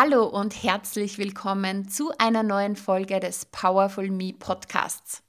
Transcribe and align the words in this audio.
Hallo 0.00 0.26
und 0.26 0.62
herzlich 0.62 1.18
willkommen 1.18 1.88
zu 1.88 2.12
einer 2.18 2.44
neuen 2.44 2.76
Folge 2.76 3.18
des 3.18 3.46
Powerful 3.46 4.12
Me 4.12 4.32
Podcasts. 4.32 5.24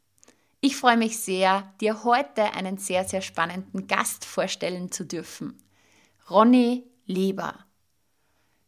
Ich 0.62 0.76
freue 0.76 0.96
mich 0.96 1.18
sehr, 1.18 1.74
dir 1.82 2.04
heute 2.04 2.54
einen 2.54 2.78
sehr, 2.78 3.04
sehr 3.04 3.22
spannenden 3.22 3.88
Gast 3.88 4.26
vorstellen 4.26 4.92
zu 4.92 5.08
dürfen. 5.08 5.58
Ronny 6.30 6.84
Leber. 7.08 7.56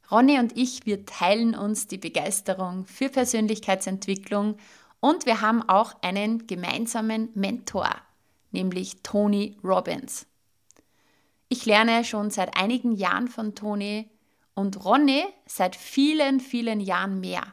Ronny 0.10 0.40
und 0.40 0.58
ich, 0.58 0.88
wir 0.88 1.06
teilen 1.06 1.54
uns 1.54 1.86
die 1.86 2.00
Begeisterung 2.00 2.88
für 2.88 3.10
Persönlichkeitsentwicklung 3.10 4.58
und 5.02 5.28
wir 5.28 5.42
haben 5.42 5.62
auch 5.70 6.02
einen 6.02 6.48
gemeinsamen 6.48 7.30
Mentor, 7.36 7.92
nämlich 8.50 9.04
Tony 9.04 9.56
Robbins. 9.64 10.26
Ich 11.48 11.68
lerne 11.68 12.04
schon 12.04 12.32
seit 12.32 12.58
einigen 12.58 12.94
Jahren 12.94 13.28
von 13.28 13.54
Tony 13.54 14.10
und 14.54 14.84
Ronny 14.84 15.26
seit 15.46 15.76
vielen, 15.76 16.40
vielen 16.40 16.80
Jahren 16.80 17.20
mehr. 17.20 17.44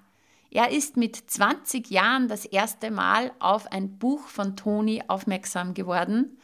Er 0.50 0.70
ist 0.70 0.96
mit 0.96 1.16
20 1.16 1.90
Jahren 1.90 2.28
das 2.28 2.44
erste 2.44 2.90
Mal 2.90 3.32
auf 3.38 3.70
ein 3.70 3.98
Buch 3.98 4.26
von 4.28 4.56
Toni 4.56 5.02
aufmerksam 5.06 5.74
geworden 5.74 6.38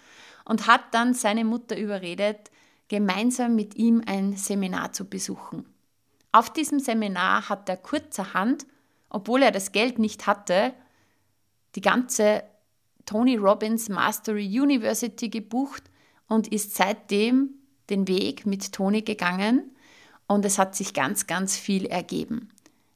und 0.45 0.67
hat 0.67 0.93
dann 0.93 1.15
seine 1.15 1.45
Mutter 1.45 1.77
überredet, 1.77 2.51
gemeinsam 2.89 3.55
mit 3.55 3.77
ihm 3.77 4.03
ein 4.07 4.37
Seminar 4.37 4.93
zu 4.93 5.09
besuchen. 5.09 5.65
Auf 6.33 6.53
diesem 6.53 6.81
Seminar 6.81 7.49
hat 7.49 7.69
er 7.69 7.79
kurzerhand, 7.79 8.67
obwohl 9.09 9.43
er 9.43 9.53
das 9.53 9.73
Geld 9.73 9.99
nicht 9.99 10.27
hatte, 10.27 10.75
die 11.77 11.81
ganze 11.81 12.45
Tony 13.07 13.37
Robbins 13.37 13.89
Mastery 13.89 14.47
University 14.61 15.29
gebucht 15.29 15.85
und 16.29 16.49
ist 16.49 16.75
seitdem 16.75 17.51
den 17.91 18.07
Weg 18.07 18.47
mit 18.47 18.73
Tony 18.73 19.03
gegangen 19.03 19.74
und 20.27 20.45
es 20.45 20.59
hat 20.59 20.75
sich 20.75 20.95
ganz, 20.95 21.27
ganz 21.27 21.57
viel 21.57 21.87
ergeben. 21.87 22.51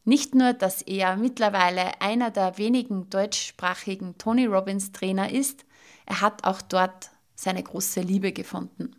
Nicht 0.04 0.34
nur, 0.34 0.54
dass 0.54 0.80
er 0.82 1.16
mittlerweile 1.16 2.00
einer 2.00 2.30
der 2.30 2.56
wenigen 2.56 3.10
deutschsprachigen 3.10 4.16
Tony 4.16 4.46
Robbins 4.46 4.92
Trainer 4.92 5.30
ist, 5.30 5.66
er 6.06 6.22
hat 6.22 6.44
auch 6.44 6.62
dort 6.62 7.10
seine 7.34 7.62
große 7.62 8.00
Liebe 8.00 8.32
gefunden. 8.32 8.96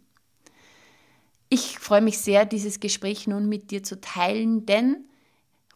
Ich 1.50 1.80
freue 1.80 2.02
mich 2.02 2.20
sehr, 2.20 2.46
dieses 2.46 2.80
Gespräch 2.80 3.26
nun 3.26 3.50
mit 3.50 3.72
dir 3.72 3.82
zu 3.82 4.00
teilen, 4.00 4.68
denn 4.68 5.06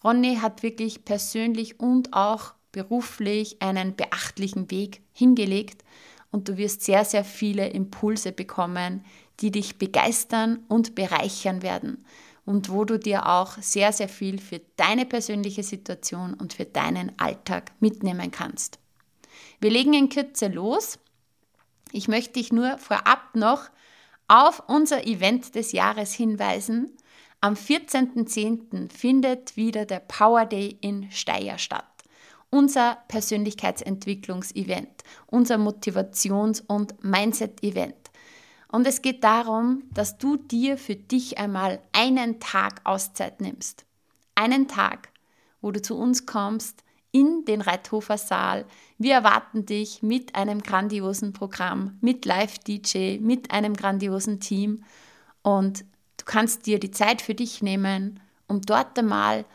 Ronny 0.03 0.35
hat 0.35 0.61
wirklich 0.61 1.03
persönlich 1.03 1.79
und 1.79 2.13
auch 2.13 2.53
beruflich 2.71 3.59
einen 3.61 3.95
beachtlichen 3.95 4.69
Weg 4.69 5.01
hingelegt 5.13 5.83
und 6.29 6.47
du 6.47 6.57
wirst 6.57 6.83
sehr, 6.83 7.05
sehr 7.05 7.23
viele 7.23 7.69
Impulse 7.69 8.31
bekommen, 8.31 9.03
die 9.39 9.49
dich 9.49 9.79
begeistern 9.79 10.59
und 10.67 10.93
bereichern 10.93 11.63
werden 11.63 12.05
und 12.45 12.69
wo 12.69 12.85
du 12.85 12.99
dir 12.99 13.27
auch 13.27 13.57
sehr, 13.59 13.93
sehr 13.93 14.09
viel 14.09 14.39
für 14.39 14.61
deine 14.75 15.05
persönliche 15.05 15.63
Situation 15.63 16.33
und 16.33 16.53
für 16.53 16.65
deinen 16.65 17.17
Alltag 17.17 17.71
mitnehmen 17.79 18.31
kannst. 18.31 18.79
Wir 19.59 19.71
legen 19.71 19.93
in 19.93 20.09
Kürze 20.09 20.47
los. 20.47 20.99
Ich 21.91 22.07
möchte 22.07 22.33
dich 22.33 22.51
nur 22.51 22.77
vorab 22.77 23.35
noch 23.35 23.69
auf 24.27 24.63
unser 24.67 25.05
Event 25.05 25.55
des 25.55 25.71
Jahres 25.71 26.13
hinweisen. 26.13 26.97
Am 27.39 27.53
14.10. 27.53 28.91
findet 28.91 29.55
wieder 29.57 29.85
der 29.85 29.99
Power 29.99 30.45
Day 30.45 30.77
in 30.81 31.11
Steyr 31.11 31.57
statt. 31.57 31.85
Unser 32.49 32.99
Persönlichkeitsentwicklungsevent, 33.07 35.03
unser 35.27 35.57
Motivations- 35.57 36.63
und 36.65 37.03
Mindset-Event. 37.03 38.02
Und 38.73 38.87
es 38.87 39.03
geht 39.03 39.23
darum, 39.23 39.83
dass 39.93 40.17
du 40.17 40.35
dir 40.35 40.79
für 40.79 40.95
dich 40.95 41.37
einmal 41.37 41.79
einen 41.91 42.39
Tag 42.39 42.81
Auszeit 42.85 43.39
nimmst. 43.39 43.85
Einen 44.33 44.67
Tag, 44.67 45.09
wo 45.61 45.69
du 45.69 45.79
zu 45.79 45.95
uns 45.95 46.25
kommst 46.25 46.83
in 47.11 47.45
den 47.45 47.61
Reithofer 47.61 48.17
Saal. 48.17 48.65
Wir 48.97 49.13
erwarten 49.13 49.67
dich 49.67 50.01
mit 50.01 50.33
einem 50.33 50.63
grandiosen 50.63 51.33
Programm, 51.33 51.99
mit 52.01 52.25
Live-DJ, 52.25 53.19
mit 53.19 53.51
einem 53.51 53.75
grandiosen 53.75 54.39
Team. 54.39 54.83
Und 55.43 55.81
du 56.17 56.25
kannst 56.25 56.65
dir 56.65 56.79
die 56.79 56.89
Zeit 56.89 57.21
für 57.21 57.35
dich 57.35 57.61
nehmen, 57.61 58.21
um 58.47 58.61
dort 58.61 58.97
einmal 58.97 59.45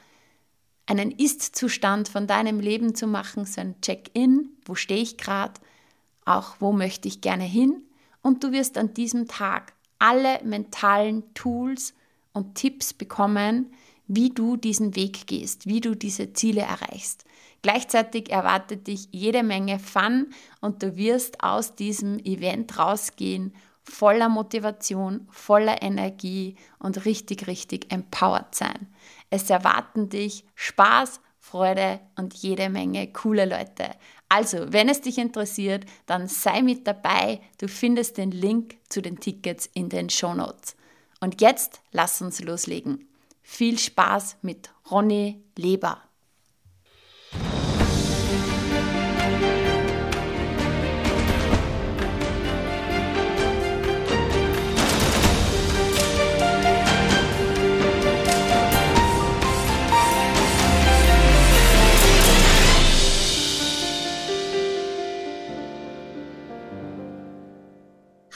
einen 0.86 1.10
Ist-Zustand 1.10 2.08
von 2.08 2.28
deinem 2.28 2.60
Leben 2.60 2.94
zu 2.94 3.08
machen, 3.08 3.46
so 3.46 3.60
ein 3.60 3.80
Check-in, 3.80 4.50
wo 4.64 4.76
stehe 4.76 5.02
ich 5.02 5.18
gerade, 5.18 5.54
auch 6.24 6.54
wo 6.60 6.70
möchte 6.70 7.08
ich 7.08 7.20
gerne 7.20 7.42
hin 7.42 7.82
und 8.28 8.44
du 8.44 8.52
wirst 8.52 8.76
an 8.76 8.92
diesem 8.94 9.26
Tag 9.26 9.72
alle 9.98 10.38
mentalen 10.44 11.34
Tools 11.34 11.94
und 12.32 12.54
Tipps 12.54 12.92
bekommen, 12.92 13.72
wie 14.06 14.30
du 14.30 14.56
diesen 14.56 14.94
Weg 14.94 15.26
gehst, 15.26 15.66
wie 15.66 15.80
du 15.80 15.94
diese 15.96 16.34
Ziele 16.34 16.60
erreichst. 16.60 17.24
Gleichzeitig 17.62 18.30
erwartet 18.30 18.86
dich 18.86 19.08
jede 19.10 19.42
Menge 19.42 19.78
Fun 19.78 20.28
und 20.60 20.82
du 20.82 20.96
wirst 20.96 21.42
aus 21.42 21.74
diesem 21.74 22.18
Event 22.20 22.78
rausgehen 22.78 23.54
voller 23.82 24.28
Motivation, 24.28 25.26
voller 25.30 25.82
Energie 25.82 26.56
und 26.78 27.06
richtig, 27.06 27.46
richtig 27.46 27.90
empowered 27.90 28.54
sein. 28.54 28.88
Es 29.30 29.48
erwarten 29.48 30.10
dich 30.10 30.44
Spaß, 30.54 31.20
Freude 31.38 32.00
und 32.18 32.34
jede 32.34 32.68
Menge 32.68 33.10
coole 33.10 33.46
Leute. 33.46 33.88
Also, 34.28 34.72
wenn 34.72 34.88
es 34.88 35.00
dich 35.00 35.18
interessiert, 35.18 35.86
dann 36.06 36.28
sei 36.28 36.62
mit 36.62 36.86
dabei. 36.86 37.40
Du 37.58 37.68
findest 37.68 38.18
den 38.18 38.30
Link 38.30 38.76
zu 38.88 39.00
den 39.00 39.20
Tickets 39.20 39.68
in 39.72 39.88
den 39.88 40.10
Show 40.10 40.34
Notes. 40.34 40.76
Und 41.20 41.40
jetzt 41.40 41.80
lass 41.92 42.20
uns 42.20 42.40
loslegen. 42.40 43.08
Viel 43.42 43.78
Spaß 43.78 44.36
mit 44.42 44.70
Ronny 44.90 45.42
Leber. 45.56 46.07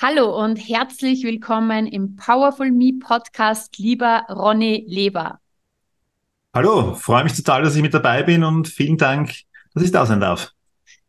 Hallo 0.04 0.36
und 0.36 0.56
herzlich 0.56 1.22
willkommen 1.22 1.86
im 1.86 2.16
Powerful 2.16 2.72
Me 2.72 2.92
Podcast, 2.98 3.78
lieber 3.78 4.26
Ronny 4.28 4.84
Leber. 4.88 5.38
Hallo, 6.52 6.96
freue 6.96 7.22
mich 7.22 7.36
total, 7.36 7.62
dass 7.62 7.76
ich 7.76 7.82
mit 7.82 7.94
dabei 7.94 8.24
bin 8.24 8.42
und 8.42 8.66
vielen 8.66 8.98
Dank, 8.98 9.32
dass 9.72 9.84
ich 9.84 9.92
da 9.92 10.04
sein 10.04 10.18
darf. 10.18 10.54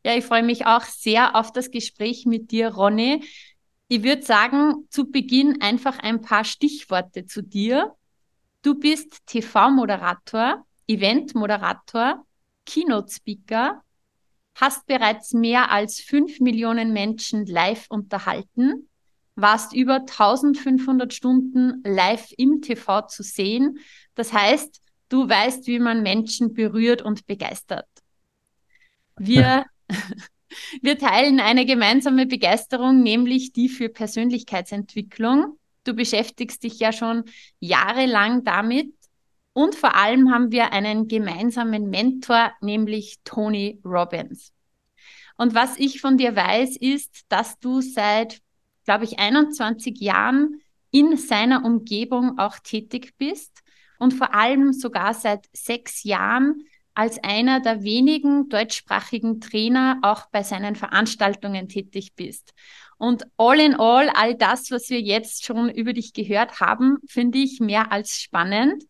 Ja, 0.05 0.15
ich 0.15 0.23
freue 0.23 0.43
mich 0.43 0.67
auch 0.67 0.83
sehr 0.83 1.35
auf 1.35 1.51
das 1.51 1.71
Gespräch 1.71 2.27
mit 2.27 2.51
dir, 2.51 2.67
Ronny. 2.67 3.23
Ich 3.87 4.03
würde 4.03 4.21
sagen, 4.21 4.85
zu 4.91 5.09
Beginn 5.09 5.59
einfach 5.59 5.97
ein 5.97 6.21
paar 6.21 6.43
Stichworte 6.43 7.25
zu 7.25 7.41
dir. 7.41 7.95
Du 8.61 8.75
bist 8.75 9.25
TV-Moderator, 9.25 10.67
Event-Moderator, 10.87 12.23
Keynote-Speaker, 12.67 13.81
hast 14.55 14.85
bereits 14.85 15.33
mehr 15.33 15.71
als 15.71 15.99
fünf 15.99 16.39
Millionen 16.39 16.93
Menschen 16.93 17.45
live 17.45 17.87
unterhalten, 17.89 18.89
warst 19.35 19.73
über 19.73 20.01
1500 20.01 21.13
Stunden 21.13 21.81
live 21.83 22.31
im 22.37 22.61
TV 22.61 23.07
zu 23.07 23.23
sehen. 23.23 23.79
Das 24.15 24.31
heißt, 24.31 24.81
du 25.09 25.27
weißt, 25.27 25.67
wie 25.67 25.79
man 25.79 26.03
Menschen 26.03 26.53
berührt 26.53 27.01
und 27.01 27.25
begeistert. 27.25 27.87
Wir, 29.17 29.65
wir 30.81 30.97
teilen 30.97 31.39
eine 31.39 31.65
gemeinsame 31.65 32.27
Begeisterung, 32.27 33.01
nämlich 33.01 33.53
die 33.53 33.69
für 33.69 33.89
Persönlichkeitsentwicklung. 33.89 35.57
Du 35.83 35.93
beschäftigst 35.93 36.63
dich 36.63 36.79
ja 36.79 36.91
schon 36.91 37.23
jahrelang 37.59 38.43
damit 38.43 38.93
und 39.53 39.75
vor 39.75 39.95
allem 39.95 40.31
haben 40.31 40.51
wir 40.51 40.73
einen 40.73 41.07
gemeinsamen 41.07 41.89
Mentor, 41.89 42.51
nämlich 42.61 43.19
Tony 43.23 43.79
Robbins. 43.85 44.51
Und 45.37 45.55
was 45.55 45.77
ich 45.77 46.01
von 46.01 46.17
dir 46.17 46.35
weiß, 46.35 46.77
ist, 46.77 47.25
dass 47.29 47.59
du 47.59 47.81
seit, 47.81 48.41
glaube 48.85 49.05
ich, 49.05 49.19
21 49.19 49.99
Jahren 49.99 50.61
in 50.91 51.17
seiner 51.17 51.65
Umgebung 51.65 52.37
auch 52.37 52.59
tätig 52.59 53.15
bist 53.17 53.63
und 53.99 54.13
vor 54.13 54.33
allem 54.33 54.73
sogar 54.73 55.13
seit 55.13 55.47
sechs 55.53 56.03
Jahren 56.03 56.63
als 56.93 57.23
einer 57.23 57.59
der 57.59 57.83
wenigen 57.83 58.49
deutschsprachigen 58.49 59.41
Trainer 59.41 59.99
auch 60.03 60.27
bei 60.31 60.43
seinen 60.43 60.75
Veranstaltungen 60.75 61.67
tätig 61.67 62.13
bist. 62.15 62.53
Und 62.97 63.25
all 63.37 63.59
in 63.59 63.73
all, 63.75 64.09
all 64.09 64.35
das, 64.35 64.69
was 64.69 64.89
wir 64.89 65.01
jetzt 65.01 65.45
schon 65.45 65.69
über 65.69 65.93
dich 65.93 66.13
gehört 66.13 66.59
haben, 66.59 66.97
finde 67.07 67.39
ich 67.39 67.59
mehr 67.59 67.91
als 67.91 68.21
spannend. 68.21 68.83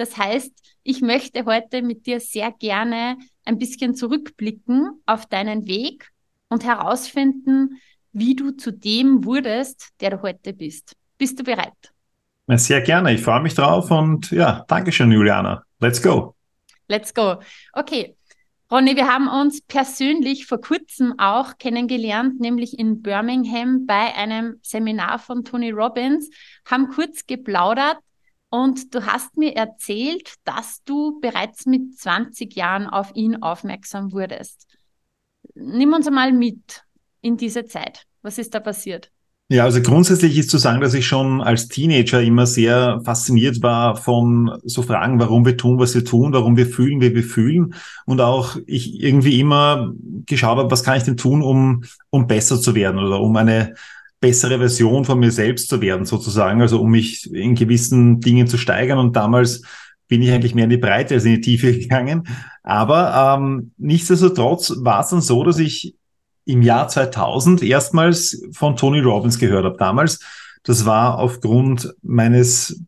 Das 0.00 0.16
heißt, 0.16 0.50
ich 0.82 1.02
möchte 1.02 1.44
heute 1.44 1.82
mit 1.82 2.06
dir 2.06 2.20
sehr 2.20 2.50
gerne 2.52 3.18
ein 3.44 3.58
bisschen 3.58 3.94
zurückblicken 3.94 5.02
auf 5.04 5.26
deinen 5.26 5.66
Weg 5.66 6.08
und 6.48 6.64
herausfinden, 6.64 7.82
wie 8.10 8.34
du 8.34 8.52
zu 8.52 8.70
dem 8.72 9.26
wurdest, 9.26 9.90
der 10.00 10.12
du 10.12 10.22
heute 10.22 10.54
bist. 10.54 10.96
Bist 11.18 11.38
du 11.38 11.44
bereit? 11.44 11.92
Sehr 12.46 12.80
gerne. 12.80 13.12
Ich 13.12 13.20
freue 13.20 13.42
mich 13.42 13.52
drauf 13.52 13.90
und 13.90 14.30
ja, 14.30 14.64
Dankeschön, 14.68 15.12
Juliana. 15.12 15.64
Let's 15.80 16.00
go. 16.00 16.34
Let's 16.88 17.12
go. 17.12 17.40
Okay. 17.74 18.16
Ronny, 18.72 18.96
wir 18.96 19.06
haben 19.06 19.28
uns 19.28 19.60
persönlich 19.60 20.46
vor 20.46 20.62
kurzem 20.62 21.12
auch 21.18 21.58
kennengelernt, 21.58 22.40
nämlich 22.40 22.78
in 22.78 23.02
Birmingham 23.02 23.84
bei 23.84 24.14
einem 24.14 24.60
Seminar 24.62 25.18
von 25.18 25.44
Tony 25.44 25.72
Robbins, 25.72 26.30
haben 26.64 26.88
kurz 26.88 27.26
geplaudert 27.26 27.98
und 28.50 28.94
du 28.94 29.06
hast 29.06 29.36
mir 29.36 29.54
erzählt, 29.54 30.34
dass 30.44 30.82
du 30.84 31.20
bereits 31.20 31.66
mit 31.66 31.96
20 31.96 32.54
Jahren 32.54 32.86
auf 32.86 33.12
ihn 33.14 33.42
aufmerksam 33.42 34.12
wurdest. 34.12 34.66
Nimm 35.54 35.92
uns 35.92 36.06
einmal 36.06 36.32
mit 36.32 36.84
in 37.20 37.36
diese 37.36 37.64
Zeit. 37.64 38.06
Was 38.22 38.38
ist 38.38 38.54
da 38.54 38.60
passiert? 38.60 39.10
Ja, 39.52 39.64
also 39.64 39.82
grundsätzlich 39.82 40.38
ist 40.38 40.48
zu 40.48 40.58
sagen, 40.58 40.80
dass 40.80 40.94
ich 40.94 41.08
schon 41.08 41.40
als 41.40 41.66
Teenager 41.66 42.22
immer 42.22 42.46
sehr 42.46 43.00
fasziniert 43.04 43.62
war 43.62 43.96
von 43.96 44.60
so 44.62 44.82
Fragen, 44.82 45.18
warum 45.18 45.44
wir 45.44 45.56
tun, 45.56 45.80
was 45.80 45.92
wir 45.92 46.04
tun, 46.04 46.32
warum 46.32 46.56
wir 46.56 46.66
fühlen, 46.66 47.00
wie 47.00 47.16
wir 47.16 47.24
fühlen. 47.24 47.74
Und 48.06 48.20
auch 48.20 48.56
ich 48.66 49.02
irgendwie 49.02 49.40
immer 49.40 49.92
geschaut 50.24 50.58
habe, 50.58 50.70
was 50.70 50.84
kann 50.84 50.98
ich 50.98 51.02
denn 51.02 51.16
tun, 51.16 51.42
um, 51.42 51.82
um 52.10 52.28
besser 52.28 52.60
zu 52.60 52.76
werden 52.76 53.00
oder 53.00 53.20
um 53.20 53.34
eine 53.36 53.74
bessere 54.20 54.58
Version 54.58 55.04
von 55.04 55.18
mir 55.18 55.32
selbst 55.32 55.68
zu 55.68 55.80
werden, 55.80 56.04
sozusagen. 56.04 56.60
Also 56.60 56.80
um 56.80 56.90
mich 56.90 57.32
in 57.32 57.54
gewissen 57.54 58.20
Dingen 58.20 58.46
zu 58.46 58.58
steigern. 58.58 58.98
Und 58.98 59.16
damals 59.16 59.62
bin 60.08 60.22
ich 60.22 60.30
eigentlich 60.30 60.54
mehr 60.54 60.64
in 60.64 60.70
die 60.70 60.76
Breite 60.76 61.14
als 61.14 61.24
in 61.24 61.36
die 61.36 61.40
Tiefe 61.40 61.72
gegangen. 61.78 62.28
Aber 62.62 63.38
ähm, 63.38 63.72
nichtsdestotrotz 63.78 64.74
war 64.78 65.00
es 65.00 65.10
dann 65.10 65.22
so, 65.22 65.42
dass 65.44 65.58
ich 65.58 65.94
im 66.44 66.62
Jahr 66.62 66.88
2000 66.88 67.62
erstmals 67.62 68.42
von 68.52 68.76
Tony 68.76 69.00
Robbins 69.00 69.38
gehört 69.38 69.64
habe. 69.64 69.76
Damals, 69.78 70.20
das 70.62 70.84
war 70.84 71.18
aufgrund 71.18 71.94
meines 72.02 72.82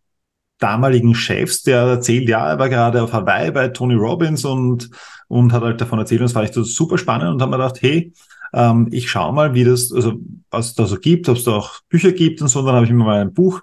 damaligen 0.59 1.15
Chefs, 1.15 1.63
der 1.63 1.81
erzählt, 1.81 2.29
ja, 2.29 2.51
er 2.51 2.59
war 2.59 2.69
gerade 2.69 3.03
auf 3.03 3.13
Hawaii 3.13 3.51
bei 3.51 3.69
Tony 3.69 3.95
Robbins 3.95 4.45
und, 4.45 4.91
und 5.29 5.53
hat 5.53 5.63
halt 5.63 5.81
davon 5.81 5.99
erzählt, 5.99 6.21
und 6.21 6.27
das 6.27 6.35
war 6.35 6.45
echt 6.45 6.55
so 6.55 6.63
super 6.63 6.99
spannend 6.99 7.31
und 7.31 7.43
haben 7.43 7.51
mir 7.51 7.57
gedacht, 7.57 7.83
hey, 7.83 8.13
ähm, 8.53 8.89
ich 8.91 9.11
schaue 9.11 9.33
mal, 9.33 9.55
wie 9.55 9.65
das, 9.65 9.93
also 9.93 10.15
was 10.51 10.69
es 10.69 10.75
da 10.75 10.87
so 10.87 10.99
gibt, 10.99 11.29
ob 11.29 11.37
es 11.37 11.45
da 11.45 11.53
auch 11.53 11.81
Bücher 11.89 12.13
gibt 12.13 12.43
und 12.43 12.49
so. 12.49 12.61
Und 12.61 12.67
dann 12.67 12.75
habe 12.75 12.87
ich 12.87 12.93
mir 12.93 13.05
mal 13.05 13.21
ein 13.21 13.33
Buch 13.33 13.63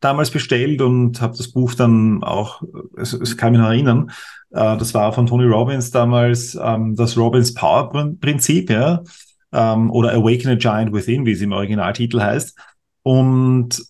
damals 0.00 0.30
bestellt 0.30 0.80
und 0.80 1.20
habe 1.20 1.36
das 1.36 1.48
Buch 1.48 1.74
dann 1.74 2.22
auch, 2.22 2.62
es, 2.96 3.12
es 3.12 3.36
kann 3.36 3.52
mich 3.52 3.60
noch 3.60 3.68
erinnern, 3.68 4.10
äh, 4.50 4.76
das 4.76 4.94
war 4.94 5.12
von 5.12 5.26
Tony 5.26 5.44
Robbins 5.44 5.90
damals 5.90 6.58
ähm, 6.60 6.96
das 6.96 7.16
Robbins 7.16 7.52
Power 7.54 7.90
Prinzip, 8.20 8.70
ja 8.70 9.02
ähm, 9.52 9.90
oder 9.90 10.12
Awaken 10.12 10.50
a 10.50 10.54
Giant 10.54 10.92
Within, 10.92 11.26
wie 11.26 11.32
es 11.32 11.40
im 11.40 11.52
Originaltitel 11.52 12.20
heißt. 12.20 12.56
Und 13.02 13.82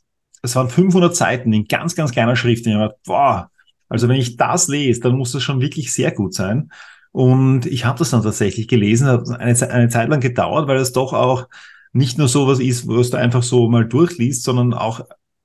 es 0.43 0.57
waren 0.57 0.69
500 0.69 1.15
Seiten 1.15 1.53
in 1.53 1.67
ganz, 1.67 1.95
ganz 1.95 2.13
kleiner 2.13 2.37
Schrift. 2.37 2.67
Und 2.67 2.73
ich 2.73 2.79
habe 2.79 2.97
boah, 3.05 3.51
also 3.89 4.09
wenn 4.09 4.17
ich 4.17 4.37
das 4.37 4.69
lese, 4.69 5.01
dann 5.01 5.17
muss 5.17 5.33
das 5.33 5.43
schon 5.43 5.61
wirklich 5.61 5.93
sehr 5.93 6.13
gut 6.13 6.35
sein. 6.35 6.71
Und 7.13 7.67
ich 7.67 7.85
habe 7.85 7.99
das 7.99 8.11
dann 8.11 8.23
tatsächlich 8.23 8.69
gelesen, 8.69 9.09
hat 9.09 9.29
eine, 9.29 9.71
eine 9.71 9.89
Zeit 9.89 10.09
lang 10.09 10.21
gedauert, 10.21 10.69
weil 10.69 10.79
es 10.79 10.93
doch 10.93 11.13
auch 11.13 11.49
nicht 11.93 12.19
nur 12.19 12.29
sowas 12.29 12.61
ist, 12.61 12.87
was 12.87 13.11
du 13.11 13.17
einfach 13.17 13.43
so 13.43 13.69
mal 13.69 13.87
durchliest, 13.87 14.45
sondern 14.45 14.75
auch 14.75 15.01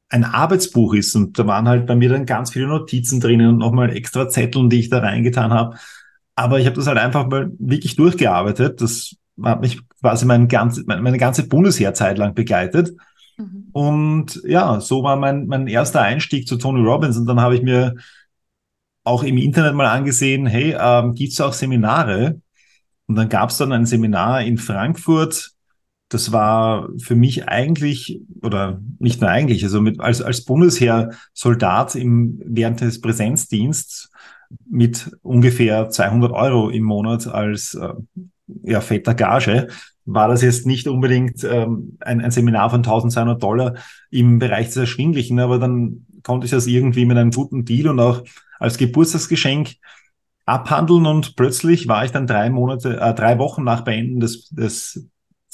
ein 0.10 0.24
Arbeitsbuch 0.24 0.94
ist. 0.94 1.16
Und 1.16 1.40
da 1.40 1.48
waren 1.48 1.68
halt 1.68 1.88
bei 1.88 1.96
mir 1.96 2.10
dann 2.10 2.26
ganz 2.26 2.52
viele 2.52 2.68
Notizen 2.68 3.20
drinnen 3.20 3.50
und 3.50 3.58
nochmal 3.58 3.96
extra 3.96 4.30
Zetteln, 4.30 4.70
die 4.70 4.80
ich 4.80 4.90
da 4.90 5.00
reingetan 5.00 5.52
habe. 5.52 5.78
Aber 6.36 6.60
ich 6.60 6.66
habe 6.66 6.76
das 6.76 6.88
halt 6.88 6.98
einfach 6.98 7.28
mal 7.28 7.52
wirklich 7.58 7.96
durchgearbeitet. 7.96 8.82
Das 8.82 9.16
hat 9.42 9.62
mich 9.62 9.82
quasi 10.02 10.26
mein 10.26 10.48
ganz, 10.48 10.84
meine 10.86 11.18
ganze 11.18 11.48
Bundesheerzeit 11.48 12.18
lang 12.18 12.36
begleitet. 12.36 12.96
Mhm. 13.38 13.70
Und 13.72 14.42
ja, 14.46 14.80
so 14.82 15.02
war 15.02 15.16
mein, 15.16 15.48
mein 15.48 15.68
erster 15.68 16.02
Einstieg 16.02 16.48
zu 16.48 16.58
Tony 16.58 16.86
Robbins. 16.86 17.18
Und 17.18 17.26
dann 17.26 17.42
habe 17.42 17.56
ich 17.56 17.64
mir 17.64 17.96
auch 19.06 19.24
im 19.24 19.38
Internet 19.38 19.75
mal 19.75 19.88
angesehen, 19.88 20.46
hey, 20.46 20.75
ähm, 20.78 21.13
gibt 21.13 21.31
es 21.31 21.40
auch 21.40 21.54
Seminare? 21.54 22.42
Und 23.07 23.16
dann 23.16 23.30
gab 23.30 23.52
es 23.52 23.57
dann 23.57 23.72
ein 23.72 23.86
Seminar 23.86 24.42
in 24.42 24.57
Frankfurt. 24.57 25.52
Das 26.10 26.31
war 26.31 26.90
für 26.98 27.16
mich 27.16 27.48
eigentlich, 27.48 28.19
oder 28.42 28.81
nicht 29.00 29.22
nur 29.22 29.30
eigentlich, 29.30 29.63
also 29.63 29.80
mit, 29.80 30.00
als, 30.00 30.22
als 30.22 30.44
Bundesheer-Soldat 30.44 31.96
im, 31.96 32.42
während 32.46 32.81
des 32.81 33.00
Präsenzdiensts 33.00 34.10
mit 34.69 35.12
ungefähr 35.22 35.90
200 35.90 36.31
Euro 36.31 36.69
im 36.69 36.84
Monat 36.84 37.28
als 37.28 37.75
äh, 37.75 37.94
ja, 38.63 38.81
fetter 38.81 39.13
Gage, 39.13 39.68
war 40.06 40.28
das 40.28 40.42
jetzt 40.42 40.66
nicht 40.66 40.88
unbedingt 40.88 41.44
ähm, 41.44 41.98
ein, 42.00 42.22
ein 42.22 42.31
Seminar 42.31 42.69
von 42.69 42.80
1200 42.80 43.42
Dollar 43.42 43.75
im 44.10 44.40
Bereich 44.40 44.68
des 44.68 44.78
Erschwinglichen, 44.78 45.40
aber 45.40 45.60
dann 45.60 46.06
konnte 46.25 46.45
ich 46.45 46.51
das 46.51 46.68
irgendwie 46.68 47.06
mit 47.06 47.18
einem 47.18 47.31
guten 47.31 47.63
Deal 47.63 47.88
und 47.88 48.00
auch 48.00 48.24
als 48.60 48.77
Geburtstagsgeschenk 48.77 49.75
abhandeln 50.45 51.06
und 51.06 51.36
plötzlich 51.36 51.88
war 51.88 52.06
ich 52.06 52.12
dann 52.12 52.27
drei 52.27 52.50
Monate, 52.50 53.00
äh, 53.00 53.13
drei 53.13 53.39
Wochen 53.39 53.63
nach 53.63 53.81
Beenden 53.81 54.19
des, 54.19 54.50
des, 54.50 55.07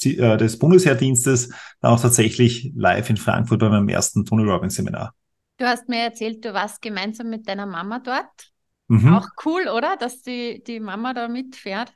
äh, 0.04 0.36
des 0.36 0.58
Bundesheerdienstes 0.58 1.50
dann 1.80 1.92
auch 1.92 2.00
tatsächlich 2.00 2.72
live 2.74 3.08
in 3.10 3.16
Frankfurt 3.16 3.60
bei 3.60 3.68
meinem 3.68 3.88
ersten 3.88 4.24
Tony 4.24 4.44
Robbins 4.44 4.74
Seminar. 4.74 5.14
Du 5.58 5.66
hast 5.66 5.88
mir 5.88 6.00
erzählt, 6.00 6.44
du 6.44 6.52
warst 6.52 6.82
gemeinsam 6.82 7.30
mit 7.30 7.48
deiner 7.48 7.66
Mama 7.66 8.00
dort. 8.00 8.50
Mhm. 8.88 9.14
Auch 9.14 9.28
cool, 9.44 9.68
oder? 9.68 9.96
Dass 9.96 10.22
die, 10.22 10.62
die 10.66 10.80
Mama 10.80 11.14
da 11.14 11.28
mitfährt. 11.28 11.92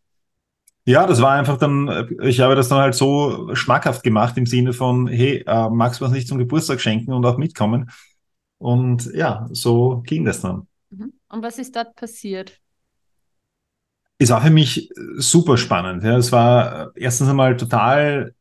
Ja, 0.89 1.05
das 1.07 1.21
war 1.21 1.33
einfach 1.33 1.59
dann, 1.59 2.17
ich 2.23 2.41
habe 2.41 2.55
das 2.55 2.69
dann 2.69 2.79
halt 2.79 2.95
so 2.95 3.53
schmackhaft 3.55 4.05
gemacht 4.05 4.37
im 4.37 4.47
Sinne 4.47 4.73
von, 4.73 5.09
hey, 5.09 5.43
äh, 5.45 5.69
magst 5.69 6.01
du 6.01 6.05
was 6.05 6.13
nicht 6.13 6.29
zum 6.29 6.39
Geburtstag 6.39 6.81
schenken 6.81 7.13
und 7.13 7.27
auch 7.27 7.39
mitkommen? 7.39 7.91
Und 8.59 9.13
ja, 9.15 9.49
so 9.53 10.03
ging 10.07 10.25
das 10.25 10.41
dann. 10.41 10.67
Mhm. 10.91 11.13
Und 11.29 11.43
was 11.43 11.59
ist 11.59 11.75
dort 11.77 11.95
passiert? 11.97 12.61
Es 14.19 14.31
war 14.31 14.41
für 14.41 14.51
mich 14.51 14.91
super 15.17 15.57
spannend. 15.57 16.03
Ja. 16.03 16.17
Es 16.17 16.33
war 16.33 16.95
äh, 16.97 17.01
erstens 17.01 17.29
einmal 17.29 17.57
total 17.57 18.35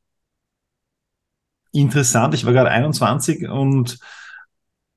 interessant. 1.74 2.34
Ich 2.34 2.46
war 2.46 2.54
gerade 2.54 2.70
21 2.70 3.50
und 3.50 4.00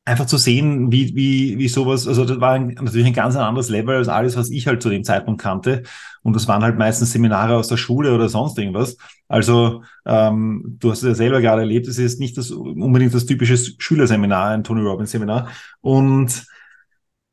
einfach 0.08 0.26
zu 0.26 0.38
sehen, 0.38 0.90
wie, 0.90 1.14
wie, 1.14 1.58
wie 1.58 1.68
sowas, 1.68 2.08
also 2.08 2.24
das 2.24 2.40
war 2.40 2.52
ein, 2.52 2.68
natürlich 2.68 3.06
ein 3.06 3.12
ganz 3.12 3.36
anderes 3.36 3.68
Level 3.68 3.96
als 3.96 4.08
alles, 4.08 4.36
was 4.36 4.50
ich 4.50 4.66
halt 4.66 4.82
zu 4.82 4.88
dem 4.88 5.04
Zeitpunkt 5.04 5.40
kannte. 5.40 5.82
Und 6.22 6.34
das 6.34 6.48
waren 6.48 6.62
halt 6.62 6.78
meistens 6.78 7.12
Seminare 7.12 7.56
aus 7.56 7.68
der 7.68 7.76
Schule 7.76 8.14
oder 8.14 8.28
sonst 8.28 8.58
irgendwas. 8.58 8.96
Also 9.28 9.82
ähm, 10.06 10.76
du 10.80 10.90
hast 10.90 11.02
es 11.02 11.08
ja 11.08 11.14
selber 11.14 11.40
gerade 11.40 11.62
erlebt, 11.62 11.86
es 11.86 11.98
ist 11.98 12.20
nicht 12.20 12.36
das 12.38 12.50
unbedingt 12.50 13.14
das 13.14 13.26
typische 13.26 13.56
Schülerseminar, 13.56 14.50
ein 14.50 14.64
Tony 14.64 14.80
Robbins 14.80 15.10
Seminar. 15.10 15.48
Und 15.80 16.46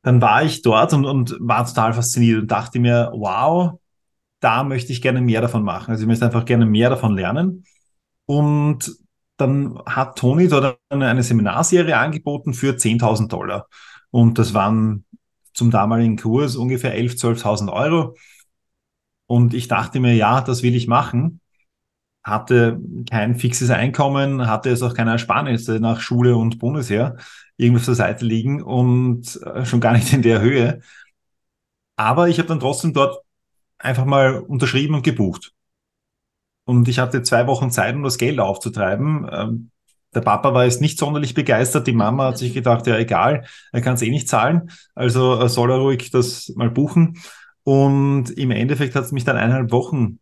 dann 0.02 0.20
war 0.20 0.44
ich 0.44 0.62
dort 0.62 0.92
und, 0.92 1.04
und 1.04 1.36
war 1.40 1.66
total 1.66 1.94
fasziniert 1.94 2.42
und 2.42 2.50
dachte 2.50 2.78
mir, 2.78 3.10
wow, 3.14 3.80
da 4.40 4.62
möchte 4.62 4.92
ich 4.92 5.02
gerne 5.02 5.20
mehr 5.20 5.40
davon 5.40 5.64
machen. 5.64 5.90
Also 5.90 6.02
ich 6.02 6.08
möchte 6.08 6.24
einfach 6.24 6.44
gerne 6.44 6.66
mehr 6.66 6.90
davon 6.90 7.14
lernen. 7.14 7.64
Und 8.26 8.96
dann 9.36 9.78
hat 9.86 10.18
Tony 10.18 10.48
dort 10.48 10.78
eine, 10.88 11.22
Seminarserie 11.22 11.96
angeboten 11.96 12.54
für 12.54 12.76
10.000 12.76 13.28
Dollar. 13.28 13.68
Und 14.10 14.38
das 14.38 14.54
waren 14.54 15.04
zum 15.52 15.70
damaligen 15.70 16.16
Kurs 16.16 16.56
ungefähr 16.56 16.96
11.000, 16.96 17.42
12.000 17.42 17.72
Euro. 17.72 18.16
Und 19.26 19.54
ich 19.54 19.68
dachte 19.68 20.00
mir, 20.00 20.14
ja, 20.14 20.40
das 20.40 20.62
will 20.62 20.74
ich 20.74 20.86
machen. 20.86 21.40
Hatte 22.22 22.80
kein 23.08 23.36
fixes 23.36 23.70
Einkommen, 23.70 24.46
hatte 24.48 24.70
es 24.70 24.82
auch 24.82 24.94
keine 24.94 25.12
Ersparnisse 25.12 25.80
nach 25.80 26.00
Schule 26.00 26.36
und 26.36 26.58
Bundesheer 26.58 27.16
irgendwo 27.56 27.84
der 27.84 27.94
Seite 27.94 28.24
liegen 28.24 28.62
und 28.62 29.40
äh, 29.42 29.64
schon 29.64 29.80
gar 29.80 29.92
nicht 29.92 30.12
in 30.12 30.22
der 30.22 30.40
Höhe. 30.40 30.80
Aber 31.96 32.28
ich 32.28 32.38
habe 32.38 32.48
dann 32.48 32.60
trotzdem 32.60 32.92
dort 32.92 33.18
einfach 33.78 34.04
mal 34.04 34.40
unterschrieben 34.40 34.94
und 34.94 35.02
gebucht. 35.02 35.52
Und 36.66 36.88
ich 36.88 36.98
hatte 36.98 37.22
zwei 37.22 37.46
Wochen 37.46 37.70
Zeit, 37.70 37.94
um 37.94 38.02
das 38.02 38.18
Geld 38.18 38.38
aufzutreiben. 38.40 39.26
Ähm, 39.32 39.70
der 40.14 40.20
Papa 40.20 40.52
war 40.52 40.64
jetzt 40.64 40.80
nicht 40.80 40.98
sonderlich 40.98 41.34
begeistert. 41.34 41.86
Die 41.86 41.92
Mama 41.92 42.26
hat 42.26 42.38
sich 42.38 42.52
gedacht, 42.52 42.86
ja 42.86 42.98
egal, 42.98 43.46
er 43.72 43.80
kann 43.80 43.94
es 43.94 44.02
eh 44.02 44.10
nicht 44.10 44.28
zahlen. 44.28 44.70
Also 44.94 45.46
soll 45.46 45.70
er 45.70 45.78
ruhig 45.78 46.10
das 46.10 46.52
mal 46.56 46.70
buchen. 46.70 47.18
Und 47.62 48.30
im 48.30 48.50
Endeffekt 48.50 48.94
hat 48.94 49.04
es 49.04 49.12
mich 49.12 49.24
dann 49.24 49.36
eineinhalb 49.36 49.70
Wochen 49.72 50.18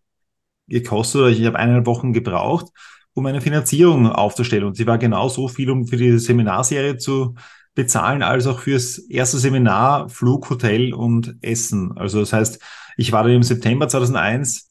gekostet, 0.66 1.20
oder 1.20 1.30
ich 1.30 1.44
habe 1.44 1.58
eineinhalb 1.58 1.86
Wochen 1.86 2.12
gebraucht, 2.12 2.66
um 3.14 3.26
eine 3.26 3.40
Finanzierung 3.40 4.06
aufzustellen. 4.08 4.64
Und 4.64 4.76
sie 4.76 4.86
war 4.86 4.98
genau 4.98 5.28
so 5.28 5.48
viel, 5.48 5.70
um 5.70 5.86
für 5.86 5.96
diese 5.96 6.18
Seminarserie 6.18 6.98
zu 6.98 7.34
bezahlen 7.74 8.22
als 8.22 8.46
auch 8.46 8.60
fürs 8.60 8.98
erste 8.98 9.38
Seminar, 9.38 10.08
Flug, 10.08 10.48
Hotel 10.50 10.92
und 10.92 11.36
Essen. 11.40 11.92
Also 11.96 12.20
das 12.20 12.32
heißt, 12.32 12.60
ich 12.96 13.12
war 13.12 13.24
dann 13.24 13.32
im 13.32 13.42
September 13.42 13.88
2001 13.88 14.70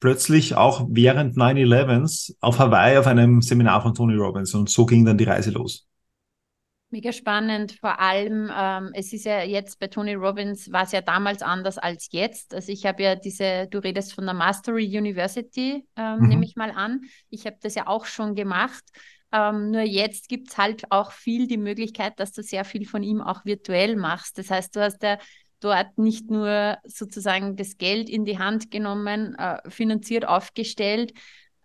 plötzlich 0.00 0.54
auch 0.54 0.86
während 0.90 1.36
9-11s 1.36 2.36
auf 2.40 2.58
Hawaii 2.58 2.98
auf 2.98 3.06
einem 3.06 3.42
Seminar 3.42 3.82
von 3.82 3.94
Tony 3.94 4.14
Robbins 4.14 4.54
und 4.54 4.70
so 4.70 4.86
ging 4.86 5.04
dann 5.04 5.18
die 5.18 5.24
Reise 5.24 5.50
los. 5.50 5.88
Mega 6.90 7.12
spannend. 7.12 7.72
Vor 7.80 8.00
allem, 8.00 8.50
ähm, 8.56 8.90
es 8.94 9.12
ist 9.12 9.26
ja 9.26 9.42
jetzt 9.42 9.78
bei 9.78 9.88
Tony 9.88 10.14
Robbins, 10.14 10.72
war 10.72 10.84
es 10.84 10.92
ja 10.92 11.02
damals 11.02 11.42
anders 11.42 11.76
als 11.76 12.08
jetzt. 12.12 12.54
Also 12.54 12.72
ich 12.72 12.86
habe 12.86 13.02
ja 13.02 13.14
diese, 13.14 13.66
du 13.68 13.78
redest 13.78 14.14
von 14.14 14.24
der 14.24 14.32
Mastery 14.32 14.86
University, 14.86 15.86
ähm, 15.96 16.20
mhm. 16.20 16.28
nehme 16.28 16.44
ich 16.46 16.56
mal 16.56 16.70
an. 16.70 17.02
Ich 17.28 17.44
habe 17.44 17.56
das 17.60 17.74
ja 17.74 17.86
auch 17.86 18.06
schon 18.06 18.34
gemacht. 18.34 18.84
Ähm, 19.32 19.70
nur 19.70 19.82
jetzt 19.82 20.30
gibt 20.30 20.48
es 20.48 20.56
halt 20.56 20.90
auch 20.90 21.12
viel 21.12 21.46
die 21.46 21.58
Möglichkeit, 21.58 22.18
dass 22.18 22.32
du 22.32 22.42
sehr 22.42 22.64
viel 22.64 22.86
von 22.86 23.02
ihm 23.02 23.20
auch 23.20 23.44
virtuell 23.44 23.96
machst. 23.96 24.38
Das 24.38 24.50
heißt, 24.50 24.74
du 24.74 24.80
hast 24.80 25.02
ja 25.02 25.18
dort 25.60 25.98
nicht 25.98 26.30
nur 26.30 26.78
sozusagen 26.84 27.56
das 27.56 27.78
Geld 27.78 28.08
in 28.08 28.24
die 28.24 28.38
Hand 28.38 28.70
genommen, 28.70 29.34
äh, 29.34 29.58
finanziert 29.70 30.26
aufgestellt, 30.26 31.12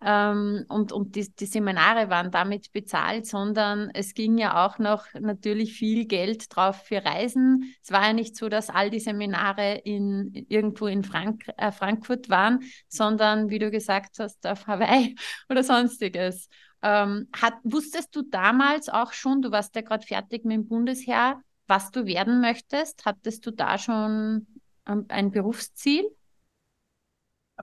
ähm, 0.04 0.66
und, 0.68 0.92
und 0.92 1.16
die, 1.16 1.34
die, 1.34 1.46
Seminare 1.46 2.10
waren 2.10 2.30
damit 2.30 2.72
bezahlt, 2.72 3.26
sondern 3.26 3.90
es 3.94 4.12
ging 4.12 4.36
ja 4.36 4.66
auch 4.66 4.78
noch 4.78 5.06
natürlich 5.18 5.72
viel 5.72 6.04
Geld 6.04 6.54
drauf 6.54 6.82
für 6.84 7.02
Reisen. 7.02 7.74
Es 7.82 7.90
war 7.90 8.08
ja 8.08 8.12
nicht 8.12 8.36
so, 8.36 8.50
dass 8.50 8.68
all 8.68 8.90
die 8.90 9.00
Seminare 9.00 9.76
in, 9.76 10.46
irgendwo 10.48 10.88
in 10.88 11.04
Frank 11.04 11.44
äh, 11.56 11.72
Frankfurt 11.72 12.28
waren, 12.28 12.60
sondern 12.86 13.48
wie 13.48 13.58
du 13.58 13.70
gesagt 13.70 14.18
hast, 14.18 14.46
auf 14.46 14.66
Hawaii 14.66 15.14
oder 15.48 15.62
sonstiges. 15.62 16.48
Ähm, 16.82 17.28
hat, 17.34 17.54
wusstest 17.62 18.14
du 18.14 18.22
damals 18.22 18.90
auch 18.90 19.14
schon, 19.14 19.40
du 19.40 19.50
warst 19.52 19.74
ja 19.74 19.80
gerade 19.80 20.06
fertig 20.06 20.44
mit 20.44 20.54
dem 20.54 20.68
Bundesheer, 20.68 21.40
was 21.66 21.90
du 21.90 22.06
werden 22.06 22.40
möchtest? 22.40 23.04
Hattest 23.04 23.46
du 23.46 23.50
da 23.50 23.78
schon 23.78 24.46
ähm, 24.86 25.06
ein 25.08 25.30
Berufsziel? 25.30 26.04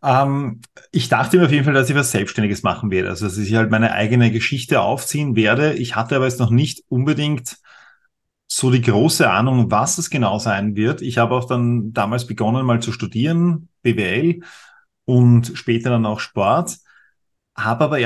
Ähm, 0.01 0.62
ich 0.91 1.10
dachte 1.10 1.38
mir 1.38 1.46
auf 1.46 1.51
jeden 1.51 1.65
Fall, 1.65 1.74
dass 1.74 1.89
ich 1.89 1.96
was 1.96 2.12
Selbstständiges 2.12 2.63
machen 2.63 2.91
werde. 2.91 3.10
Also, 3.10 3.25
dass 3.25 3.38
ich 3.38 3.53
halt 3.55 3.72
meine 3.72 3.91
eigene 3.91 4.31
Geschichte 4.31 4.81
aufziehen 4.81 5.36
werde. 5.36 5.74
Ich 5.74 5.96
hatte 5.96 6.15
aber 6.15 6.25
jetzt 6.25 6.39
noch 6.39 6.50
nicht 6.50 6.84
unbedingt 6.88 7.58
so 8.48 8.70
die 8.72 8.81
große 8.81 9.29
Ahnung, 9.29 9.72
was 9.72 9.98
es 9.98 10.10
genau 10.10 10.38
sein 10.39 10.75
wird. 10.75 11.01
Ich 11.01 11.17
habe 11.17 11.36
auch 11.36 11.46
dann 11.46 11.93
damals 11.93 12.27
begonnen, 12.27 12.65
mal 12.65 12.81
zu 12.81 12.91
studieren, 12.91 13.70
BWL 13.81 14.41
und 15.05 15.51
später 15.55 15.89
dann 15.89 16.05
auch 16.05 16.20
Sport, 16.20 16.77
habe 17.55 17.86
aber 17.86 18.00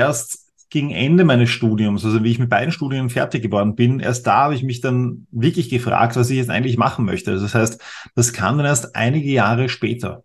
gegen 0.68 0.90
Ende 0.90 1.24
meines 1.24 1.50
Studiums, 1.50 2.04
also 2.04 2.24
wie 2.24 2.30
ich 2.30 2.38
mit 2.38 2.50
beiden 2.50 2.72
Studien 2.72 3.08
fertig 3.08 3.42
geworden 3.42 3.76
bin, 3.76 4.00
erst 4.00 4.26
da 4.26 4.44
habe 4.44 4.54
ich 4.54 4.62
mich 4.62 4.80
dann 4.80 5.26
wirklich 5.30 5.70
gefragt, 5.70 6.16
was 6.16 6.30
ich 6.30 6.36
jetzt 6.38 6.50
eigentlich 6.50 6.76
machen 6.76 7.04
möchte. 7.04 7.30
Also 7.30 7.44
das 7.44 7.54
heißt, 7.54 7.82
das 8.14 8.32
kam 8.32 8.56
dann 8.56 8.66
erst 8.66 8.96
einige 8.96 9.30
Jahre 9.30 9.68
später. 9.68 10.24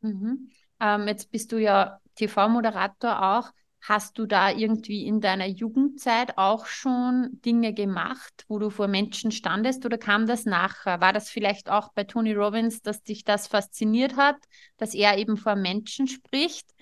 Mhm. 0.00 0.50
Ähm, 0.80 1.08
jetzt 1.08 1.30
bist 1.30 1.52
du 1.52 1.58
ja 1.58 1.98
TV-Moderator 2.16 3.38
auch. 3.38 3.50
Hast 3.80 4.18
du 4.18 4.26
da 4.26 4.50
irgendwie 4.50 5.06
in 5.06 5.20
deiner 5.20 5.46
Jugendzeit 5.46 6.36
auch 6.36 6.66
schon 6.66 7.40
Dinge 7.44 7.72
gemacht, 7.72 8.44
wo 8.48 8.58
du 8.58 8.70
vor 8.70 8.88
Menschen 8.88 9.30
standest 9.30 9.86
oder 9.86 9.98
kam 9.98 10.26
das 10.26 10.44
nachher? 10.44 11.00
War 11.00 11.12
das 11.12 11.30
vielleicht 11.30 11.70
auch 11.70 11.92
bei 11.92 12.04
Tony 12.04 12.34
Robbins, 12.34 12.82
dass 12.82 13.02
dich 13.02 13.24
das 13.24 13.46
fasziniert 13.46 14.16
hat, 14.16 14.36
dass 14.76 14.94
er 14.94 15.16
eben 15.16 15.36
vor 15.36 15.54
Menschen 15.54 16.08
spricht? 16.08 16.74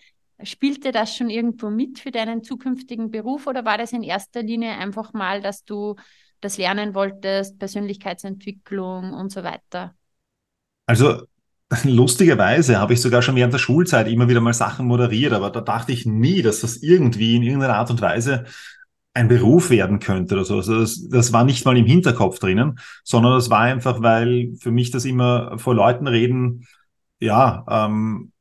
Spielte 0.43 0.93
das 0.93 1.17
schon 1.17 1.31
irgendwo 1.31 1.71
mit 1.71 1.99
für 1.99 2.11
deinen 2.11 2.43
zukünftigen 2.43 3.11
Beruf 3.11 3.47
oder 3.47 3.65
war 3.65 3.79
das 3.79 3.93
in 3.93 4.03
erster 4.03 4.43
Linie 4.43 4.73
einfach 4.73 5.13
mal, 5.13 5.41
dass 5.41 5.65
du 5.65 5.97
das 6.41 6.59
lernen 6.59 6.95
wolltest, 6.95 7.59
Persönlichkeitsentwicklung 7.59 9.13
und 9.13 9.31
so 9.31 9.43
weiter? 9.43 9.95
Also 10.87 11.23
Lustigerweise 11.85 12.79
habe 12.79 12.93
ich 12.93 13.01
sogar 13.01 13.23
schon 13.23 13.37
während 13.37 13.53
der 13.53 13.59
Schulzeit 13.59 14.09
immer 14.09 14.29
wieder 14.29 14.41
mal 14.41 14.55
Sachen 14.55 14.87
moderiert, 14.87 15.33
aber 15.33 15.51
da 15.51 15.61
dachte 15.61 15.93
ich 15.93 16.07
nie, 16.07 16.43
dass 16.43 16.61
das 16.61 16.77
irgendwie 16.77 17.37
in 17.37 17.43
irgendeiner 17.43 17.77
Art 17.77 17.91
und 17.91 18.01
Weise 18.01 18.45
ein 19.15 19.29
Beruf 19.29 19.71
werden 19.71 19.99
könnte 19.99 20.35
oder 20.35 20.45
so. 20.45 20.57
Also 20.57 20.81
das, 20.81 21.09
das 21.09 21.33
war 21.33 21.45
nicht 21.45 21.65
mal 21.65 21.77
im 21.77 21.87
Hinterkopf 21.87 22.39
drinnen, 22.39 22.79
sondern 23.03 23.33
das 23.33 23.51
war 23.51 23.61
einfach, 23.61 24.03
weil 24.03 24.53
für 24.61 24.71
mich 24.71 24.91
das 24.91 25.05
immer 25.05 25.59
vor 25.59 25.75
Leuten 25.75 26.07
reden, 26.07 26.67
ja, 27.19 27.65
ähm, 27.69 28.33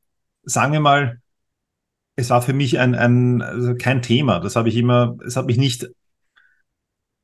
sagen 0.44 0.72
wir 0.72 0.80
mal, 0.80 1.20
es 2.16 2.30
war 2.30 2.42
für 2.42 2.52
mich 2.52 2.78
ein, 2.78 2.94
ein 2.94 3.42
also 3.42 3.74
kein 3.74 4.02
Thema. 4.02 4.40
Das 4.40 4.56
habe 4.56 4.68
ich 4.68 4.76
immer, 4.76 5.16
es 5.26 5.36
hat 5.36 5.46
mich 5.46 5.58
nicht 5.58 5.88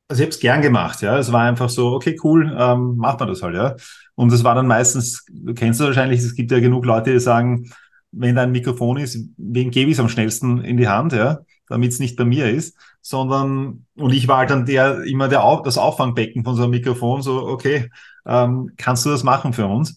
also 0.08 0.22
ich 0.22 0.26
habe 0.26 0.34
es 0.34 0.40
gern 0.40 0.62
gemacht, 0.62 1.00
ja. 1.02 1.18
Es 1.18 1.32
war 1.32 1.42
einfach 1.42 1.70
so, 1.70 1.92
okay, 1.94 2.18
cool, 2.22 2.54
ähm, 2.58 2.96
macht 2.96 3.20
man 3.20 3.28
das 3.28 3.42
halt, 3.42 3.54
ja. 3.54 3.76
Und 4.14 4.32
es 4.32 4.44
war 4.44 4.54
dann 4.54 4.66
meistens, 4.66 5.24
du 5.30 5.54
kennst 5.54 5.80
du 5.80 5.84
wahrscheinlich, 5.84 6.20
es 6.20 6.34
gibt 6.34 6.50
ja 6.50 6.60
genug 6.60 6.84
Leute, 6.84 7.12
die 7.12 7.20
sagen, 7.20 7.70
wenn 8.10 8.36
da 8.36 8.42
ein 8.42 8.52
Mikrofon 8.52 8.98
ist, 8.98 9.18
wen 9.38 9.70
gebe 9.70 9.90
ich 9.90 9.96
es 9.96 10.00
am 10.00 10.08
schnellsten 10.10 10.62
in 10.64 10.76
die 10.76 10.88
Hand, 10.88 11.12
ja, 11.14 11.38
damit 11.68 11.92
es 11.92 11.98
nicht 11.98 12.16
bei 12.16 12.24
mir 12.26 12.50
ist, 12.50 12.76
sondern, 13.00 13.86
und 13.96 14.12
ich 14.12 14.28
war 14.28 14.38
halt 14.38 14.50
dann 14.50 14.66
der, 14.66 15.02
immer 15.04 15.28
der, 15.28 15.62
das 15.64 15.78
Auffangbecken 15.78 16.44
von 16.44 16.56
so 16.56 16.62
einem 16.64 16.72
Mikrofon, 16.72 17.22
so, 17.22 17.46
okay, 17.46 17.88
ähm, 18.26 18.70
kannst 18.76 19.06
du 19.06 19.10
das 19.10 19.22
machen 19.24 19.54
für 19.54 19.66
uns? 19.66 19.96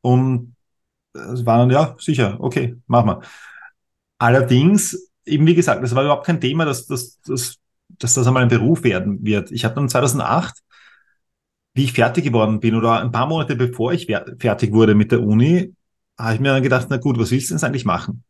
Und 0.00 0.54
es 1.14 1.44
war 1.46 1.58
dann, 1.58 1.70
ja, 1.70 1.96
sicher, 1.98 2.36
okay, 2.40 2.76
machen 2.86 3.08
wir. 3.08 3.22
Allerdings, 4.20 5.10
eben 5.24 5.46
wie 5.46 5.54
gesagt, 5.56 5.82
das 5.82 5.94
war 5.94 6.04
überhaupt 6.04 6.26
kein 6.26 6.40
Thema, 6.40 6.64
dass, 6.64 6.86
dass, 6.86 7.20
dass 7.22 7.60
dass 7.98 8.14
das 8.14 8.26
einmal 8.26 8.42
ein 8.42 8.48
Beruf 8.48 8.82
werden 8.82 9.24
wird. 9.24 9.50
Ich 9.50 9.64
habe 9.64 9.74
dann 9.74 9.88
2008, 9.88 10.54
wie 11.74 11.84
ich 11.84 11.92
fertig 11.92 12.24
geworden 12.24 12.60
bin 12.60 12.74
oder 12.74 13.00
ein 13.00 13.12
paar 13.12 13.26
Monate 13.26 13.56
bevor 13.56 13.92
ich 13.92 14.06
fertig 14.38 14.72
wurde 14.72 14.94
mit 14.94 15.12
der 15.12 15.22
Uni, 15.22 15.74
habe 16.18 16.34
ich 16.34 16.40
mir 16.40 16.52
dann 16.52 16.62
gedacht, 16.62 16.86
na 16.90 16.96
gut, 16.96 17.18
was 17.18 17.30
willst 17.30 17.50
du 17.50 17.54
denn 17.54 17.64
eigentlich 17.64 17.84
machen? 17.84 18.24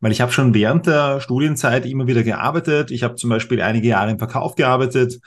Weil 0.00 0.12
ich 0.12 0.20
habe 0.20 0.32
schon 0.32 0.54
während 0.54 0.86
der 0.86 1.20
Studienzeit 1.20 1.86
immer 1.86 2.06
wieder 2.06 2.22
gearbeitet. 2.22 2.90
Ich 2.90 3.02
habe 3.02 3.16
zum 3.16 3.30
Beispiel 3.30 3.62
einige 3.62 3.88
Jahre 3.88 4.10
im 4.10 4.18
Verkauf 4.18 4.54
gearbeitet, 4.54 5.20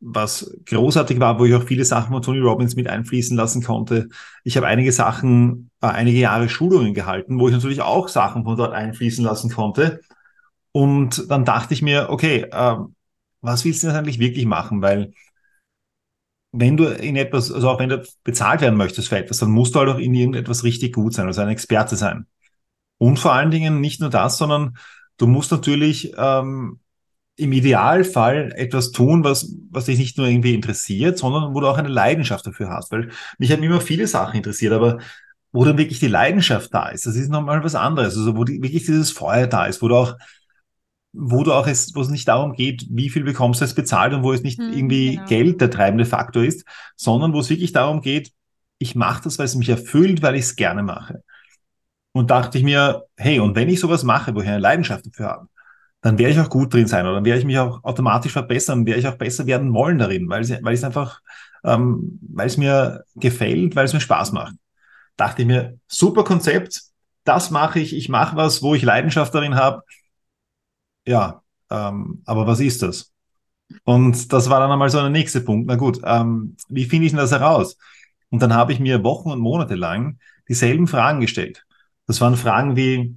was 0.00 0.54
großartig 0.66 1.18
war, 1.18 1.38
wo 1.38 1.44
ich 1.44 1.54
auch 1.54 1.64
viele 1.64 1.84
Sachen 1.84 2.12
von 2.12 2.22
Tony 2.22 2.38
Robbins 2.40 2.76
mit 2.76 2.88
einfließen 2.88 3.36
lassen 3.36 3.62
konnte. 3.62 4.08
Ich 4.44 4.56
habe 4.56 4.66
einige 4.66 4.92
Sachen, 4.92 5.70
äh, 5.80 5.86
einige 5.86 6.18
Jahre 6.18 6.48
Schulungen 6.48 6.94
gehalten, 6.94 7.40
wo 7.40 7.48
ich 7.48 7.54
natürlich 7.54 7.82
auch 7.82 8.08
Sachen 8.08 8.44
von 8.44 8.56
dort 8.56 8.72
einfließen 8.72 9.24
lassen 9.24 9.50
konnte. 9.50 10.00
Und 10.72 11.30
dann 11.30 11.44
dachte 11.44 11.74
ich 11.74 11.82
mir, 11.82 12.10
okay, 12.10 12.46
äh, 12.50 12.76
was 13.40 13.64
willst 13.64 13.82
du 13.82 13.88
denn 13.88 13.96
eigentlich 13.96 14.18
wirklich 14.18 14.46
machen? 14.46 14.82
Weil 14.82 15.12
wenn 16.52 16.76
du 16.76 16.84
in 16.86 17.16
etwas, 17.16 17.52
also 17.52 17.68
auch 17.68 17.78
wenn 17.78 17.88
du 17.90 18.04
bezahlt 18.24 18.60
werden 18.60 18.76
möchtest 18.76 19.08
für 19.08 19.18
etwas, 19.18 19.38
dann 19.38 19.50
musst 19.50 19.74
du 19.74 19.80
halt 19.80 19.90
auch 19.90 19.98
in 19.98 20.14
irgendetwas 20.14 20.64
richtig 20.64 20.94
gut 20.94 21.14
sein, 21.14 21.26
also 21.26 21.40
ein 21.42 21.48
Experte 21.48 21.96
sein. 21.96 22.26
Und 22.98 23.18
vor 23.18 23.32
allen 23.32 23.50
Dingen 23.50 23.80
nicht 23.80 24.00
nur 24.00 24.10
das, 24.10 24.38
sondern 24.38 24.76
du 25.18 25.26
musst 25.26 25.52
natürlich 25.52 26.14
ähm, 26.16 26.80
im 27.38 27.52
Idealfall 27.52 28.52
etwas 28.56 28.90
tun, 28.90 29.22
was, 29.22 29.54
was 29.70 29.84
dich 29.84 29.98
nicht 29.98 30.18
nur 30.18 30.26
irgendwie 30.26 30.54
interessiert, 30.54 31.18
sondern 31.18 31.54
wo 31.54 31.60
du 31.60 31.68
auch 31.68 31.78
eine 31.78 31.88
Leidenschaft 31.88 32.46
dafür 32.46 32.68
hast. 32.68 32.90
Weil 32.90 33.10
mich 33.38 33.52
haben 33.52 33.62
immer 33.62 33.80
viele 33.80 34.08
Sachen 34.08 34.36
interessiert, 34.36 34.72
aber 34.72 34.98
wo 35.52 35.64
dann 35.64 35.78
wirklich 35.78 36.00
die 36.00 36.08
Leidenschaft 36.08 36.74
da 36.74 36.88
ist, 36.88 37.06
das 37.06 37.14
ist 37.14 37.30
nochmal 37.30 37.62
was 37.62 37.76
anderes. 37.76 38.16
Also 38.16 38.36
wo 38.36 38.44
die, 38.44 38.60
wirklich 38.60 38.84
dieses 38.84 39.12
Feuer 39.12 39.46
da 39.46 39.66
ist, 39.66 39.80
wo 39.80 39.88
du 39.88 39.94
auch 39.94 40.16
wo 41.12 41.42
du 41.42 41.52
auch 41.52 41.66
es, 41.66 41.94
wo 41.94 42.02
es 42.02 42.10
nicht 42.10 42.28
darum 42.28 42.52
geht, 42.52 42.86
wie 42.90 43.08
viel 43.08 43.24
bekommst 43.24 43.60
du 43.60 43.64
es 43.64 43.74
bezahlt 43.74 44.12
und 44.12 44.22
wo 44.22 44.32
es 44.32 44.42
nicht 44.42 44.58
hm, 44.58 44.72
irgendwie 44.72 45.14
genau. 45.16 45.26
Geld 45.26 45.60
der 45.60 45.70
treibende 45.70 46.04
Faktor 46.04 46.44
ist, 46.44 46.64
sondern 46.96 47.32
wo 47.32 47.40
es 47.40 47.50
wirklich 47.50 47.72
darum 47.72 48.02
geht, 48.02 48.30
ich 48.78 48.94
mache 48.94 49.24
das, 49.24 49.38
weil 49.38 49.46
es 49.46 49.54
mich 49.54 49.68
erfüllt, 49.68 50.22
weil 50.22 50.34
ich 50.34 50.42
es 50.42 50.56
gerne 50.56 50.82
mache. 50.82 51.22
Und 52.12 52.30
dachte 52.30 52.58
ich 52.58 52.64
mir, 52.64 53.04
hey, 53.16 53.40
und 53.40 53.56
wenn 53.56 53.68
ich 53.68 53.80
sowas 53.80 54.04
mache, 54.04 54.34
wo 54.34 54.40
ich 54.40 54.48
eine 54.48 54.58
Leidenschaft 54.58 55.06
dafür 55.06 55.26
habe, 55.26 55.48
dann 56.00 56.18
werde 56.18 56.32
ich 56.32 56.40
auch 56.40 56.50
gut 56.50 56.72
drin 56.72 56.86
sein 56.86 57.06
oder 57.06 57.16
dann 57.16 57.24
werde 57.24 57.40
ich 57.40 57.46
mich 57.46 57.58
auch 57.58 57.82
automatisch 57.84 58.32
verbessern, 58.32 58.86
werde 58.86 59.00
ich 59.00 59.08
auch 59.08 59.16
besser 59.16 59.46
werden 59.46 59.72
wollen 59.74 59.98
darin, 59.98 60.28
weil 60.28 60.42
es, 60.42 60.50
weil 60.62 60.74
es 60.74 60.84
einfach, 60.84 61.20
ähm, 61.64 62.20
weil 62.22 62.46
es 62.46 62.56
mir 62.56 63.04
gefällt, 63.16 63.76
weil 63.76 63.84
es 63.86 63.92
mir 63.92 64.00
Spaß 64.00 64.32
macht. 64.32 64.54
Dachte 65.16 65.42
ich 65.42 65.48
mir, 65.48 65.78
super 65.88 66.24
Konzept, 66.24 66.82
das 67.24 67.50
mache 67.50 67.80
ich, 67.80 67.94
ich 67.94 68.08
mache 68.08 68.36
was, 68.36 68.62
wo 68.62 68.74
ich 68.74 68.82
Leidenschaft 68.82 69.34
darin 69.34 69.56
habe 69.56 69.82
ja, 71.08 71.42
ähm, 71.70 72.22
aber 72.26 72.46
was 72.46 72.60
ist 72.60 72.82
das? 72.82 73.12
Und 73.84 74.32
das 74.32 74.50
war 74.50 74.60
dann 74.60 74.70
einmal 74.70 74.90
so 74.90 75.00
der 75.00 75.10
nächste 75.10 75.40
Punkt. 75.40 75.66
Na 75.68 75.76
gut, 75.76 76.00
ähm, 76.04 76.56
wie 76.68 76.84
finde 76.84 77.06
ich 77.06 77.12
denn 77.12 77.18
das 77.18 77.32
heraus? 77.32 77.78
Und 78.30 78.42
dann 78.42 78.54
habe 78.54 78.72
ich 78.72 78.80
mir 78.80 79.04
Wochen 79.04 79.30
und 79.30 79.40
Monate 79.40 79.74
lang 79.74 80.18
dieselben 80.48 80.86
Fragen 80.86 81.20
gestellt. 81.20 81.64
Das 82.06 82.20
waren 82.20 82.36
Fragen 82.36 82.76
wie, 82.76 83.16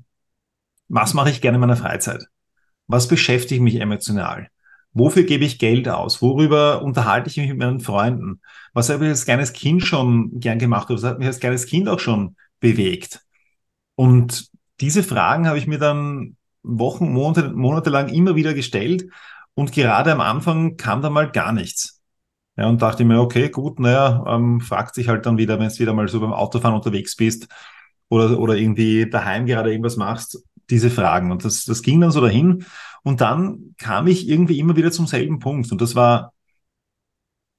was 0.88 1.14
mache 1.14 1.32
ich 1.32 1.42
gerne 1.42 1.56
in 1.58 1.62
meiner 1.62 1.78
Freizeit? 1.78 2.26
Was 2.92 3.08
beschäftigt 3.08 3.62
mich 3.62 3.80
emotional? 3.80 4.50
Wofür 4.92 5.24
gebe 5.24 5.46
ich 5.46 5.60
Geld 5.60 5.88
aus? 5.88 6.22
Worüber 6.22 6.82
unterhalte 6.82 7.30
ich 7.30 7.38
mich 7.38 7.48
mit 7.48 7.58
meinen 7.58 7.80
Freunden? 7.80 8.42
Was 8.74 8.90
habe 8.90 9.06
ich 9.06 9.10
als 9.12 9.24
kleines 9.24 9.54
Kind 9.54 9.86
schon 9.86 10.42
gern 10.42 10.60
gemacht? 10.60 10.90
Was 10.90 11.06
hat 11.06 11.18
mich 11.18 11.28
als 11.28 11.40
kleines 11.40 11.66
Kind 11.68 11.88
auch 11.88 12.00
schon 12.00 12.36
bewegt? 12.60 13.22
Und 13.96 14.50
diese 14.82 15.04
Fragen 15.04 15.48
habe 15.48 15.58
ich 15.58 15.68
mir 15.68 15.78
dann 15.80 16.36
Wochen, 16.64 17.14
Monate, 17.14 17.52
Monate 17.54 17.90
lang 17.90 18.10
immer 18.10 18.36
wieder 18.36 18.54
gestellt 18.54 19.06
und 19.54 19.72
gerade 19.72 20.12
am 20.12 20.20
Anfang 20.20 20.76
kam 20.76 21.02
da 21.02 21.10
mal 21.10 21.32
gar 21.32 21.54
nichts. 21.54 22.02
Ja, 22.58 22.68
und 22.68 22.82
dachte 22.82 23.06
mir, 23.06 23.22
okay, 23.22 23.48
gut, 23.48 23.80
naja, 23.80 24.22
ähm, 24.28 24.60
fragt 24.60 24.96
sich 24.96 25.08
halt 25.08 25.26
dann 25.26 25.38
wieder, 25.38 25.58
wenn 25.60 25.70
du 25.70 25.80
wieder 25.80 25.94
mal 25.94 26.10
so 26.10 26.20
beim 26.20 26.34
Autofahren 26.34 26.76
unterwegs 26.76 27.16
bist 27.16 27.48
oder, 28.10 28.38
oder 28.38 28.56
irgendwie 28.56 29.10
daheim 29.10 29.46
gerade 29.46 29.72
irgendwas 29.72 29.96
machst, 29.96 30.44
diese 30.72 30.90
Fragen. 30.90 31.32
Und 31.32 31.46
das, 31.46 31.66
das 31.66 31.82
ging 31.82 32.02
dann 32.02 32.12
so 32.12 32.22
dahin. 32.22 32.66
Und 33.04 33.22
dann 33.22 33.76
kam 33.78 34.08
ich 34.08 34.28
irgendwie 34.28 34.60
immer 34.60 34.76
wieder 34.76 34.92
zum 34.92 35.08
selben 35.08 35.40
Punkt. 35.40 35.72
Und 35.72 35.82
das 35.82 35.96
war 35.96 36.34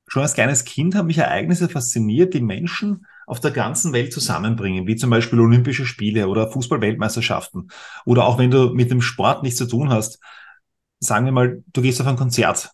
schon 0.09 0.23
als 0.23 0.35
kleines 0.35 0.65
Kind 0.65 0.95
haben 0.95 1.07
mich 1.07 1.19
Ereignisse 1.19 1.69
fasziniert, 1.69 2.35
die 2.35 2.43
Menschen 2.43 3.07
auf 3.27 3.41
der 3.41 3.51
ganzen 3.51 3.93
Welt 3.93 4.13
zusammenbringen, 4.13 4.87
wie 4.87 4.97
zum 4.97 5.11
Beispiel 5.11 5.41
Olympische 5.41 5.87
Spiele 5.87 6.29
oder 6.29 6.51
Fußball-Weltmeisterschaften. 6.51 7.69
Oder 8.05 8.27
auch 8.27 8.39
wenn 8.39 8.51
du 8.51 8.75
mit 8.75 8.91
dem 8.91 9.01
Sport 9.01 9.43
nichts 9.43 9.59
zu 9.59 9.67
tun 9.67 9.91
hast, 9.91 10.19
sagen 10.99 11.25
wir 11.25 11.33
mal, 11.33 11.63
du 11.73 11.83
gehst 11.83 12.01
auf 12.01 12.07
ein 12.07 12.17
Konzert 12.17 12.73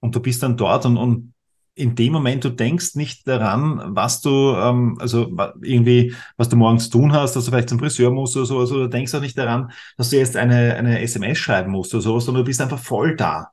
und 0.00 0.14
du 0.14 0.20
bist 0.20 0.42
dann 0.42 0.56
dort 0.56 0.84
und, 0.84 0.96
und 0.96 1.32
in 1.78 1.94
dem 1.94 2.12
Moment, 2.12 2.44
du 2.44 2.50
denkst 2.50 2.96
nicht 2.96 3.28
daran, 3.28 3.80
was 3.94 4.20
du, 4.20 4.54
ähm, 4.56 4.96
also 4.98 5.32
irgendwie, 5.62 6.12
was 6.36 6.48
du 6.48 6.56
morgens 6.56 6.90
tun 6.90 7.12
hast, 7.12 7.36
dass 7.36 7.44
du 7.44 7.52
vielleicht 7.52 7.68
zum 7.68 7.78
Friseur 7.78 8.10
musst 8.10 8.36
oder 8.36 8.46
sowas, 8.46 8.72
oder 8.72 8.84
du 8.84 8.90
denkst 8.90 9.14
auch 9.14 9.20
nicht 9.20 9.38
daran, 9.38 9.70
dass 9.96 10.10
du 10.10 10.16
jetzt 10.16 10.36
eine, 10.36 10.74
eine 10.74 11.00
SMS 11.00 11.38
schreiben 11.38 11.70
musst 11.70 11.94
oder 11.94 12.02
sowas, 12.02 12.24
sondern 12.24 12.42
du 12.42 12.48
bist 12.48 12.60
einfach 12.60 12.80
voll 12.80 13.14
da. 13.14 13.52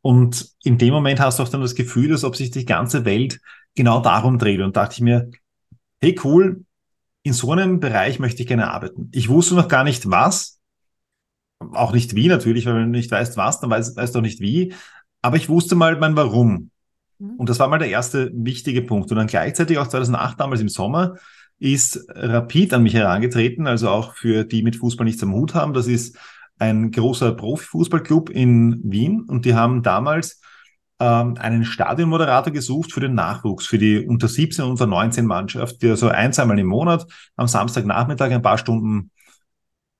Und 0.00 0.48
in 0.64 0.78
dem 0.78 0.94
Moment 0.94 1.20
hast 1.20 1.38
du 1.38 1.42
auch 1.42 1.48
dann 1.48 1.60
das 1.60 1.74
Gefühl, 1.74 2.10
als 2.12 2.24
ob 2.24 2.36
sich 2.36 2.50
die 2.50 2.64
ganze 2.64 3.04
Welt 3.04 3.38
genau 3.74 4.00
darum 4.00 4.38
dreht. 4.38 4.60
Und 4.60 4.76
dachte 4.76 4.94
ich 4.94 5.00
mir, 5.02 5.30
hey 6.00 6.18
cool, 6.24 6.64
in 7.22 7.34
so 7.34 7.52
einem 7.52 7.80
Bereich 7.80 8.18
möchte 8.18 8.42
ich 8.42 8.48
gerne 8.48 8.70
arbeiten. 8.70 9.10
Ich 9.12 9.28
wusste 9.28 9.54
noch 9.54 9.68
gar 9.68 9.84
nicht 9.84 10.10
was, 10.10 10.58
auch 11.72 11.92
nicht 11.92 12.16
wie 12.16 12.28
natürlich, 12.28 12.64
weil 12.64 12.74
wenn 12.74 12.92
du 12.92 12.98
nicht 12.98 13.10
weißt 13.10 13.36
was, 13.36 13.60
dann 13.60 13.70
weißt, 13.70 13.94
weißt 13.96 14.14
du 14.14 14.18
auch 14.18 14.22
nicht 14.22 14.40
wie. 14.40 14.74
Aber 15.20 15.36
ich 15.36 15.48
wusste 15.48 15.76
mal 15.76 15.96
mein 15.98 16.16
Warum. 16.16 16.71
Mhm. 17.22 17.36
Und 17.36 17.48
das 17.48 17.58
war 17.58 17.68
mal 17.68 17.78
der 17.78 17.88
erste 17.88 18.30
wichtige 18.34 18.82
Punkt. 18.82 19.10
Und 19.10 19.16
dann 19.16 19.26
gleichzeitig 19.26 19.78
auch 19.78 19.86
2008, 19.86 20.40
damals 20.40 20.60
im 20.60 20.68
Sommer, 20.68 21.16
ist 21.58 22.04
Rapid 22.08 22.74
an 22.74 22.82
mich 22.82 22.94
herangetreten, 22.94 23.66
also 23.66 23.88
auch 23.88 24.16
für 24.16 24.44
die 24.44 24.62
mit 24.62 24.76
Fußball 24.76 25.04
nichts 25.04 25.22
am 25.22 25.32
Hut 25.32 25.54
haben. 25.54 25.74
Das 25.74 25.86
ist 25.86 26.18
ein 26.58 26.90
großer 26.90 27.32
Profifußballclub 27.32 28.30
in 28.30 28.80
Wien 28.84 29.22
und 29.22 29.44
die 29.44 29.54
haben 29.54 29.82
damals 29.82 30.40
ähm, 30.98 31.36
einen 31.38 31.64
Stadionmoderator 31.64 32.52
gesucht 32.52 32.92
für 32.92 33.00
den 33.00 33.14
Nachwuchs, 33.14 33.66
für 33.66 33.78
die 33.78 34.04
unter 34.04 34.26
17 34.26 34.64
und 34.64 34.72
unter 34.72 34.86
19 34.86 35.24
Mannschaft, 35.24 35.82
die 35.82 35.90
also 35.90 36.08
ein, 36.08 36.32
zweimal 36.32 36.58
im 36.58 36.66
Monat 36.66 37.06
am 37.36 37.46
Samstagnachmittag 37.46 38.32
ein 38.32 38.42
paar 38.42 38.58
Stunden 38.58 39.10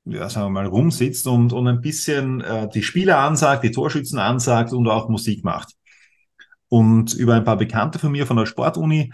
ja, 0.04 0.28
sagen 0.28 0.46
wir 0.46 0.62
mal, 0.62 0.66
rumsitzt 0.66 1.28
und, 1.28 1.52
und 1.52 1.68
ein 1.68 1.80
bisschen 1.80 2.40
äh, 2.40 2.68
die 2.68 2.82
Spieler 2.82 3.18
ansagt, 3.18 3.62
die 3.62 3.70
Torschützen 3.70 4.18
ansagt 4.18 4.72
und 4.72 4.88
auch 4.88 5.08
Musik 5.08 5.44
macht. 5.44 5.74
Und 6.72 7.12
über 7.12 7.34
ein 7.34 7.44
paar 7.44 7.58
Bekannte 7.58 7.98
von 7.98 8.12
mir 8.12 8.26
von 8.26 8.38
der 8.38 8.46
Sportuni 8.46 9.12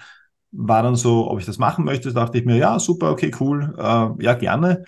war 0.53 0.85
dann 0.85 0.95
so, 0.95 1.29
ob 1.29 1.41
ich 1.41 1.45
das 1.45 1.59
machen 1.59 1.85
möchte, 1.85 2.13
dachte 2.13 2.39
ich 2.39 2.45
mir, 2.45 2.55
ja, 2.57 2.79
super, 2.79 3.11
okay, 3.11 3.33
cool, 3.41 3.75
äh, 3.77 4.23
ja, 4.25 4.35
gerne. 4.35 4.85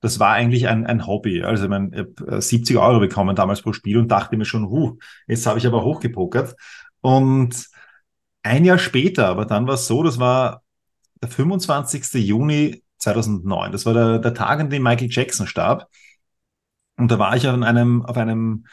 Das 0.00 0.20
war 0.20 0.32
eigentlich 0.32 0.68
ein, 0.68 0.84
ein 0.84 1.06
Hobby. 1.06 1.42
Also 1.42 1.64
ich, 1.64 1.70
mein, 1.70 1.90
ich 1.94 2.00
habe 2.00 2.42
70 2.42 2.76
Euro 2.76 3.00
bekommen 3.00 3.34
damals 3.34 3.62
pro 3.62 3.72
Spiel 3.72 3.96
und 3.96 4.08
dachte 4.08 4.36
mir 4.36 4.44
schon, 4.44 4.68
huh, 4.68 4.98
jetzt 5.28 5.46
habe 5.46 5.58
ich 5.58 5.66
aber 5.66 5.82
hochgepokert. 5.82 6.56
Und 7.00 7.70
ein 8.42 8.66
Jahr 8.66 8.78
später, 8.78 9.28
aber 9.28 9.46
dann 9.46 9.66
war 9.66 9.74
es 9.74 9.86
so, 9.86 10.02
das 10.02 10.18
war 10.18 10.62
der 11.22 11.30
25. 11.30 12.12
Juni 12.22 12.82
2009. 12.98 13.72
Das 13.72 13.86
war 13.86 13.94
der, 13.94 14.18
der 14.18 14.34
Tag, 14.34 14.60
an 14.60 14.68
dem 14.68 14.82
Michael 14.82 15.08
Jackson 15.10 15.46
starb. 15.46 15.88
Und 16.98 17.10
da 17.10 17.18
war 17.18 17.34
ich 17.34 17.48
an 17.48 17.64
einem, 17.64 18.04
auf 18.04 18.18
einem 18.18 18.66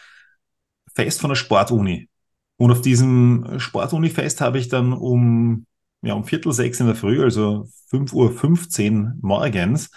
Fest 0.93 1.21
von 1.21 1.29
der 1.29 1.35
Sportuni. 1.35 2.09
Und 2.57 2.71
auf 2.71 2.81
diesem 2.81 3.59
Sportuni-Fest 3.59 4.41
habe 4.41 4.59
ich 4.59 4.67
dann 4.67 4.93
um, 4.93 5.65
ja, 6.01 6.13
um 6.13 6.25
Viertel 6.25 6.51
sechs 6.51 6.79
in 6.79 6.87
der 6.87 6.95
Früh, 6.95 7.23
also 7.23 7.67
5.15 7.91 8.91
Uhr 8.91 9.13
morgens, 9.21 9.91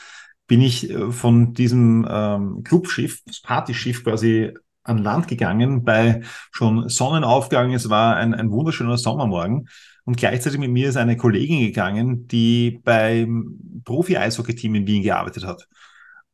bin 0.46 0.61
ich 0.61 0.90
äh, 0.90 1.11
von 1.11 1.54
diesem 1.54 2.06
ähm, 2.08 2.62
Clubschiff, 2.64 3.22
das 3.26 3.40
Partyschiff 3.40 4.04
quasi 4.04 4.52
an 4.82 4.98
Land 4.98 5.28
gegangen 5.28 5.85
bei 5.85 6.22
schon 6.50 6.88
Sonnenaufgang. 6.88 7.72
Es 7.72 7.88
war 7.88 8.16
ein, 8.16 8.35
ein 8.35 8.50
wunderschöner 8.50 8.98
Sommermorgen. 8.98 9.68
Und 10.04 10.16
gleichzeitig 10.16 10.58
mit 10.58 10.70
mir 10.70 10.88
ist 10.88 10.96
eine 10.96 11.16
Kollegin 11.16 11.61
gegangen, 11.61 12.26
die 12.26 12.80
beim 12.82 13.58
Profi-Eishockey-Team 13.85 14.74
in 14.74 14.87
Wien 14.87 15.02
gearbeitet 15.02 15.44
hat. 15.44 15.68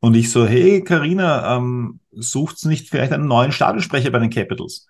Und 0.00 0.14
ich 0.14 0.30
so, 0.30 0.46
hey 0.46 0.82
Karina, 0.82 1.56
ähm, 1.56 2.00
sucht 2.12 2.64
nicht 2.64 2.88
vielleicht 2.88 3.12
einen 3.12 3.26
neuen 3.26 3.52
Stadionsprecher 3.52 4.10
bei 4.10 4.18
den 4.18 4.30
Capitals? 4.30 4.86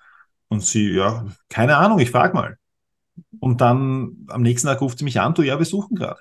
Und 0.48 0.64
sie, 0.64 0.92
ja, 0.92 1.26
keine 1.48 1.76
Ahnung, 1.76 1.98
ich 1.98 2.10
frage 2.10 2.34
mal. 2.34 2.58
Und 3.40 3.60
dann 3.60 4.26
am 4.28 4.42
nächsten 4.42 4.68
Tag 4.68 4.80
ruft 4.80 4.98
sie 4.98 5.04
mich 5.04 5.20
an, 5.20 5.34
du, 5.34 5.42
ja, 5.42 5.58
wir 5.58 5.66
suchen 5.66 5.96
gerade. 5.96 6.20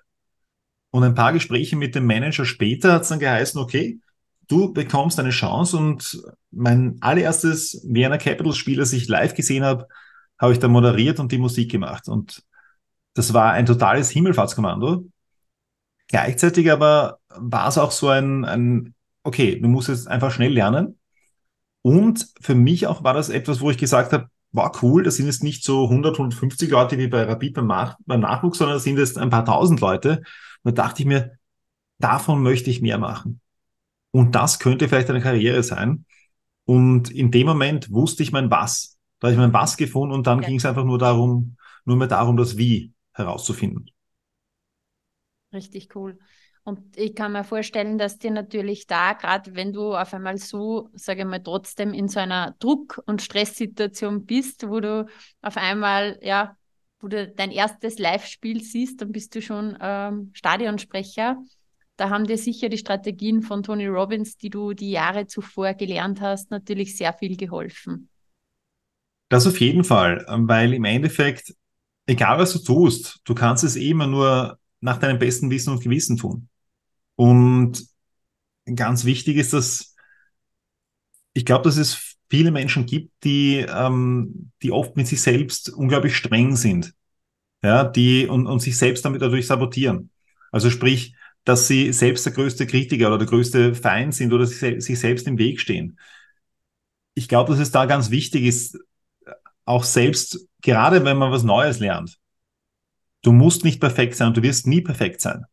Und 0.91 1.03
ein 1.03 1.15
paar 1.15 1.33
Gespräche 1.33 1.75
mit 1.75 1.93
dem 1.95 2.05
Manager 2.05 2.45
später 2.45 2.93
hat 2.93 3.03
es 3.03 3.09
dann 3.09 3.19
geheißen, 3.19 3.59
okay, 3.59 3.99
du 4.47 4.73
bekommst 4.73 5.19
eine 5.19 5.31
Chance 5.31 5.77
und 5.77 6.21
mein 6.51 6.97
allererstes 7.01 7.85
Vienna 7.88 8.17
Capitals 8.17 8.57
Spiel, 8.57 8.77
das 8.77 8.93
ich 8.93 9.07
live 9.07 9.33
gesehen 9.33 9.63
habe, 9.63 9.88
habe 10.39 10.53
ich 10.53 10.59
da 10.59 10.67
moderiert 10.67 11.19
und 11.19 11.31
die 11.31 11.38
Musik 11.38 11.71
gemacht. 11.71 12.07
Und 12.07 12.43
das 13.13 13.33
war 13.33 13.51
ein 13.51 13.65
totales 13.65 14.09
Himmelfahrtskommando. 14.09 15.05
Gleichzeitig 16.07 16.71
aber 16.71 17.19
war 17.29 17.67
es 17.67 17.77
auch 17.77 17.91
so 17.91 18.09
ein, 18.09 18.45
ein, 18.45 18.93
okay, 19.23 19.59
du 19.59 19.67
musst 19.67 19.89
jetzt 19.89 20.07
einfach 20.07 20.31
schnell 20.31 20.53
lernen. 20.53 20.99
Und 21.85 22.33
für 22.41 22.55
mich 22.55 22.87
auch 22.87 23.03
war 23.03 23.13
das 23.13 23.29
etwas, 23.29 23.61
wo 23.61 23.69
ich 23.69 23.77
gesagt 23.77 24.11
habe, 24.11 24.31
war 24.51 24.71
cool, 24.81 25.03
das 25.03 25.17
sind 25.17 25.27
jetzt 25.27 25.43
nicht 25.43 25.63
so 25.63 25.83
100, 25.83 26.15
150 26.15 26.71
Leute 26.71 26.97
wie 26.97 27.07
bei 27.07 27.21
Rapid 27.21 27.53
beim, 27.53 27.67
Nach 27.67 27.95
beim 28.07 28.21
Nachwuchs, 28.21 28.57
sondern 28.57 28.77
das 28.77 28.83
sind 28.85 28.97
jetzt 28.97 29.19
ein 29.19 29.29
paar 29.29 29.45
tausend 29.45 29.81
Leute. 29.81 30.23
Und 30.63 30.75
da 30.75 30.85
dachte 30.85 31.03
ich 31.03 31.07
mir, 31.07 31.37
davon 31.99 32.41
möchte 32.41 32.71
ich 32.71 32.81
mehr 32.81 32.97
machen. 32.97 33.39
Und 34.09 34.33
das 34.33 34.57
könnte 34.57 34.89
vielleicht 34.89 35.11
eine 35.11 35.21
Karriere 35.21 35.61
sein. 35.61 36.05
Und 36.63 37.11
in 37.11 37.29
dem 37.29 37.45
Moment 37.45 37.91
wusste 37.91 38.23
ich 38.23 38.31
mein 38.31 38.49
Was. 38.49 38.97
Da 39.19 39.27
habe 39.27 39.33
ich 39.33 39.39
mein 39.39 39.53
Was 39.53 39.77
gefunden 39.77 40.15
und 40.15 40.25
dann 40.25 40.41
ja. 40.41 40.47
ging 40.47 40.57
es 40.57 40.65
einfach 40.65 40.85
nur 40.85 40.97
darum, 40.97 41.55
nur 41.83 41.97
mehr 41.97 42.07
darum, 42.07 42.35
das 42.35 42.57
Wie 42.57 42.93
herauszufinden. 43.13 43.91
Richtig 45.53 45.95
cool. 45.95 46.17
Und 46.67 46.97
ich 46.97 47.13
kann 47.13 47.32
mir 47.32 47.43
vorstellen, 47.43 47.99
dass 47.99 48.17
dir 48.17 48.32
natürlich 48.32 48.88
da, 48.88 49.13
gerade 49.13 49.56
wenn 49.56 49.71
du 49.71 49.95
auf 49.95 50.13
einmal 50.15 50.39
so, 50.39 50.89
sage 50.93 51.21
ich 51.21 51.28
mal, 51.28 51.41
trotzdem 51.41 51.93
in 51.93 52.08
so 52.08 52.19
einer 52.19 52.56
Druck- 52.58 53.04
und 53.06 53.21
Stresssituation 53.21 54.25
bist, 54.25 54.67
wo 54.67 54.80
du 54.80 55.06
auf 55.43 55.58
einmal, 55.58 56.17
ja, 56.23 56.58
wo 56.99 57.08
du 57.08 57.28
dein 57.28 57.51
erstes 57.51 57.99
Live-Spiel 57.99 58.63
siehst, 58.63 58.99
dann 58.99 59.12
bist 59.12 59.36
du 59.36 59.43
schon 59.43 59.78
ähm, 59.80 60.32
Stadionsprecher. 60.34 61.38
Da 61.97 62.10
haben 62.10 62.25
dir 62.25 62.38
sicher 62.38 62.67
die 62.67 62.80
Strategien 62.80 63.43
von 63.43 63.62
Tony 63.62 63.86
Robbins, 63.86 64.36
die 64.36 64.49
du 64.49 64.73
die 64.73 64.89
Jahre 64.89 65.28
zuvor 65.28 65.75
gelernt 65.75 66.19
hast, 66.19 66.49
natürlich 66.49 66.97
sehr 66.97 67.13
viel 67.13 67.38
geholfen. 67.38 68.10
Das 69.30 69.45
auf 69.45 69.60
jeden 69.60 69.84
Fall, 69.84 70.25
weil 70.28 70.73
im 70.73 70.84
Endeffekt 70.84 71.54
egal 72.08 72.39
was 72.39 72.54
du 72.54 72.60
tust, 72.60 73.19
du 73.23 73.36
kannst 73.36 73.63
es 73.63 73.75
eh 73.75 73.89
immer 73.89 74.08
nur 74.08 74.58
nach 74.82 74.97
deinem 74.97 75.19
besten 75.19 75.49
Wissen 75.49 75.71
und 75.71 75.84
Gewissen 75.84 76.17
tun. 76.17 76.49
Und 77.15 77.88
ganz 78.73 79.06
wichtig 79.06 79.38
ist, 79.38 79.54
dass 79.54 79.95
ich 81.34 81.45
glaube, 81.45 81.63
dass 81.63 81.78
es 81.78 82.17
viele 82.30 82.51
Menschen 82.51 82.86
gibt, 82.86 83.12
die, 83.23 83.65
ähm, 83.67 84.51
die 84.62 84.71
oft 84.71 84.95
mit 84.95 85.08
sich 85.08 85.21
selbst 85.21 85.69
unglaublich 85.69 86.15
streng 86.15 86.56
sind. 86.56 86.93
Ja, 87.63 87.84
die 87.84 88.28
und, 88.28 88.47
und 88.47 88.60
sich 88.60 88.78
selbst 88.78 89.06
damit 89.06 89.21
dadurch 89.21 89.47
sabotieren. 89.47 90.12
Also 90.51 90.69
sprich, 90.69 91.15
dass 91.43 91.67
sie 91.67 91.93
selbst 91.93 92.25
der 92.25 92.34
größte 92.34 92.67
Kritiker 92.67 93.08
oder 93.08 93.19
der 93.19 93.28
größte 93.28 93.75
Feind 93.75 94.13
sind 94.15 94.34
oder 94.34 94.45
sich, 94.45 94.84
sich 94.84 94.99
selbst 94.99 95.28
im 95.28 95.38
Weg 95.38 95.60
stehen. 95.60 95.99
Ich 97.13 97.28
glaube, 97.28 97.51
dass 97.51 97.60
es 97.60 97.71
da 97.71 97.86
ganz 97.86 98.12
wichtig 98.12 98.43
ist, 98.43 98.78
auch 99.65 99.84
selbst, 99.84 100.47
gerade 100.62 101.04
wenn 101.06 101.17
man 101.17 101.32
was 101.32 101.43
Neues 101.43 101.80
lernt, 101.80 102.17
du 103.23 103.32
musst 103.32 103.63
nicht 103.63 103.80
perfekt 103.80 104.15
sein 104.15 104.30
und 104.30 104.38
du 104.38 104.43
wirst 104.43 104.67
nie 104.67 104.82
perfekt 104.82 105.21
sein. 105.21 105.45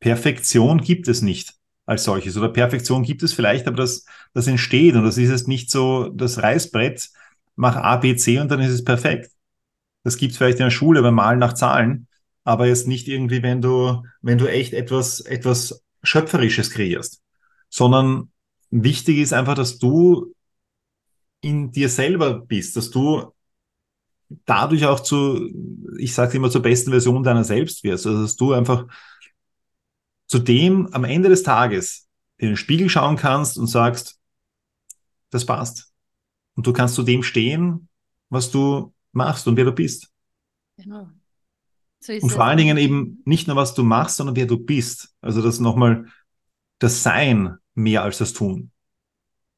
Perfektion 0.00 0.78
gibt 0.80 1.08
es 1.08 1.22
nicht 1.22 1.54
als 1.86 2.04
solches. 2.04 2.36
Oder 2.36 2.50
Perfektion 2.50 3.02
gibt 3.02 3.22
es 3.22 3.32
vielleicht, 3.32 3.66
aber 3.66 3.76
das, 3.76 4.04
das 4.34 4.46
entsteht 4.46 4.94
und 4.94 5.04
das 5.04 5.18
ist 5.18 5.30
jetzt 5.30 5.48
nicht 5.48 5.70
so 5.70 6.10
das 6.10 6.42
Reißbrett, 6.42 7.08
mach 7.56 7.76
A, 7.76 7.96
B, 7.96 8.14
C 8.16 8.38
und 8.38 8.50
dann 8.50 8.60
ist 8.60 8.72
es 8.72 8.84
perfekt. 8.84 9.30
Das 10.04 10.16
gibt 10.16 10.32
es 10.32 10.38
vielleicht 10.38 10.58
in 10.58 10.64
der 10.64 10.70
Schule 10.70 11.02
beim 11.02 11.14
Malen 11.14 11.38
nach 11.38 11.54
Zahlen, 11.54 12.06
aber 12.44 12.66
jetzt 12.66 12.86
nicht 12.86 13.08
irgendwie, 13.08 13.42
wenn 13.42 13.60
du, 13.60 14.02
wenn 14.22 14.38
du 14.38 14.46
echt 14.46 14.72
etwas, 14.72 15.20
etwas 15.20 15.82
Schöpferisches 16.02 16.70
kreierst, 16.70 17.22
sondern 17.68 18.30
wichtig 18.70 19.18
ist 19.18 19.32
einfach, 19.32 19.54
dass 19.54 19.78
du 19.78 20.34
in 21.40 21.70
dir 21.70 21.88
selber 21.88 22.38
bist, 22.38 22.76
dass 22.76 22.90
du 22.90 23.32
dadurch 24.44 24.84
auch 24.86 25.00
zu, 25.00 25.50
ich 25.98 26.14
sage 26.14 26.36
immer, 26.36 26.50
zur 26.50 26.62
besten 26.62 26.90
Version 26.90 27.22
deiner 27.22 27.44
selbst 27.44 27.82
wirst. 27.84 28.06
Also 28.06 28.22
dass 28.22 28.36
du 28.36 28.52
einfach 28.52 28.86
zu 30.28 30.38
dem 30.38 30.86
am 30.92 31.04
Ende 31.04 31.28
des 31.28 31.42
Tages 31.42 32.06
in 32.36 32.48
den 32.48 32.56
Spiegel 32.56 32.88
schauen 32.88 33.16
kannst 33.16 33.58
und 33.58 33.66
sagst, 33.66 34.20
das 35.30 35.44
passt. 35.44 35.92
Und 36.54 36.66
du 36.66 36.72
kannst 36.72 36.94
zu 36.94 37.02
dem 37.02 37.22
stehen, 37.22 37.88
was 38.28 38.50
du 38.50 38.94
machst 39.12 39.48
und 39.48 39.56
wer 39.56 39.64
du 39.64 39.72
bist. 39.72 40.12
Genau. 40.76 41.08
So 42.00 42.12
und 42.12 42.30
vor 42.30 42.44
allen 42.44 42.58
Dingen 42.58 42.76
eben 42.76 43.22
nicht 43.24 43.48
nur, 43.48 43.56
was 43.56 43.74
du 43.74 43.82
machst, 43.82 44.16
sondern 44.16 44.36
wer 44.36 44.46
du 44.46 44.58
bist. 44.58 45.12
Also 45.20 45.42
das 45.42 45.58
nochmal 45.58 46.06
das 46.78 47.02
Sein 47.02 47.56
mehr 47.74 48.02
als 48.02 48.18
das 48.18 48.32
Tun. 48.32 48.70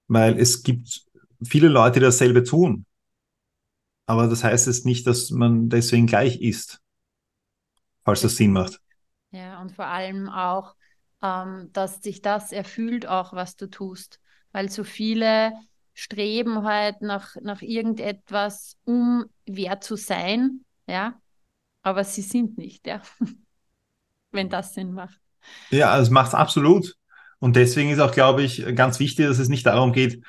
Weil 0.07 0.39
es 0.39 0.63
gibt 0.63 1.03
viele 1.43 1.69
Leute, 1.69 2.01
die 2.01 2.05
dasselbe 2.05 2.45
tun. 2.45 2.87
Aber 4.07 4.27
das 4.27 4.43
heißt 4.43 4.67
jetzt 4.67 4.87
nicht, 4.87 5.07
dass 5.07 5.31
man 5.31 5.69
deswegen 5.69 6.07
gleich 6.07 6.41
ist, 6.41 6.81
falls 8.05 8.23
das 8.23 8.37
Sinn 8.37 8.53
macht. 8.53 8.81
Und 9.61 9.73
vor 9.73 9.87
allem 9.87 10.29
auch, 10.29 10.75
ähm, 11.23 11.71
dass 11.73 12.03
sich 12.03 12.23
das 12.23 12.53
erfüllt, 12.53 13.07
auch 13.07 13.33
was 13.33 13.57
du 13.57 13.69
tust. 13.69 14.21
Weil 14.53 14.71
so 14.71 14.85
viele 14.85 15.53
streben 15.95 16.65
halt 16.65 17.03
nach, 17.03 17.37
nach 17.43 17.63
irgendetwas, 17.63 18.77
um 18.85 19.27
wer 19.47 19.81
zu 19.81 19.97
sein, 19.97 20.65
ja, 20.87 21.21
aber 21.83 22.05
sie 22.05 22.23
sind 22.23 22.59
nicht, 22.59 22.87
ja, 22.87 23.03
wenn 24.33 24.49
das 24.49 24.75
Sinn 24.75 24.93
macht. 24.93 25.21
Ja, 25.71 25.99
es 25.99 26.11
macht 26.11 26.35
absolut. 26.35 26.97
Und 27.39 27.57
deswegen 27.57 27.91
ist 27.91 28.01
auch, 28.01 28.13
glaube 28.13 28.43
ich, 28.43 28.65
ganz 28.75 28.99
wichtig, 28.99 29.27
dass 29.27 29.39
es 29.39 29.49
nicht 29.49 29.67
darum 29.67 29.93
geht, 29.93 30.23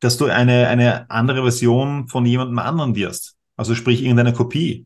dass 0.00 0.16
du 0.16 0.26
eine, 0.26 0.68
eine 0.68 1.10
andere 1.10 1.42
Version 1.42 2.08
von 2.08 2.26
jemandem 2.26 2.58
anderen 2.58 2.94
wirst. 2.94 3.36
Also 3.56 3.74
sprich 3.74 4.02
irgendeine 4.02 4.32
Kopie. 4.32 4.85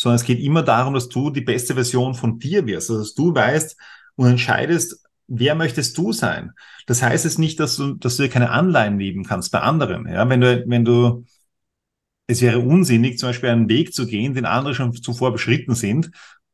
Sondern 0.00 0.16
es 0.16 0.24
geht 0.24 0.40
immer 0.40 0.62
darum, 0.62 0.94
dass 0.94 1.10
du 1.10 1.28
die 1.28 1.42
beste 1.42 1.74
Version 1.74 2.14
von 2.14 2.38
dir 2.38 2.64
wirst. 2.64 2.88
Also 2.88 3.02
dass 3.02 3.12
du 3.12 3.34
weißt 3.34 3.76
und 4.16 4.28
entscheidest, 4.28 5.04
wer 5.26 5.54
möchtest 5.54 5.98
du 5.98 6.14
sein? 6.14 6.52
Das 6.86 7.02
heißt 7.02 7.26
es 7.26 7.36
nicht, 7.36 7.60
dass 7.60 7.76
du, 7.76 7.92
dass 7.92 8.16
du 8.16 8.22
dir 8.22 8.30
keine 8.30 8.48
Anleihen 8.48 8.96
nehmen 8.96 9.26
kannst 9.26 9.52
bei 9.52 9.60
anderen. 9.60 10.08
Ja, 10.08 10.26
wenn 10.26 10.40
du, 10.40 10.64
wenn 10.66 10.86
du, 10.86 11.26
es 12.26 12.40
wäre 12.40 12.60
unsinnig, 12.60 13.18
zum 13.18 13.28
Beispiel 13.28 13.50
einen 13.50 13.68
Weg 13.68 13.92
zu 13.92 14.06
gehen, 14.06 14.32
den 14.32 14.46
andere 14.46 14.74
schon 14.74 14.94
zuvor 14.94 15.32
beschritten 15.32 15.74
sind 15.74 16.12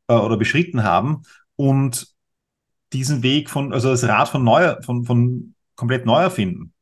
äh, 0.09 0.15
oder 0.15 0.37
beschritten 0.37 0.83
haben 0.83 1.23
und 1.55 2.09
diesen 2.93 3.23
Weg 3.23 3.49
von, 3.49 3.73
also 3.73 3.91
das 3.91 4.03
Rad 4.03 4.29
von 4.29 4.43
neu, 4.43 4.75
von, 4.83 5.05
von 5.05 5.55
komplett 5.77 6.05
neu 6.05 6.21
erfinden. 6.21 6.73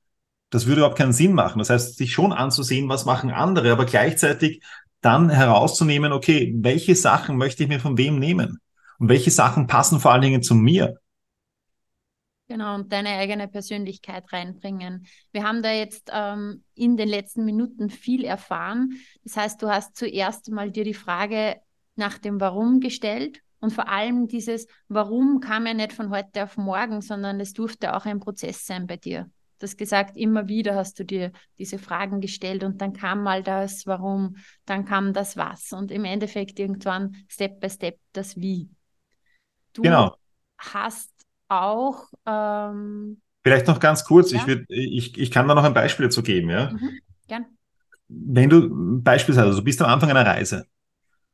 Das 0.48 0.64
würde 0.64 0.80
überhaupt 0.80 0.96
keinen 0.96 1.12
Sinn 1.12 1.34
machen. 1.34 1.58
Das 1.58 1.68
heißt, 1.68 1.98
sich 1.98 2.14
schon 2.14 2.32
anzusehen, 2.32 2.88
was 2.88 3.04
machen 3.04 3.30
andere, 3.30 3.70
aber 3.70 3.84
gleichzeitig 3.84 4.62
dann 5.04 5.30
herauszunehmen, 5.30 6.12
okay, 6.12 6.54
welche 6.56 6.94
Sachen 6.94 7.36
möchte 7.36 7.62
ich 7.62 7.68
mir 7.68 7.80
von 7.80 7.98
wem 7.98 8.18
nehmen? 8.18 8.60
Und 8.98 9.08
welche 9.08 9.30
Sachen 9.30 9.66
passen 9.66 10.00
vor 10.00 10.12
allen 10.12 10.22
Dingen 10.22 10.42
zu 10.42 10.54
mir? 10.54 10.98
Genau, 12.46 12.74
und 12.74 12.92
deine 12.92 13.10
eigene 13.10 13.48
Persönlichkeit 13.48 14.30
reinbringen. 14.32 15.06
Wir 15.32 15.44
haben 15.44 15.62
da 15.62 15.72
jetzt 15.72 16.10
ähm, 16.12 16.62
in 16.74 16.96
den 16.96 17.08
letzten 17.08 17.44
Minuten 17.44 17.88
viel 17.88 18.24
erfahren. 18.24 18.98
Das 19.24 19.36
heißt, 19.36 19.62
du 19.62 19.68
hast 19.68 19.96
zuerst 19.96 20.50
mal 20.50 20.70
dir 20.70 20.84
die 20.84 20.94
Frage 20.94 21.56
nach 21.96 22.18
dem 22.18 22.40
Warum 22.40 22.80
gestellt 22.80 23.40
und 23.60 23.72
vor 23.72 23.88
allem 23.88 24.28
dieses 24.28 24.66
Warum 24.88 25.40
kam 25.40 25.66
ja 25.66 25.72
nicht 25.72 25.94
von 25.94 26.10
heute 26.10 26.44
auf 26.44 26.58
morgen, 26.58 27.00
sondern 27.00 27.40
es 27.40 27.54
durfte 27.54 27.96
auch 27.96 28.04
ein 28.04 28.20
Prozess 28.20 28.66
sein 28.66 28.86
bei 28.86 28.98
dir. 28.98 29.30
Du 29.58 29.64
hast 29.64 29.78
gesagt, 29.78 30.16
immer 30.16 30.48
wieder 30.48 30.74
hast 30.74 30.98
du 30.98 31.04
dir 31.04 31.32
diese 31.58 31.78
Fragen 31.78 32.20
gestellt 32.20 32.64
und 32.64 32.80
dann 32.80 32.92
kam 32.92 33.22
mal 33.22 33.42
das 33.42 33.86
Warum, 33.86 34.36
dann 34.66 34.84
kam 34.84 35.12
das 35.12 35.36
Was 35.36 35.72
und 35.72 35.90
im 35.90 36.04
Endeffekt 36.04 36.58
irgendwann 36.58 37.16
Step 37.28 37.60
by 37.60 37.70
Step 37.70 37.98
das 38.12 38.36
Wie. 38.36 38.68
Du 39.72 39.82
genau. 39.82 40.16
hast 40.58 41.10
auch. 41.48 42.04
Ähm, 42.26 43.20
Vielleicht 43.42 43.66
noch 43.66 43.78
ganz 43.78 44.04
kurz, 44.04 44.32
ja? 44.32 44.38
ich, 44.38 44.46
würd, 44.46 44.64
ich, 44.68 45.18
ich 45.18 45.30
kann 45.30 45.46
da 45.46 45.54
noch 45.54 45.64
ein 45.64 45.74
Beispiel 45.74 46.06
dazu 46.06 46.22
geben. 46.22 46.48
Ja? 46.50 46.70
Mhm, 46.70 47.00
gern. 47.28 47.46
Wenn 48.08 48.48
du 48.48 49.02
beispielsweise, 49.02 49.48
also 49.48 49.58
du 49.58 49.64
bist 49.64 49.82
am 49.82 49.90
Anfang 49.90 50.10
einer 50.10 50.24
Reise 50.26 50.66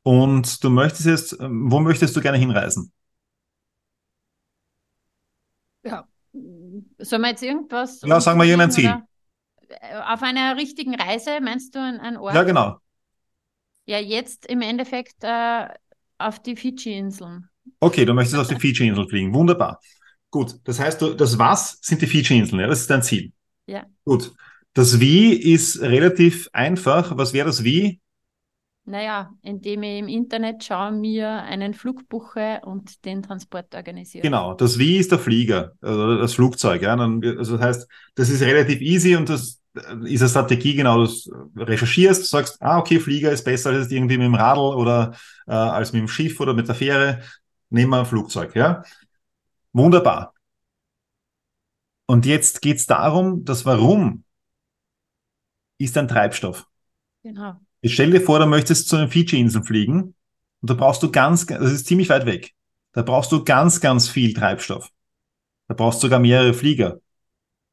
und 0.02 0.62
du 0.64 0.70
möchtest 0.70 1.06
jetzt, 1.06 1.36
wo 1.40 1.80
möchtest 1.80 2.16
du 2.16 2.20
gerne 2.20 2.38
hinreisen? 2.38 2.92
Ja, 5.82 6.08
soll 7.00 7.18
man 7.18 7.30
jetzt 7.30 7.42
irgendwas? 7.42 8.00
Ja, 8.02 8.20
sagen 8.20 8.38
wir 8.38 8.44
irgendein 8.44 8.70
Ziel. 8.70 8.94
Äh, 9.68 9.96
auf 10.06 10.22
einer 10.22 10.56
richtigen 10.56 10.94
Reise 10.94 11.40
meinst 11.40 11.74
du 11.74 11.78
einen 11.78 12.16
Ort? 12.16 12.34
Ja, 12.34 12.42
genau. 12.42 12.78
Ja, 13.86 13.98
jetzt 13.98 14.46
im 14.46 14.62
Endeffekt 14.62 15.22
äh, 15.22 15.68
auf 16.18 16.40
die 16.40 16.56
Fidschi-Inseln. 16.56 17.48
Okay, 17.80 18.04
du 18.04 18.14
möchtest 18.14 18.38
auf 18.38 18.48
die 18.48 18.56
Fidschi-Inseln 18.56 19.08
fliegen. 19.08 19.34
Wunderbar. 19.34 19.80
Gut, 20.30 20.56
das 20.64 20.78
heißt, 20.78 21.02
du, 21.02 21.14
das 21.14 21.38
Was 21.38 21.78
sind 21.82 22.02
die 22.02 22.06
Fidschi-Inseln, 22.06 22.60
ja? 22.60 22.66
Das 22.66 22.80
ist 22.80 22.90
dein 22.90 23.02
Ziel. 23.02 23.32
Ja. 23.66 23.84
Gut. 24.04 24.32
Das 24.74 25.00
Wie 25.00 25.32
ist 25.32 25.80
relativ 25.80 26.48
einfach. 26.52 27.16
Was 27.16 27.32
wäre 27.32 27.46
das 27.46 27.64
Wie? 27.64 28.00
Naja, 28.84 29.32
indem 29.42 29.82
ich 29.82 29.98
im 29.98 30.08
Internet 30.08 30.64
schaue, 30.64 30.92
mir 30.92 31.28
einen 31.28 31.74
Flug 31.74 32.08
buche 32.08 32.60
und 32.64 33.04
den 33.04 33.22
Transport 33.22 33.74
organisiere. 33.74 34.22
Genau, 34.22 34.54
das 34.54 34.78
Wie 34.78 34.96
ist 34.96 35.12
der 35.12 35.18
Flieger, 35.18 35.72
also 35.80 36.16
das 36.18 36.34
Flugzeug. 36.34 36.82
Ja? 36.82 36.96
Also 36.96 37.56
das 37.56 37.60
heißt, 37.60 37.88
das 38.14 38.30
ist 38.30 38.42
relativ 38.42 38.80
easy 38.80 39.14
und 39.14 39.28
das 39.28 39.60
ist 40.04 40.20
eine 40.22 40.28
Strategie, 40.28 40.74
genau, 40.74 41.04
du 41.04 41.08
recherchierst, 41.56 42.28
sagst, 42.28 42.60
ah, 42.60 42.78
okay, 42.78 42.98
Flieger 42.98 43.30
ist 43.30 43.44
besser 43.44 43.70
als 43.70 43.90
irgendwie 43.92 44.18
mit 44.18 44.26
dem 44.26 44.34
Radl 44.34 44.74
oder 44.74 45.14
äh, 45.46 45.52
als 45.52 45.92
mit 45.92 46.00
dem 46.00 46.08
Schiff 46.08 46.40
oder 46.40 46.54
mit 46.54 46.66
der 46.66 46.74
Fähre 46.74 47.20
nehmen 47.68 47.90
wir 47.90 48.00
ein 48.00 48.06
Flugzeug, 48.06 48.56
ja. 48.56 48.82
Wunderbar. 49.72 50.34
Und 52.06 52.26
jetzt 52.26 52.60
geht 52.60 52.78
es 52.78 52.86
darum, 52.86 53.44
das 53.44 53.64
Warum 53.64 54.24
ist 55.78 55.96
ein 55.96 56.08
Treibstoff. 56.08 56.66
Genau. 57.22 57.60
Ich 57.80 57.94
stell 57.94 58.10
dir 58.10 58.20
vor, 58.20 58.38
du 58.38 58.46
möchtest 58.46 58.88
zu 58.88 58.96
den 58.96 59.08
Fidschi-Inseln 59.08 59.64
fliegen 59.64 60.14
und 60.60 60.70
da 60.70 60.74
brauchst 60.74 61.02
du 61.02 61.10
ganz, 61.10 61.46
das 61.46 61.72
ist 61.72 61.86
ziemlich 61.86 62.08
weit 62.08 62.26
weg. 62.26 62.52
Da 62.92 63.02
brauchst 63.02 63.32
du 63.32 63.44
ganz, 63.44 63.80
ganz 63.80 64.08
viel 64.08 64.34
Treibstoff. 64.34 64.90
Da 65.68 65.74
brauchst 65.74 66.02
du 66.02 66.06
sogar 66.06 66.18
mehrere 66.18 66.52
Flieger. 66.52 67.00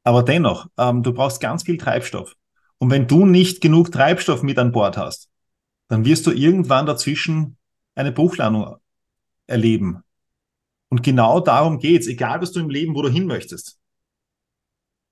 Aber 0.04 0.22
dennoch, 0.22 0.68
ähm, 0.78 1.02
du 1.02 1.12
brauchst 1.12 1.40
ganz 1.40 1.64
viel 1.64 1.76
Treibstoff. 1.76 2.34
Und 2.78 2.90
wenn 2.90 3.06
du 3.06 3.26
nicht 3.26 3.60
genug 3.60 3.90
Treibstoff 3.90 4.42
mit 4.42 4.58
an 4.58 4.72
Bord 4.72 4.96
hast, 4.96 5.28
dann 5.88 6.04
wirst 6.04 6.26
du 6.26 6.30
irgendwann 6.30 6.86
dazwischen 6.86 7.56
eine 7.94 8.12
Bruchlandung 8.12 8.76
erleben. 9.46 10.02
Und 10.88 11.02
genau 11.02 11.40
darum 11.40 11.78
geht's, 11.78 12.06
egal 12.06 12.40
was 12.40 12.52
du 12.52 12.60
im 12.60 12.70
Leben, 12.70 12.94
wo 12.94 13.02
du 13.02 13.08
hin 13.08 13.26
möchtest. 13.26 13.77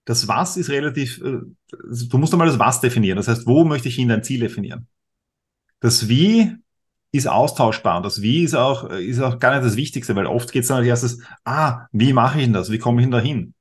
Das 0.06 0.28
Was 0.28 0.56
ist 0.56 0.70
relativ, 0.70 1.20
äh, 1.20 1.40
du 1.70 2.18
musst 2.18 2.32
einmal 2.32 2.46
das 2.46 2.58
Was 2.58 2.80
definieren. 2.80 3.16
Das 3.16 3.28
heißt, 3.28 3.46
wo 3.46 3.64
möchte 3.64 3.88
ich 3.88 3.96
hin, 3.96 4.08
dein 4.08 4.24
Ziel 4.24 4.40
definieren. 4.40 4.86
Das 5.80 6.08
Wie 6.08 6.56
ist 7.12 7.26
austauschbar 7.28 7.98
und 7.98 8.06
das 8.06 8.22
Wie 8.22 8.42
ist 8.44 8.54
auch, 8.54 8.88
ist 8.90 9.20
auch 9.20 9.38
gar 9.38 9.54
nicht 9.54 9.66
das 9.66 9.76
Wichtigste, 9.76 10.16
weil 10.16 10.26
oft 10.26 10.52
geht's 10.52 10.68
dann 10.68 10.78
als 10.78 10.86
erstes, 10.86 11.22
ah, 11.44 11.86
wie 11.92 12.12
mache 12.12 12.38
ich 12.38 12.44
denn 12.44 12.52
das? 12.54 12.70
Wie 12.70 12.78
komme 12.78 13.00
ich 13.00 13.04
denn 13.04 13.10
dahin? 13.10 13.54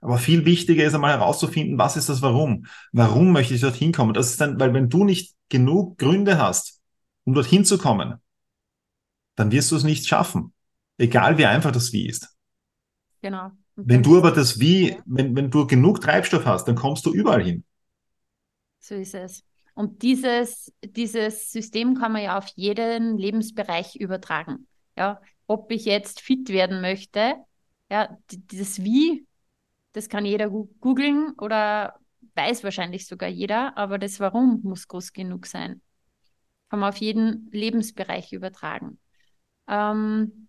Aber 0.00 0.18
viel 0.18 0.44
wichtiger 0.44 0.84
ist 0.84 0.94
einmal 0.94 1.12
herauszufinden, 1.12 1.78
was 1.78 1.96
ist 1.96 2.08
das 2.08 2.22
Warum? 2.22 2.66
Warum 2.92 3.32
möchte 3.32 3.54
ich 3.54 3.60
dorthin 3.60 3.92
kommen? 3.92 4.14
Das 4.14 4.30
ist 4.30 4.40
dann, 4.40 4.58
weil 4.58 4.74
wenn 4.74 4.88
du 4.88 5.04
nicht 5.04 5.34
genug 5.48 5.98
Gründe 5.98 6.38
hast, 6.38 6.80
um 7.24 7.34
dorthin 7.34 7.64
zu 7.64 7.78
kommen, 7.78 8.14
dann 9.34 9.50
wirst 9.50 9.70
du 9.70 9.76
es 9.76 9.84
nicht 9.84 10.06
schaffen. 10.06 10.52
Egal 10.98 11.38
wie 11.38 11.46
einfach 11.46 11.72
das 11.72 11.92
Wie 11.92 12.06
ist. 12.06 12.36
Genau. 13.22 13.52
Wenn 13.76 14.02
du 14.02 14.18
aber 14.18 14.30
das 14.32 14.60
Wie, 14.60 14.90
ja. 14.90 15.04
wenn, 15.04 15.34
wenn 15.36 15.50
du 15.50 15.66
genug 15.66 16.00
Treibstoff 16.00 16.44
hast, 16.46 16.66
dann 16.66 16.76
kommst 16.76 17.06
du 17.06 17.12
überall 17.12 17.42
hin. 17.42 17.64
So 18.78 18.94
ist 18.94 19.14
es. 19.14 19.44
Und 19.74 20.02
dieses, 20.02 20.72
dieses 20.84 21.50
System 21.50 21.94
kann 21.96 22.12
man 22.12 22.22
ja 22.22 22.38
auf 22.38 22.46
jeden 22.54 23.18
Lebensbereich 23.18 23.96
übertragen. 23.96 24.68
Ja, 24.96 25.20
ob 25.46 25.70
ich 25.72 25.84
jetzt 25.84 26.20
fit 26.20 26.48
werden 26.48 26.80
möchte, 26.80 27.34
ja, 27.90 28.16
das 28.52 28.82
Wie, 28.84 29.26
das 29.92 30.08
kann 30.08 30.24
jeder 30.24 30.48
googeln 30.50 31.32
oder 31.38 31.98
weiß 32.34 32.64
wahrscheinlich 32.64 33.06
sogar 33.06 33.28
jeder, 33.28 33.76
aber 33.76 33.98
das 33.98 34.20
Warum 34.20 34.60
muss 34.62 34.88
groß 34.88 35.12
genug 35.12 35.46
sein. 35.46 35.82
Kann 36.70 36.80
man 36.80 36.90
auf 36.90 36.98
jeden 36.98 37.48
Lebensbereich 37.52 38.32
übertragen. 38.32 38.98
Ähm, 39.68 40.43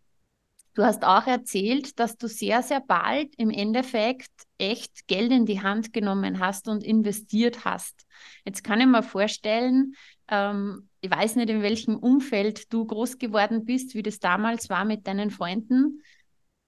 du 0.75 0.83
hast 0.83 1.03
auch 1.03 1.25
erzählt, 1.25 1.99
dass 1.99 2.17
du 2.17 2.27
sehr, 2.27 2.61
sehr 2.61 2.81
bald 2.81 3.33
im 3.37 3.49
Endeffekt 3.49 4.29
echt 4.57 5.07
Geld 5.07 5.31
in 5.31 5.45
die 5.45 5.61
Hand 5.61 5.93
genommen 5.93 6.39
hast 6.39 6.67
und 6.67 6.83
investiert 6.83 7.65
hast. 7.65 8.05
Jetzt 8.45 8.63
kann 8.63 8.79
ich 8.81 8.87
mir 8.87 9.01
vorstellen, 9.01 9.95
ähm, 10.27 10.89
ich 11.01 11.09
weiß 11.09 11.37
nicht, 11.37 11.49
in 11.49 11.61
welchem 11.61 11.97
Umfeld 11.97 12.71
du 12.71 12.85
groß 12.85 13.17
geworden 13.17 13.65
bist, 13.65 13.95
wie 13.95 14.03
das 14.03 14.19
damals 14.19 14.69
war 14.69 14.85
mit 14.85 15.07
deinen 15.07 15.31
Freunden, 15.31 16.03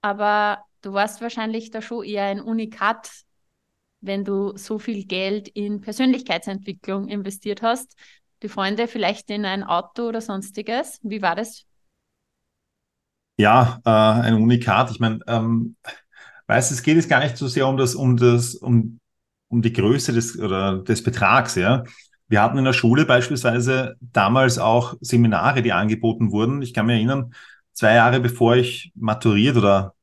aber 0.00 0.64
du 0.80 0.92
warst 0.92 1.20
wahrscheinlich 1.20 1.70
da 1.70 1.82
schon 1.82 2.04
eher 2.04 2.24
ein 2.24 2.40
Unikat, 2.40 3.10
wenn 4.00 4.24
du 4.24 4.56
so 4.56 4.78
viel 4.78 5.04
Geld 5.04 5.48
in 5.48 5.80
Persönlichkeitsentwicklung 5.80 7.08
investiert 7.08 7.62
hast. 7.62 7.94
Die 8.42 8.48
Freunde 8.48 8.86
vielleicht 8.86 9.28
in 9.30 9.44
ein 9.44 9.64
Auto 9.64 10.08
oder 10.08 10.20
sonstiges. 10.20 11.00
Wie 11.02 11.20
war 11.20 11.34
das 11.34 11.67
ja, 13.38 13.80
äh, 13.84 13.90
ein 13.90 14.34
Unikat. 14.34 14.90
Ich 14.90 15.00
meine, 15.00 15.20
ähm, 15.26 15.76
weißt, 16.48 16.72
es 16.72 16.82
geht 16.82 16.96
jetzt 16.96 17.08
gar 17.08 17.20
nicht 17.20 17.36
so 17.36 17.48
sehr 17.48 17.66
um 17.66 17.76
das, 17.76 17.94
um 17.94 18.16
das, 18.16 18.54
um, 18.56 19.00
um 19.48 19.62
die 19.62 19.72
Größe 19.72 20.12
des 20.12 20.38
oder 20.38 20.78
des 20.78 21.02
Betrags, 21.02 21.54
ja. 21.54 21.84
Wir 22.28 22.42
hatten 22.42 22.58
in 22.58 22.64
der 22.64 22.74
Schule 22.74 23.06
beispielsweise 23.06 23.96
damals 24.00 24.58
auch 24.58 24.94
Seminare, 25.00 25.62
die 25.62 25.72
angeboten 25.72 26.30
wurden. 26.30 26.60
Ich 26.60 26.74
kann 26.74 26.84
mich 26.86 26.96
erinnern, 26.96 27.32
zwei 27.72 27.94
Jahre 27.94 28.20
bevor 28.20 28.56
ich 28.56 28.92
maturiert 28.94 29.56
oder 29.56 29.94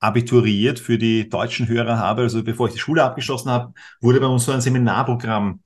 abituriert 0.00 0.78
für 0.78 0.98
die 0.98 1.28
deutschen 1.28 1.68
Hörer 1.68 1.98
habe, 1.98 2.22
also 2.22 2.42
bevor 2.42 2.68
ich 2.68 2.74
die 2.74 2.80
Schule 2.80 3.02
abgeschlossen 3.02 3.50
habe, 3.50 3.74
wurde 4.00 4.20
bei 4.20 4.26
uns 4.26 4.44
so 4.44 4.52
ein 4.52 4.60
Seminarprogramm 4.60 5.62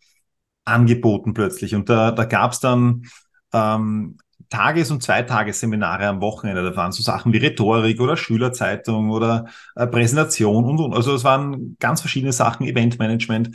angeboten 0.64 1.34
plötzlich. 1.34 1.74
Und 1.74 1.88
da, 1.88 2.10
da 2.12 2.24
gab 2.24 2.52
es 2.52 2.60
dann 2.60 3.04
ähm, 3.52 4.18
Tages- 4.50 4.90
und 4.90 5.02
Zweitagesseminare 5.02 6.06
am 6.06 6.20
Wochenende. 6.20 6.62
Da 6.62 6.76
waren 6.76 6.92
so 6.92 7.02
Sachen 7.02 7.32
wie 7.32 7.38
Rhetorik 7.38 8.00
oder 8.00 8.16
Schülerzeitung 8.16 9.11
oder 9.11 9.46
äh, 9.76 9.87
Präsentation 9.87 10.64
und, 10.64 10.80
und. 10.80 10.94
Also 10.94 11.14
es 11.14 11.24
waren 11.24 11.76
ganz 11.78 12.00
verschiedene 12.00 12.32
Sachen, 12.32 12.66
Eventmanagement. 12.66 13.50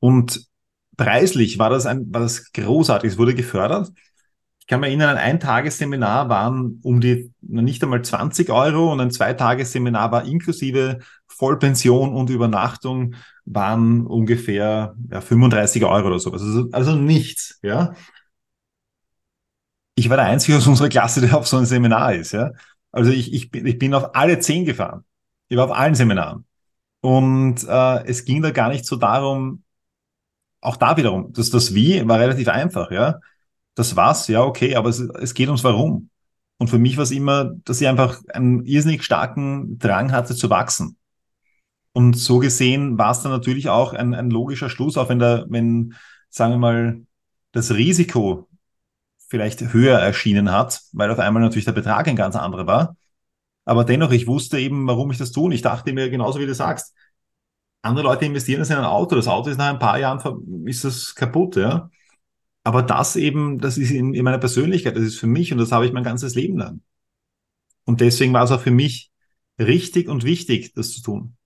Und 0.00 0.46
preislich 0.96 1.58
war 1.58 1.70
das 1.70 1.86
ein, 1.86 2.12
war 2.12 2.20
das 2.20 2.52
großartig. 2.52 3.12
Es 3.12 3.18
wurde 3.18 3.34
gefördert. 3.34 3.90
Ich 4.60 4.68
kann 4.68 4.80
mir 4.80 4.86
erinnern, 4.86 5.10
ein 5.10 5.18
Eintagesseminar 5.18 6.30
waren 6.30 6.80
um 6.82 7.02
die 7.02 7.30
nicht 7.42 7.82
einmal 7.82 8.02
20 8.02 8.48
Euro 8.48 8.92
und 8.92 9.00
ein 9.00 9.10
Zweitagesseminar 9.10 10.10
war 10.10 10.24
inklusive 10.24 11.00
Vollpension 11.26 12.14
und 12.14 12.30
Übernachtung 12.30 13.14
waren 13.44 14.06
ungefähr 14.06 14.94
ja, 15.10 15.20
35 15.20 15.84
Euro 15.84 16.06
oder 16.06 16.18
sowas. 16.18 16.40
Also, 16.40 16.68
also 16.72 16.96
nichts, 16.96 17.58
ja. 17.62 17.92
Ich 19.94 20.10
war 20.10 20.16
der 20.16 20.26
Einzige 20.26 20.56
aus 20.56 20.66
unserer 20.66 20.88
Klasse, 20.88 21.20
der 21.20 21.36
auf 21.36 21.46
so 21.46 21.56
ein 21.56 21.66
Seminar 21.66 22.14
ist, 22.14 22.32
ja. 22.32 22.52
Also 22.92 23.10
ich, 23.10 23.32
ich, 23.32 23.50
bin, 23.50 23.66
ich 23.66 23.78
bin 23.78 23.94
auf 23.94 24.14
alle 24.14 24.38
zehn 24.38 24.64
gefahren. 24.64 25.04
Ich 25.48 25.56
war 25.56 25.64
auf 25.66 25.76
allen 25.76 25.94
Seminaren. 25.94 26.46
Und 27.00 27.64
äh, 27.64 28.04
es 28.06 28.24
ging 28.24 28.42
da 28.42 28.50
gar 28.50 28.68
nicht 28.68 28.86
so 28.86 28.96
darum, 28.96 29.62
auch 30.60 30.76
da 30.76 30.96
wiederum, 30.96 31.32
dass 31.32 31.50
das 31.50 31.74
Wie 31.74 32.06
war 32.08 32.18
relativ 32.18 32.48
einfach, 32.48 32.90
ja 32.90 33.20
das 33.74 33.96
war's, 33.96 34.28
ja, 34.28 34.42
okay, 34.42 34.76
aber 34.76 34.88
es, 34.88 35.00
es 35.00 35.34
geht 35.34 35.48
ums 35.48 35.64
Warum. 35.64 36.10
Und 36.58 36.70
für 36.70 36.78
mich 36.78 36.96
war 36.96 37.04
es 37.04 37.10
immer, 37.10 37.52
dass 37.64 37.80
ich 37.80 37.88
einfach 37.88 38.20
einen 38.32 38.64
irrsinnig 38.64 39.04
starken 39.04 39.78
Drang 39.78 40.12
hatte 40.12 40.36
zu 40.36 40.50
wachsen. 40.50 40.96
Und 41.92 42.14
so 42.16 42.38
gesehen 42.38 42.98
war 42.98 43.10
es 43.10 43.22
dann 43.22 43.32
natürlich 43.32 43.68
auch 43.68 43.92
ein, 43.92 44.14
ein 44.14 44.30
logischer 44.30 44.70
Schluss, 44.70 44.96
auch 44.96 45.08
wenn 45.08 45.18
der, 45.18 45.46
wenn, 45.48 45.94
sagen 46.30 46.52
wir 46.54 46.58
mal, 46.58 47.02
das 47.52 47.72
Risiko 47.72 48.48
vielleicht 49.28 49.72
höher 49.72 49.98
erschienen 49.98 50.50
hat, 50.50 50.82
weil 50.92 51.10
auf 51.10 51.18
einmal 51.18 51.42
natürlich 51.42 51.64
der 51.64 51.72
Betrag 51.72 52.06
ein 52.08 52.16
ganz 52.16 52.36
anderer 52.36 52.66
war. 52.66 52.96
Aber 53.64 53.84
dennoch, 53.84 54.12
ich 54.12 54.26
wusste 54.26 54.58
eben, 54.58 54.86
warum 54.86 55.10
ich 55.10 55.18
das 55.18 55.32
tue. 55.32 55.44
Und 55.44 55.52
ich 55.52 55.62
dachte 55.62 55.92
mir, 55.92 56.10
genauso 56.10 56.38
wie 56.38 56.46
du 56.46 56.54
sagst, 56.54 56.94
andere 57.82 58.04
Leute 58.04 58.26
investieren 58.26 58.62
in 58.62 58.72
ein 58.72 58.84
Auto. 58.84 59.16
Das 59.16 59.28
Auto 59.28 59.50
ist 59.50 59.56
nach 59.58 59.70
ein 59.70 59.78
paar 59.78 59.98
Jahren, 59.98 60.66
ist 60.66 60.84
das 60.84 61.14
kaputt, 61.14 61.56
ja. 61.56 61.90
Aber 62.62 62.82
das 62.82 63.16
eben, 63.16 63.58
das 63.58 63.76
ist 63.76 63.90
in, 63.90 64.14
in 64.14 64.24
meiner 64.24 64.38
Persönlichkeit, 64.38 64.96
das 64.96 65.02
ist 65.02 65.18
für 65.18 65.26
mich 65.26 65.52
und 65.52 65.58
das 65.58 65.70
habe 65.70 65.84
ich 65.86 65.92
mein 65.92 66.04
ganzes 66.04 66.34
Leben 66.34 66.58
lang. 66.58 66.80
Und 67.84 68.00
deswegen 68.00 68.32
war 68.32 68.44
es 68.44 68.50
auch 68.50 68.60
für 68.60 68.70
mich 68.70 69.10
richtig 69.58 70.08
und 70.08 70.24
wichtig, 70.24 70.72
das 70.72 70.92
zu 70.92 71.02
tun. 71.02 71.36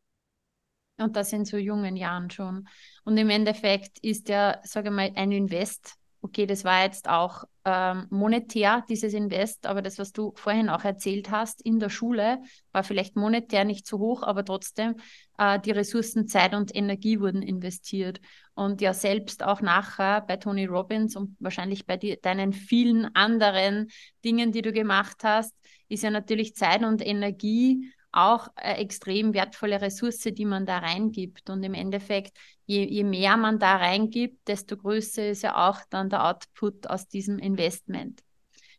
Und 0.96 1.16
das 1.16 1.32
in 1.32 1.44
so 1.44 1.56
jungen 1.56 1.96
Jahren 1.96 2.30
schon. 2.30 2.68
Und 3.04 3.16
im 3.16 3.30
Endeffekt 3.30 3.98
ist 4.00 4.28
ja, 4.28 4.60
sage 4.62 4.88
ich 4.88 4.94
mal, 4.94 5.12
ein 5.14 5.32
Invest 5.32 5.98
okay, 6.22 6.46
das 6.46 6.64
war 6.64 6.84
jetzt 6.84 7.08
auch 7.08 7.44
ähm, 7.68 8.06
monetär, 8.08 8.82
dieses 8.88 9.12
Invest, 9.12 9.66
aber 9.66 9.82
das, 9.82 9.98
was 9.98 10.12
du 10.12 10.32
vorhin 10.36 10.70
auch 10.70 10.84
erzählt 10.84 11.30
hast 11.30 11.60
in 11.60 11.78
der 11.78 11.90
Schule, 11.90 12.38
war 12.72 12.82
vielleicht 12.82 13.14
monetär 13.14 13.64
nicht 13.64 13.86
so 13.86 13.98
hoch, 13.98 14.22
aber 14.22 14.42
trotzdem, 14.42 14.96
äh, 15.36 15.60
die 15.60 15.72
Ressourcen 15.72 16.28
Zeit 16.28 16.54
und 16.54 16.74
Energie 16.74 17.20
wurden 17.20 17.42
investiert. 17.42 18.20
Und 18.54 18.80
ja, 18.80 18.94
selbst 18.94 19.44
auch 19.44 19.60
nachher 19.60 20.22
bei 20.22 20.38
Tony 20.38 20.64
Robbins 20.64 21.14
und 21.14 21.36
wahrscheinlich 21.40 21.84
bei 21.86 21.98
die, 21.98 22.18
deinen 22.20 22.54
vielen 22.54 23.14
anderen 23.14 23.88
Dingen, 24.24 24.50
die 24.50 24.62
du 24.62 24.72
gemacht 24.72 25.18
hast, 25.22 25.54
ist 25.88 26.02
ja 26.02 26.10
natürlich 26.10 26.54
Zeit 26.54 26.82
und 26.82 27.06
Energie 27.06 27.92
auch 28.12 28.48
eine 28.54 28.78
extrem 28.78 29.34
wertvolle 29.34 29.80
Ressource, 29.80 30.20
die 30.20 30.44
man 30.44 30.66
da 30.66 30.78
reingibt. 30.78 31.50
Und 31.50 31.62
im 31.62 31.74
Endeffekt, 31.74 32.36
je, 32.66 32.84
je 32.84 33.04
mehr 33.04 33.36
man 33.36 33.58
da 33.58 33.76
reingibt, 33.76 34.46
desto 34.48 34.76
größer 34.76 35.28
ist 35.30 35.42
ja 35.42 35.68
auch 35.68 35.80
dann 35.90 36.10
der 36.10 36.24
Output 36.24 36.88
aus 36.88 37.08
diesem 37.08 37.38
Investment. 37.38 38.22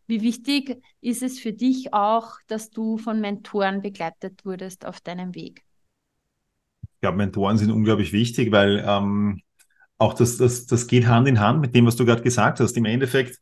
Wie 0.08 0.22
wichtig 0.22 0.82
ist 1.02 1.22
es 1.22 1.39
für 1.39 1.54
dich 1.54 1.94
auch, 1.94 2.38
dass 2.48 2.72
du 2.72 2.98
von 2.98 3.22
Mentoren 3.22 3.82
begleitet 3.82 4.44
wurdest 4.44 4.86
auf 4.86 5.02
deinem 5.02 5.36
Weg? 5.36 5.63
Ich 6.82 7.02
glaube, 7.02 7.18
Mentoren 7.18 7.58
sind 7.58 7.72
unglaublich 7.72 8.12
wichtig, 8.12 8.52
weil 8.52 8.84
ähm, 8.86 9.42
auch 10.00 10.15
das, 10.15 10.38
das, 10.38 10.65
das 10.65 10.88
geht 10.88 11.06
Hand 11.06 11.28
in 11.28 11.39
Hand 11.39 11.62
mit 11.62 11.76
dem, 11.76 11.86
was 11.86 11.96
du 11.96 12.06
gerade 12.06 12.24
gesagt 12.24 12.60
hast. 12.60 12.76
Im 12.76 12.86
Endeffekt 12.86 13.39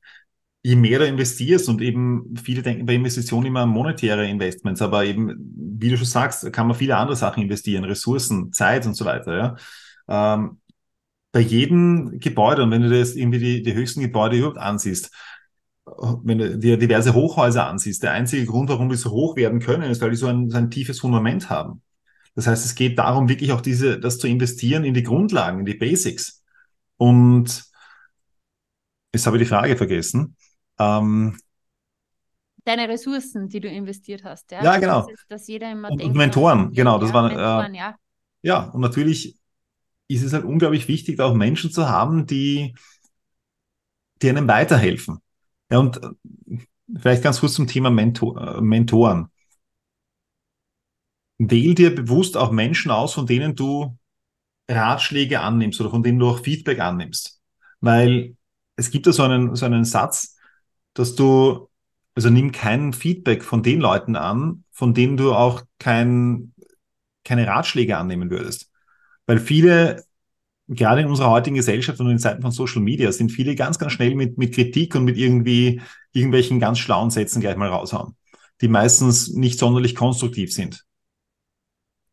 je 0.68 0.76
mehr 0.76 1.00
du 1.00 1.08
investierst 1.08 1.70
und 1.70 1.82
eben 1.82 2.36
viele 2.36 2.62
denken 2.62 2.86
bei 2.86 2.96
Investitionen 2.96 3.46
immer 3.46 3.62
an 3.62 3.70
monetäre 3.70 4.28
Investments, 4.28 4.82
aber 4.82 5.06
eben, 5.06 5.34
wie 5.80 5.90
du 5.90 5.96
schon 5.96 6.06
sagst, 6.06 6.52
kann 6.52 6.68
man 6.68 6.76
viele 6.76 6.98
andere 6.98 7.16
Sachen 7.16 7.42
investieren, 7.42 7.86
Ressourcen, 7.86 8.52
Zeit 8.52 8.86
und 8.86 8.94
so 8.94 9.06
weiter. 9.06 9.58
Ja. 10.10 10.34
Ähm, 10.34 10.60
bei 11.32 11.40
jedem 11.40 12.20
Gebäude, 12.20 12.64
und 12.64 12.72
wenn 12.72 12.82
du 12.82 12.90
das 12.90 13.16
irgendwie 13.16 13.40
die, 13.40 13.64
die 13.64 13.76
höchsten 13.76 14.02
Gebäude 14.02 14.36
überhaupt 14.36 14.58
ansiehst, 14.58 15.10
wenn 15.86 16.38
du 16.38 16.58
dir 16.58 16.76
diverse 16.76 17.14
Hochhäuser 17.14 17.66
ansiehst, 17.66 18.04
der 18.04 18.12
einzige 18.12 18.46
Grund, 18.46 18.70
warum 18.70 18.90
die 18.90 18.98
so 18.98 19.12
hoch 19.12 19.38
werden 19.38 19.62
können, 19.62 19.90
ist, 19.90 20.02
weil 20.02 20.10
die 20.10 20.18
so 20.18 20.28
ein, 20.28 20.50
so 20.50 20.58
ein 20.58 20.70
tiefes 20.70 21.00
Fundament 21.00 21.50
haben. 21.50 21.82
Das 22.36 22.46
heißt, 22.46 22.66
es 22.66 22.76
geht 22.76 23.00
darum, 23.00 23.30
wirklich 23.30 23.54
auch 23.54 23.62
diese, 23.62 24.02
das 24.02 24.18
zu 24.20 24.28
investieren 24.28 24.84
in 24.84 24.94
die 24.94 25.04
Grundlagen, 25.04 25.60
in 25.60 25.66
die 25.66 25.76
Basics. 25.76 26.44
Und 26.98 27.64
jetzt 29.14 29.26
habe 29.26 29.38
ich 29.38 29.44
die 29.44 29.50
Frage 29.50 29.78
vergessen. 29.78 30.36
Ähm, 30.80 31.38
Deine 32.64 32.90
Ressourcen, 32.90 33.48
die 33.48 33.62
du 33.62 33.70
investiert 33.70 34.24
hast. 34.26 34.52
Ja, 34.52 34.62
ja 34.62 34.78
genau. 34.78 35.08
Ist, 35.08 35.26
dass 35.30 35.48
jeder 35.48 35.72
immer 35.72 35.90
und, 35.90 36.02
denkt, 36.02 36.12
und 36.12 36.18
Mentoren, 36.18 36.74
genau. 36.74 37.00
Das 37.00 37.10
ja, 37.10 37.16
waren, 37.16 37.28
Mentoren, 37.28 37.74
äh, 37.74 37.78
ja. 37.78 37.96
ja, 38.42 38.64
und 38.72 38.82
natürlich 38.82 39.38
ist 40.10 40.24
es 40.24 40.34
halt 40.34 40.44
unglaublich 40.44 40.88
wichtig, 40.88 41.20
auch 41.20 41.34
Menschen 41.34 41.72
zu 41.72 41.88
haben, 41.88 42.26
die, 42.26 42.76
die 44.22 44.30
einem 44.30 44.48
weiterhelfen. 44.48 45.20
Ja, 45.72 45.80
und 45.80 46.02
äh, 46.04 46.58
vielleicht 46.98 47.24
ganz 47.24 47.40
kurz 47.40 47.54
zum 47.54 47.68
Thema 47.68 47.90
Mentor, 47.90 48.58
äh, 48.58 48.62
Mentoren. 48.62 49.32
Wähl 51.38 51.76
dir 51.76 51.94
bewusst 51.94 52.36
auch 52.36 52.52
Menschen 52.52 52.90
aus, 52.92 53.14
von 53.14 53.28
denen 53.28 53.56
du 53.56 53.98
Ratschläge 54.70 55.40
annimmst 55.40 55.80
oder 55.80 55.90
von 55.90 56.04
denen 56.04 56.20
du 56.20 56.28
auch 56.28 56.40
Feedback 56.40 56.80
annimmst. 56.80 57.42
Weil 57.80 58.36
es 58.76 58.92
gibt 58.92 59.08
da 59.08 59.14
so 59.14 59.24
einen, 59.24 59.56
so 59.56 59.66
einen 59.66 59.86
Satz, 59.86 60.37
dass 60.98 61.14
du, 61.14 61.70
also 62.16 62.32
nimm 62.32 62.52
kein 62.52 62.92
Feedback 62.92 63.44
von 63.44 63.62
den 63.62 63.80
Leuten 63.80 64.16
an, 64.16 64.64
von 64.72 64.96
denen 64.96 65.16
du 65.16 65.34
auch 65.34 65.62
kein, 65.78 66.54
keine 67.24 67.46
Ratschläge 67.46 67.98
annehmen 67.98 68.32
würdest. 68.32 68.72
Weil 69.28 69.40
viele, 69.40 70.04
gerade 70.68 71.02
in 71.02 71.08
unserer 71.08 71.30
heutigen 71.30 71.56
Gesellschaft 71.56 72.00
und 72.00 72.10
in 72.10 72.18
Zeiten 72.18 72.42
von 72.42 72.50
Social 72.50 72.82
Media, 72.82 73.12
sind 73.12 73.32
viele 73.32 73.54
ganz, 73.54 73.78
ganz 73.78 73.92
schnell 73.92 74.16
mit, 74.16 74.40
mit 74.40 74.56
Kritik 74.56 74.96
und 74.96 75.04
mit 75.06 75.18
irgendwie 75.18 75.82
irgendwelchen 76.14 76.60
ganz 76.60 76.80
schlauen 76.80 77.12
Sätzen 77.12 77.42
gleich 77.42 77.58
mal 77.58 77.70
raushauen, 77.70 78.16
die 78.62 78.68
meistens 78.68 79.30
nicht 79.34 79.60
sonderlich 79.60 79.94
konstruktiv 79.94 80.52
sind. 80.52 80.84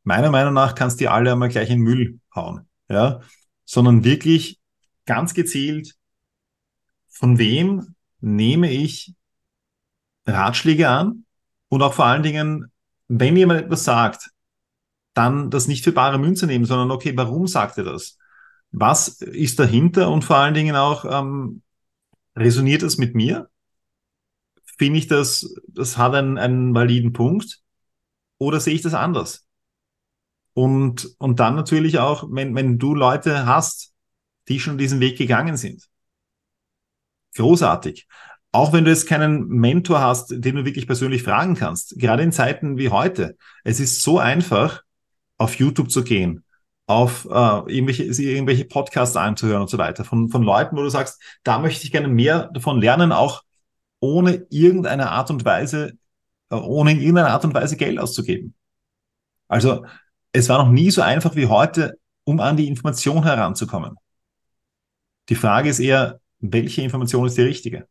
Meiner 0.02 0.30
Meinung 0.30 0.52
nach 0.52 0.74
kannst 0.74 1.00
du 1.00 1.04
die 1.04 1.08
alle 1.08 1.32
einmal 1.32 1.48
gleich 1.48 1.70
in 1.70 1.78
den 1.78 1.84
Müll 1.84 2.20
hauen, 2.34 2.68
ja, 2.90 3.20
sondern 3.64 4.04
wirklich 4.04 4.60
ganz 5.06 5.32
gezielt, 5.32 5.94
von 7.08 7.38
wem 7.38 7.93
nehme 8.24 8.70
ich 8.70 9.14
Ratschläge 10.26 10.88
an 10.88 11.26
und 11.68 11.82
auch 11.82 11.92
vor 11.92 12.06
allen 12.06 12.22
Dingen, 12.22 12.72
wenn 13.08 13.36
jemand 13.36 13.60
etwas 13.60 13.84
sagt, 13.84 14.30
dann 15.12 15.50
das 15.50 15.68
nicht 15.68 15.84
für 15.84 15.92
bare 15.92 16.18
Münze 16.18 16.46
nehmen, 16.46 16.64
sondern 16.64 16.90
okay, 16.90 17.12
warum 17.16 17.46
sagt 17.46 17.78
er 17.78 17.84
das? 17.84 18.18
Was 18.72 19.08
ist 19.20 19.60
dahinter 19.60 20.10
und 20.10 20.24
vor 20.24 20.36
allen 20.36 20.54
Dingen 20.54 20.74
auch, 20.74 21.04
ähm, 21.04 21.62
resoniert 22.34 22.82
das 22.82 22.96
mit 22.96 23.14
mir? 23.14 23.50
Finde 24.78 24.98
ich 24.98 25.06
das, 25.06 25.54
das 25.68 25.98
hat 25.98 26.14
einen, 26.14 26.38
einen 26.38 26.74
validen 26.74 27.12
Punkt 27.12 27.60
oder 28.38 28.58
sehe 28.58 28.74
ich 28.74 28.82
das 28.82 28.94
anders? 28.94 29.46
Und, 30.54 31.14
und 31.18 31.40
dann 31.40 31.56
natürlich 31.56 31.98
auch, 31.98 32.26
wenn, 32.30 32.54
wenn 32.54 32.78
du 32.78 32.94
Leute 32.94 33.44
hast, 33.46 33.92
die 34.48 34.60
schon 34.60 34.78
diesen 34.78 35.00
Weg 35.00 35.18
gegangen 35.18 35.56
sind, 35.56 35.88
großartig. 37.36 38.06
Auch 38.52 38.72
wenn 38.72 38.84
du 38.84 38.90
jetzt 38.90 39.08
keinen 39.08 39.48
Mentor 39.48 40.00
hast, 40.00 40.30
den 40.30 40.56
du 40.56 40.64
wirklich 40.64 40.86
persönlich 40.86 41.22
fragen 41.24 41.56
kannst, 41.56 41.98
gerade 41.98 42.22
in 42.22 42.32
Zeiten 42.32 42.78
wie 42.78 42.90
heute, 42.90 43.36
es 43.64 43.80
ist 43.80 44.02
so 44.02 44.18
einfach, 44.18 44.82
auf 45.38 45.56
YouTube 45.56 45.90
zu 45.90 46.04
gehen, 46.04 46.44
auf 46.86 47.24
äh, 47.24 47.72
irgendwelche, 47.72 48.04
irgendwelche 48.04 48.66
Podcasts 48.66 49.16
anzuhören 49.16 49.62
und 49.62 49.70
so 49.70 49.78
weiter, 49.78 50.04
von, 50.04 50.28
von 50.28 50.42
Leuten, 50.42 50.76
wo 50.76 50.82
du 50.82 50.88
sagst, 50.88 51.20
da 51.42 51.58
möchte 51.58 51.84
ich 51.84 51.92
gerne 51.92 52.08
mehr 52.08 52.50
davon 52.52 52.80
lernen, 52.80 53.10
auch 53.10 53.42
ohne 54.00 54.46
irgendeine 54.50 55.10
Art 55.10 55.30
und 55.30 55.44
Weise, 55.44 55.94
äh, 56.50 56.54
ohne 56.54 56.92
in 56.92 57.00
irgendeiner 57.00 57.30
Art 57.30 57.44
und 57.44 57.54
Weise 57.54 57.76
Geld 57.76 57.98
auszugeben. 57.98 58.54
Also 59.48 59.84
es 60.32 60.48
war 60.48 60.62
noch 60.62 60.70
nie 60.70 60.90
so 60.90 61.02
einfach 61.02 61.36
wie 61.36 61.46
heute, 61.46 61.98
um 62.24 62.40
an 62.40 62.56
die 62.56 62.68
Information 62.68 63.22
heranzukommen. 63.22 63.96
Die 65.28 65.34
Frage 65.34 65.70
ist 65.70 65.80
eher, 65.80 66.20
welche 66.52 66.82
Information 66.82 67.26
ist 67.26 67.38
die 67.38 67.42
richtige. 67.42 67.88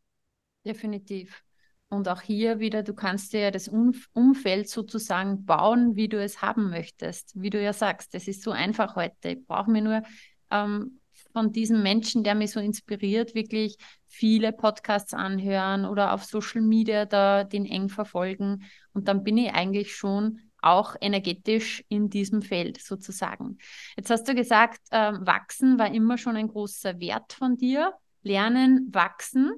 Definitiv. 0.64 1.42
Und 1.88 2.08
auch 2.08 2.22
hier 2.22 2.58
wieder, 2.58 2.82
du 2.82 2.94
kannst 2.94 3.32
dir 3.32 3.40
ja 3.40 3.50
das 3.50 3.68
Umfeld 3.68 4.68
sozusagen 4.68 5.44
bauen, 5.44 5.96
wie 5.96 6.08
du 6.08 6.22
es 6.22 6.42
haben 6.42 6.70
möchtest. 6.70 7.32
Wie 7.34 7.50
du 7.50 7.62
ja 7.62 7.72
sagst, 7.72 8.14
das 8.14 8.26
ist 8.26 8.42
so 8.42 8.50
einfach 8.50 8.96
heute. 8.96 9.30
Ich 9.30 9.46
brauche 9.46 9.70
mir 9.70 9.82
nur 9.82 10.02
ähm, 10.50 11.00
von 11.32 11.52
diesem 11.52 11.82
Menschen, 11.82 12.24
der 12.24 12.34
mich 12.34 12.52
so 12.52 12.60
inspiriert, 12.60 13.34
wirklich 13.34 13.76
viele 14.06 14.52
Podcasts 14.52 15.14
anhören 15.14 15.84
oder 15.84 16.12
auf 16.12 16.24
Social 16.24 16.62
Media 16.62 17.06
da 17.06 17.44
den 17.44 17.66
eng 17.66 17.88
verfolgen. 17.88 18.64
Und 18.92 19.08
dann 19.08 19.22
bin 19.22 19.36
ich 19.38 19.52
eigentlich 19.52 19.94
schon 19.94 20.40
auch 20.62 20.96
energetisch 21.00 21.84
in 21.88 22.08
diesem 22.08 22.40
Feld 22.40 22.80
sozusagen. 22.80 23.58
Jetzt 23.96 24.10
hast 24.10 24.26
du 24.26 24.34
gesagt, 24.34 24.80
äh, 24.90 25.12
wachsen 25.20 25.78
war 25.78 25.92
immer 25.92 26.16
schon 26.16 26.36
ein 26.36 26.48
großer 26.48 26.98
Wert 27.00 27.34
von 27.34 27.56
dir. 27.56 27.92
Lernen, 28.24 28.88
wachsen, 28.92 29.52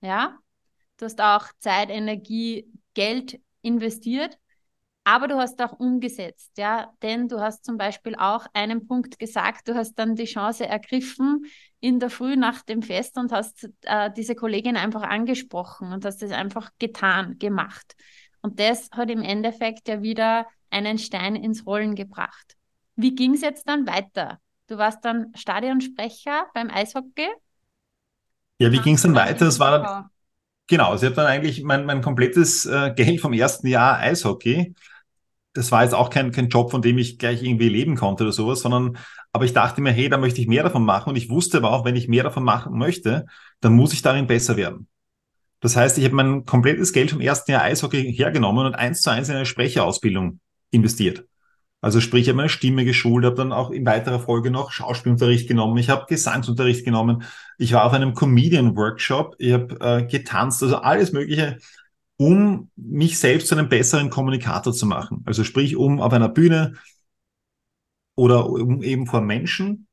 ja. 0.00 0.38
Du 0.96 1.06
hast 1.06 1.20
auch 1.20 1.48
Zeit, 1.58 1.90
Energie, 1.90 2.70
Geld 2.94 3.40
investiert, 3.62 4.38
aber 5.02 5.28
du 5.28 5.36
hast 5.36 5.60
auch 5.60 5.72
umgesetzt, 5.72 6.52
ja. 6.56 6.92
Denn 7.02 7.28
du 7.28 7.40
hast 7.40 7.64
zum 7.64 7.76
Beispiel 7.76 8.14
auch 8.16 8.46
einen 8.54 8.86
Punkt 8.86 9.18
gesagt, 9.18 9.68
du 9.68 9.74
hast 9.74 9.94
dann 9.96 10.14
die 10.14 10.24
Chance 10.24 10.66
ergriffen 10.66 11.44
in 11.80 12.00
der 12.00 12.08
Früh 12.08 12.36
nach 12.36 12.62
dem 12.62 12.82
Fest 12.82 13.18
und 13.18 13.32
hast 13.32 13.68
äh, 13.82 14.10
diese 14.16 14.34
Kollegin 14.34 14.76
einfach 14.76 15.02
angesprochen 15.02 15.92
und 15.92 16.04
hast 16.04 16.22
es 16.22 16.32
einfach 16.32 16.70
getan, 16.78 17.38
gemacht. 17.38 17.94
Und 18.40 18.60
das 18.60 18.88
hat 18.92 19.10
im 19.10 19.22
Endeffekt 19.22 19.88
ja 19.88 20.02
wieder 20.02 20.46
einen 20.70 20.98
Stein 20.98 21.36
ins 21.36 21.66
Rollen 21.66 21.94
gebracht. 21.94 22.56
Wie 22.96 23.14
ging 23.14 23.34
es 23.34 23.40
jetzt 23.42 23.68
dann 23.68 23.86
weiter? 23.86 24.38
Du 24.66 24.78
warst 24.78 25.04
dann 25.04 25.32
Stadionsprecher 25.34 26.46
beim 26.54 26.70
Eishockey. 26.70 27.28
Ja, 28.58 28.70
wie 28.70 28.78
ging 28.78 28.94
es 28.94 29.02
dann 29.02 29.14
weiter? 29.14 29.46
Es 29.46 29.58
war 29.58 29.78
dann, 29.78 30.04
genau, 30.68 30.94
ich 30.94 31.02
habe 31.02 31.14
dann 31.14 31.26
eigentlich 31.26 31.62
mein, 31.62 31.86
mein 31.86 32.02
komplettes 32.02 32.66
äh, 32.66 32.92
Geld 32.94 33.20
vom 33.20 33.32
ersten 33.32 33.66
Jahr 33.66 33.98
Eishockey. 33.98 34.74
Das 35.52 35.70
war 35.70 35.82
jetzt 35.84 35.94
auch 35.94 36.10
kein, 36.10 36.32
kein 36.32 36.48
Job, 36.48 36.70
von 36.70 36.82
dem 36.82 36.98
ich 36.98 37.18
gleich 37.18 37.42
irgendwie 37.42 37.68
leben 37.68 37.96
konnte 37.96 38.24
oder 38.24 38.32
sowas, 38.32 38.60
sondern, 38.60 38.98
aber 39.32 39.44
ich 39.44 39.52
dachte 39.52 39.80
mir, 39.80 39.92
hey, 39.92 40.08
da 40.08 40.18
möchte 40.18 40.40
ich 40.40 40.48
mehr 40.48 40.64
davon 40.64 40.84
machen. 40.84 41.10
Und 41.10 41.16
ich 41.16 41.30
wusste 41.30 41.58
aber 41.58 41.70
auch, 41.72 41.84
wenn 41.84 41.96
ich 41.96 42.08
mehr 42.08 42.24
davon 42.24 42.44
machen 42.44 42.76
möchte, 42.76 43.26
dann 43.60 43.74
muss 43.74 43.92
ich 43.92 44.02
darin 44.02 44.26
besser 44.26 44.56
werden. 44.56 44.88
Das 45.60 45.76
heißt, 45.76 45.96
ich 45.98 46.04
habe 46.04 46.14
mein 46.14 46.44
komplettes 46.44 46.92
Geld 46.92 47.10
vom 47.10 47.20
ersten 47.20 47.52
Jahr 47.52 47.62
Eishockey 47.62 48.12
hergenommen 48.12 48.66
und 48.66 48.74
eins 48.74 49.00
zu 49.00 49.10
eins 49.10 49.28
in 49.28 49.36
eine 49.36 49.46
Sprecherausbildung 49.46 50.40
investiert. 50.70 51.24
Also 51.84 52.00
sprich, 52.00 52.22
ich 52.22 52.28
habe 52.28 52.38
meine 52.38 52.48
Stimme 52.48 52.86
geschult, 52.86 53.26
habe 53.26 53.36
dann 53.36 53.52
auch 53.52 53.70
in 53.70 53.84
weiterer 53.84 54.18
Folge 54.18 54.50
noch 54.50 54.72
Schauspielunterricht 54.72 55.46
genommen, 55.46 55.76
ich 55.76 55.90
habe 55.90 56.06
Gesangsunterricht 56.08 56.82
genommen, 56.82 57.24
ich 57.58 57.74
war 57.74 57.84
auf 57.84 57.92
einem 57.92 58.14
Comedian-Workshop, 58.14 59.36
ich 59.38 59.52
habe 59.52 59.78
äh, 59.80 60.06
getanzt, 60.06 60.62
also 60.62 60.76
alles 60.76 61.12
Mögliche, 61.12 61.58
um 62.16 62.70
mich 62.74 63.18
selbst 63.18 63.48
zu 63.48 63.54
einem 63.54 63.68
besseren 63.68 64.08
Kommunikator 64.08 64.72
zu 64.72 64.86
machen. 64.86 65.22
Also 65.26 65.44
sprich, 65.44 65.76
um 65.76 66.00
auf 66.00 66.14
einer 66.14 66.30
Bühne 66.30 66.72
oder 68.14 68.48
um 68.48 68.82
eben 68.82 69.06
vor 69.06 69.20
Menschen 69.20 69.86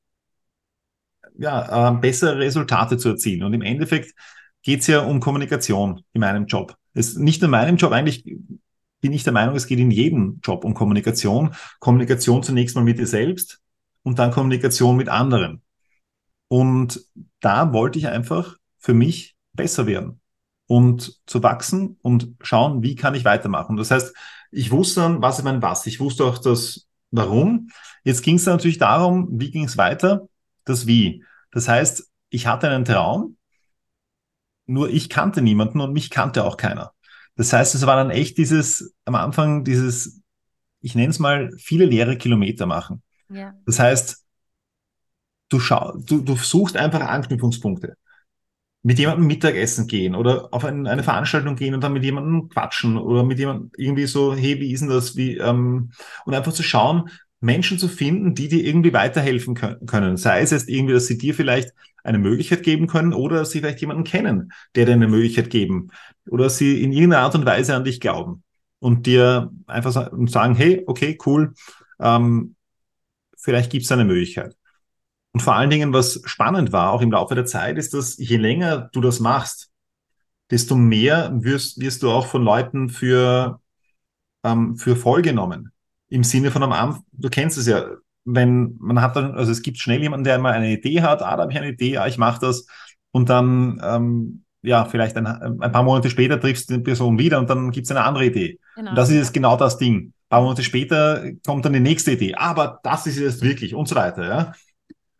ja, 1.37 1.89
äh, 1.89 1.97
bessere 1.99 2.39
Resultate 2.39 2.95
zu 2.99 3.09
erzielen. 3.09 3.43
Und 3.43 3.51
im 3.51 3.63
Endeffekt 3.63 4.15
geht 4.63 4.79
es 4.79 4.87
ja 4.87 5.01
um 5.01 5.19
Kommunikation 5.19 6.05
in 6.13 6.21
meinem 6.21 6.45
Job. 6.45 6.73
Es, 6.93 7.17
nicht 7.17 7.41
nur 7.41 7.47
in 7.47 7.51
meinem 7.51 7.75
Job, 7.75 7.91
eigentlich 7.91 8.23
bin 9.01 9.13
ich 9.13 9.23
der 9.23 9.33
Meinung, 9.33 9.55
es 9.55 9.67
geht 9.67 9.79
in 9.79 9.91
jedem 9.91 10.39
Job 10.43 10.63
um 10.63 10.73
Kommunikation. 10.73 11.55
Kommunikation 11.79 12.43
zunächst 12.43 12.75
mal 12.75 12.83
mit 12.83 12.99
dir 12.99 13.07
selbst 13.07 13.61
und 14.03 14.19
dann 14.19 14.31
Kommunikation 14.31 14.95
mit 14.95 15.09
anderen. 15.09 15.61
Und 16.47 17.05
da 17.39 17.73
wollte 17.73 17.99
ich 17.99 18.07
einfach 18.07 18.57
für 18.77 18.93
mich 18.93 19.35
besser 19.53 19.85
werden 19.87 20.21
und 20.67 21.19
zu 21.25 21.43
wachsen 21.43 21.97
und 22.01 22.35
schauen, 22.41 22.83
wie 22.83 22.95
kann 22.95 23.15
ich 23.15 23.25
weitermachen. 23.25 23.77
Das 23.77 23.91
heißt, 23.91 24.15
ich 24.51 24.71
wusste 24.71 25.01
dann, 25.01 25.21
was 25.21 25.39
ist 25.39 25.45
mein 25.45 25.61
Was. 25.61 25.85
Ich 25.87 25.99
wusste 25.99 26.25
auch 26.25 26.37
das 26.37 26.87
Warum. 27.09 27.69
Jetzt 28.03 28.21
ging 28.23 28.35
es 28.35 28.45
natürlich 28.45 28.77
darum, 28.77 29.27
wie 29.31 29.51
ging 29.51 29.65
es 29.65 29.77
weiter? 29.77 30.27
Das 30.63 30.87
Wie. 30.87 31.25
Das 31.51 31.67
heißt, 31.67 32.09
ich 32.29 32.47
hatte 32.47 32.69
einen 32.69 32.85
Traum, 32.85 33.37
nur 34.65 34.89
ich 34.89 35.09
kannte 35.09 35.41
niemanden 35.41 35.81
und 35.81 35.91
mich 35.91 36.09
kannte 36.09 36.45
auch 36.45 36.55
keiner. 36.55 36.93
Das 37.35 37.53
heißt, 37.53 37.75
es 37.75 37.85
war 37.85 37.95
dann 37.95 38.09
echt 38.09 38.37
dieses, 38.37 38.93
am 39.05 39.15
Anfang 39.15 39.63
dieses, 39.63 40.21
ich 40.81 40.95
nenne 40.95 41.09
es 41.09 41.19
mal, 41.19 41.51
viele 41.57 41.85
leere 41.85 42.17
Kilometer 42.17 42.65
machen. 42.65 43.03
Ja. 43.29 43.53
Das 43.65 43.79
heißt, 43.79 44.25
du, 45.49 45.59
schau, 45.59 45.93
du, 45.97 46.21
du 46.21 46.35
suchst 46.35 46.75
einfach 46.77 47.01
Anknüpfungspunkte. 47.01 47.95
Mit 48.83 48.97
jemandem 48.97 49.27
Mittagessen 49.27 49.85
gehen 49.85 50.15
oder 50.15 50.51
auf 50.51 50.65
ein, 50.65 50.87
eine 50.87 51.03
Veranstaltung 51.03 51.55
gehen 51.55 51.75
und 51.75 51.81
dann 51.81 51.93
mit 51.93 52.03
jemandem 52.03 52.49
quatschen 52.49 52.97
oder 52.97 53.23
mit 53.23 53.37
jemandem 53.37 53.69
irgendwie 53.77 54.07
so, 54.07 54.33
hey, 54.33 54.59
wie 54.59 54.71
ist 54.71 54.79
denn 54.79 54.89
das? 54.89 55.15
Wie, 55.15 55.37
ähm, 55.37 55.91
und 56.25 56.33
einfach 56.33 56.51
zu 56.51 56.63
schauen, 56.63 57.09
Menschen 57.41 57.79
zu 57.79 57.87
finden, 57.87 58.35
die 58.35 58.47
dir 58.47 58.63
irgendwie 58.63 58.93
weiterhelfen 58.93 59.55
können. 59.55 60.15
Sei 60.15 60.41
es 60.41 60.51
jetzt 60.51 60.69
irgendwie, 60.69 60.93
dass 60.93 61.07
sie 61.07 61.17
dir 61.17 61.33
vielleicht 61.33 61.73
eine 62.03 62.19
Möglichkeit 62.19 62.63
geben 62.63 62.87
können 62.87 63.13
oder 63.13 63.39
dass 63.39 63.51
sie 63.51 63.59
vielleicht 63.59 63.81
jemanden 63.81 64.03
kennen, 64.03 64.53
der 64.75 64.85
dir 64.85 64.93
eine 64.93 65.07
Möglichkeit 65.07 65.49
geben 65.49 65.89
oder 66.29 66.45
dass 66.45 66.57
sie 66.57 66.81
in 66.83 66.91
irgendeiner 66.91 67.23
Art 67.23 67.35
und 67.35 67.45
Weise 67.45 67.75
an 67.75 67.83
dich 67.83 67.99
glauben 67.99 68.43
und 68.79 69.05
dir 69.07 69.51
einfach 69.65 69.91
sagen, 69.91 70.55
hey, 70.55 70.83
okay, 70.85 71.17
cool, 71.25 71.53
ähm, 71.99 72.55
vielleicht 73.37 73.71
gibt 73.71 73.85
es 73.85 73.91
eine 73.91 74.05
Möglichkeit. 74.05 74.55
Und 75.33 75.41
vor 75.41 75.55
allen 75.55 75.69
Dingen, 75.69 75.93
was 75.93 76.21
spannend 76.25 76.71
war, 76.71 76.91
auch 76.91 77.01
im 77.01 77.11
Laufe 77.11 77.35
der 77.35 77.45
Zeit, 77.45 77.77
ist, 77.77 77.93
dass 77.93 78.17
je 78.17 78.37
länger 78.37 78.89
du 78.93 79.01
das 79.01 79.19
machst, 79.19 79.71
desto 80.51 80.75
mehr 80.75 81.31
wirst, 81.33 81.79
wirst 81.79 82.03
du 82.03 82.11
auch 82.11 82.27
von 82.27 82.43
Leuten 82.43 82.89
für, 82.89 83.61
ähm, 84.43 84.75
für 84.75 84.95
voll 84.95 85.21
genommen. 85.21 85.70
Im 86.11 86.25
Sinne 86.25 86.51
von 86.51 86.61
am 86.61 86.73
Anfang, 86.73 87.03
du 87.13 87.29
kennst 87.29 87.57
es 87.57 87.67
ja, 87.67 87.85
wenn 88.25 88.75
man 88.79 89.01
hat 89.01 89.15
dann, 89.15 89.31
also 89.31 89.51
es 89.51 89.61
gibt 89.61 89.77
schnell 89.77 90.01
jemanden, 90.01 90.25
der 90.25 90.39
mal 90.39 90.51
eine 90.51 90.73
Idee 90.73 91.01
hat, 91.01 91.21
ah, 91.21 91.35
da 91.37 91.43
habe 91.43 91.53
ich 91.53 91.57
eine 91.57 91.69
Idee, 91.69 91.97
ah, 91.97 92.07
ich 92.07 92.17
mache 92.17 92.41
das. 92.41 92.67
Und 93.11 93.29
dann, 93.29 93.81
ähm, 93.81 94.43
ja, 94.61 94.83
vielleicht 94.85 95.15
ein, 95.15 95.25
ein 95.25 95.71
paar 95.71 95.83
Monate 95.83 96.09
später 96.09 96.39
triffst 96.39 96.69
du 96.69 96.75
die 96.75 96.83
Person 96.83 97.17
wieder 97.17 97.39
und 97.39 97.49
dann 97.49 97.71
gibt 97.71 97.85
es 97.85 97.91
eine 97.91 98.03
andere 98.03 98.25
Idee. 98.25 98.59
Genau. 98.75 98.91
Und 98.91 98.97
das 98.97 99.09
ist 99.09 99.15
jetzt 99.15 99.33
genau 99.33 99.55
das 99.55 99.77
Ding. 99.77 100.07
Ein 100.07 100.29
paar 100.29 100.41
Monate 100.41 100.63
später 100.63 101.31
kommt 101.45 101.63
dann 101.63 101.73
die 101.73 101.79
nächste 101.79 102.11
Idee. 102.11 102.35
Aber 102.35 102.79
das 102.83 103.07
ist 103.07 103.17
es 103.17 103.41
wirklich 103.41 103.73
und 103.73 103.87
so 103.87 103.95
weiter. 103.95 104.27
Ja? 104.27 104.53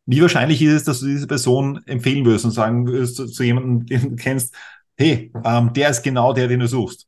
Wie 0.06 0.22
wahrscheinlich 0.22 0.62
ist 0.62 0.74
es, 0.74 0.84
dass 0.84 1.00
du 1.00 1.08
diese 1.08 1.26
Person 1.26 1.82
empfehlen 1.86 2.26
würdest 2.26 2.46
und 2.46 2.52
sagen 2.52 2.86
würdest 2.86 3.16
zu, 3.16 3.28
zu 3.28 3.44
jemandem, 3.44 3.86
den 3.86 4.10
du 4.12 4.16
kennst, 4.16 4.54
hey, 4.98 5.32
ähm, 5.46 5.74
der 5.74 5.90
ist 5.90 6.04
genau 6.04 6.34
der, 6.34 6.50
den 6.50 6.60
du 6.60 6.68
suchst? 6.68 7.08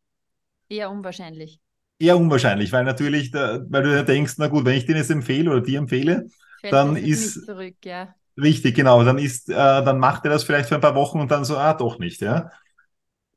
Eher 0.70 0.90
unwahrscheinlich 0.90 1.60
eher 2.04 2.18
unwahrscheinlich, 2.18 2.72
weil 2.72 2.84
natürlich, 2.84 3.32
da, 3.32 3.60
weil 3.70 3.84
du 3.84 3.96
ja 3.96 4.04
denkst, 4.04 4.36
na 4.38 4.48
gut, 4.48 4.66
wenn 4.66 4.78
ich 4.78 4.86
den 4.86 4.98
jetzt 4.98 5.12
empfehle 5.12 5.50
oder 5.52 5.62
dir 5.62 5.80
empfehle, 5.80 6.28
Fällt 6.62 6.74
dann 6.74 6.96
ist 6.96 7.46
zurück, 7.46 7.76
ja. 7.84 8.14
richtig, 8.38 8.76
genau, 8.76 9.04
dann 9.04 9.18
ist, 9.18 9.50
äh, 9.50 9.54
dann 9.54 10.00
macht 10.00 10.26
er 10.26 10.32
das 10.32 10.44
vielleicht 10.44 10.70
für 10.70 10.76
ein 10.76 10.82
paar 10.82 10.96
Wochen 10.96 11.20
und 11.20 11.32
dann 11.32 11.46
so, 11.46 11.58
ah, 11.58 11.74
doch 11.74 12.00
nicht, 12.00 12.22
ja. 12.22 12.52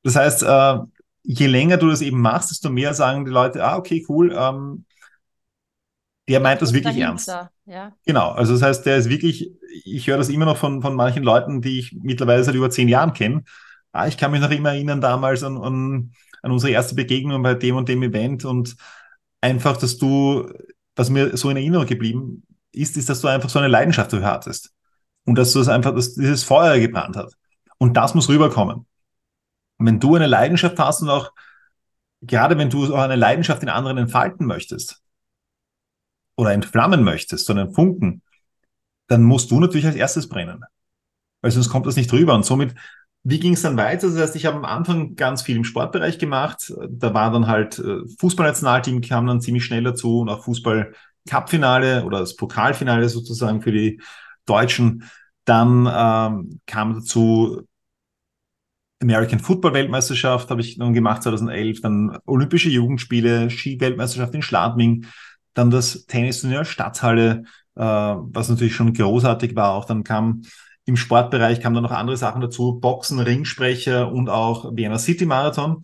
Das 0.03 0.17
heißt, 0.17 0.43
äh, 0.43 0.79
je 1.23 1.47
länger 1.47 1.77
du 1.77 1.89
das 1.89 2.03
eben 2.03 2.21
machst, 2.21 2.51
desto 2.51 2.71
mehr 2.71 2.95
sagen 2.95 3.25
die 3.25 3.31
Leute, 3.31 3.65
ah, 3.65 3.77
okay, 3.77 4.05
cool, 4.09 4.35
ähm, 4.37 4.85
der 6.29 6.41
meint 6.41 6.61
das 6.61 6.73
wirklich 6.73 6.99
ernst. 6.99 7.29
Ja. 7.67 7.93
Genau, 8.05 8.31
also 8.31 8.53
das 8.53 8.63
heißt, 8.63 8.87
der 8.87 8.97
ist 8.97 9.09
wirklich, 9.09 9.51
ich 9.85 10.07
höre 10.07 10.19
das 10.19 10.29
immer 10.29 10.45
noch 10.45 10.57
von, 10.57 10.83
von 10.83 10.95
manchen 10.95 11.23
Leuten, 11.23 11.63
die 11.63 11.81
ich 11.81 11.97
mittlerweile 12.01 12.43
seit 12.43 12.55
über 12.55 12.71
zehn 12.71 12.89
Jahren 12.89 13.13
kenne. 13.13 13.45
Ah, 13.93 14.07
ich 14.07 14.17
kann 14.17 14.31
mich 14.31 14.41
noch 14.41 14.51
immer 14.51 14.71
erinnern 14.71 15.01
damals 15.01 15.43
an, 15.43 15.57
an 15.57 16.13
an 16.47 16.53
unsere 16.53 16.73
erste 16.73 16.95
Begegnung 16.95 17.43
bei 17.43 17.55
dem 17.55 17.77
und 17.77 17.89
dem 17.89 18.03
Event 18.03 18.45
und 18.45 18.77
einfach, 19.41 19.77
dass 19.77 19.99
du, 19.99 20.51
was 20.95 21.11
mir 21.11 21.37
so 21.37 21.51
in 21.51 21.57
Erinnerung 21.57 21.87
geblieben 21.87 22.45
ist, 22.73 22.97
ist, 22.97 23.09
dass 23.09 23.21
du 23.21 23.29
einfach 23.29 23.51
so 23.51 23.59
eine 23.59 23.69
Leidenschaft 23.69 24.13
dafür 24.13 24.27
hattest 24.27 24.73
und 25.25 25.37
dass 25.37 25.53
du 25.53 25.61
es 25.61 25.69
einfach, 25.69 25.95
dass 25.95 26.15
dieses 26.15 26.45
Feuer 26.45 26.79
gebrannt 26.79 27.17
hat. 27.17 27.33
Und 27.79 27.97
das 27.97 28.15
muss 28.15 28.29
rüberkommen. 28.29 28.87
Wenn 29.79 30.01
du 30.01 30.15
eine 30.15 30.27
Leidenschaft 30.27 30.79
hast 30.79 31.03
und 31.03 31.11
auch, 31.11 31.33
gerade 32.23 32.57
wenn 32.57 32.71
du 32.71 32.95
auch 32.95 33.03
eine 33.03 33.17
Leidenschaft 33.17 33.63
in 33.63 33.69
anderen 33.69 33.99
entfalten 33.99 34.47
möchtest 34.47 35.03
oder 36.37 36.53
entflammen 36.53 37.03
möchtest, 37.03 37.47
so 37.47 37.53
einen 37.53 37.73
Funken, 37.73 38.23
dann 39.09 39.23
musst 39.23 39.51
du 39.51 39.61
natürlich 39.61 39.87
als 39.87 39.97
erstes 39.97 40.29
brennen. 40.29 40.65
Weil 41.43 41.51
sonst 41.51 41.69
kommt 41.69 41.87
das 41.87 41.97
nicht 41.97 42.13
rüber. 42.13 42.35
Und 42.35 42.45
somit 42.45 42.75
wie 43.29 43.41
ging 43.41 43.55
es 43.55 43.63
dann 43.63 43.77
weiter? 43.77 44.09
Das 44.09 44.17
heißt, 44.17 44.37
ich 44.37 44.47
habe 44.47 44.57
am 44.57 44.65
Anfang 44.65 45.17
ganz 45.17 45.43
viel 45.43 45.57
im 45.57 45.65
Sportbereich 45.65 46.19
gemacht. 46.19 46.73
Da 46.89 47.13
war 47.13 47.33
dann 47.33 47.49
halt 47.49 47.77
äh, 47.81 47.99
Fußballnationalteam 48.21 49.01
kam 49.01 49.27
dann 49.27 49.41
ziemlich 49.41 49.65
schnell 49.65 49.83
dazu 49.83 50.21
und 50.21 50.29
auch 50.29 50.45
Fußball-Cup-Finale 50.45 52.05
oder 52.05 52.21
das 52.21 52.37
Pokalfinale 52.37 53.09
sozusagen 53.09 53.63
für 53.63 53.73
die 53.73 54.01
Deutschen. 54.45 55.11
Dann 55.45 55.91
ähm, 55.93 56.61
kam 56.67 56.95
dazu 56.95 57.67
American 59.03 59.41
Football 59.41 59.75
Weltmeisterschaft 59.75 60.49
habe 60.51 60.61
ich 60.61 60.79
dann 60.79 60.93
gemacht 60.93 61.25
2011, 61.25 61.81
dann 61.81 62.19
Olympische 62.27 62.69
Jugendspiele, 62.69 63.51
Ski-Weltmeisterschaft 63.51 64.37
in 64.37 64.43
Schladming, 64.43 65.07
dann 65.53 65.73
das 65.73 66.07
Tennisturnier 66.07 66.65
Stadthalle, 66.65 67.43
äh, 67.75 67.83
was 67.83 68.49
natürlich 68.49 68.77
schon 68.77 68.93
großartig 68.93 69.57
war. 69.57 69.73
Auch 69.73 69.85
dann 69.85 70.05
kam 70.05 70.43
Im 70.87 70.97
Sportbereich 70.97 71.61
kamen 71.61 71.75
dann 71.75 71.85
noch 71.85 71.91
andere 71.91 72.17
Sachen 72.17 72.41
dazu, 72.41 72.81
Boxen, 72.81 73.21
Ringsprecher 73.21 74.11
und 74.11 74.29
auch 74.29 74.75
Vienna 74.75 74.99
City 74.99 75.27
Marathon. 75.27 75.83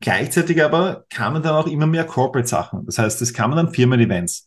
Gleichzeitig 0.00 0.62
aber 0.64 1.04
kamen 1.10 1.42
dann 1.42 1.54
auch 1.54 1.66
immer 1.66 1.86
mehr 1.86 2.04
Corporate-Sachen. 2.04 2.86
Das 2.86 2.98
heißt, 2.98 3.20
es 3.20 3.34
kamen 3.34 3.56
dann 3.56 3.74
Firmen-Events. 3.74 4.46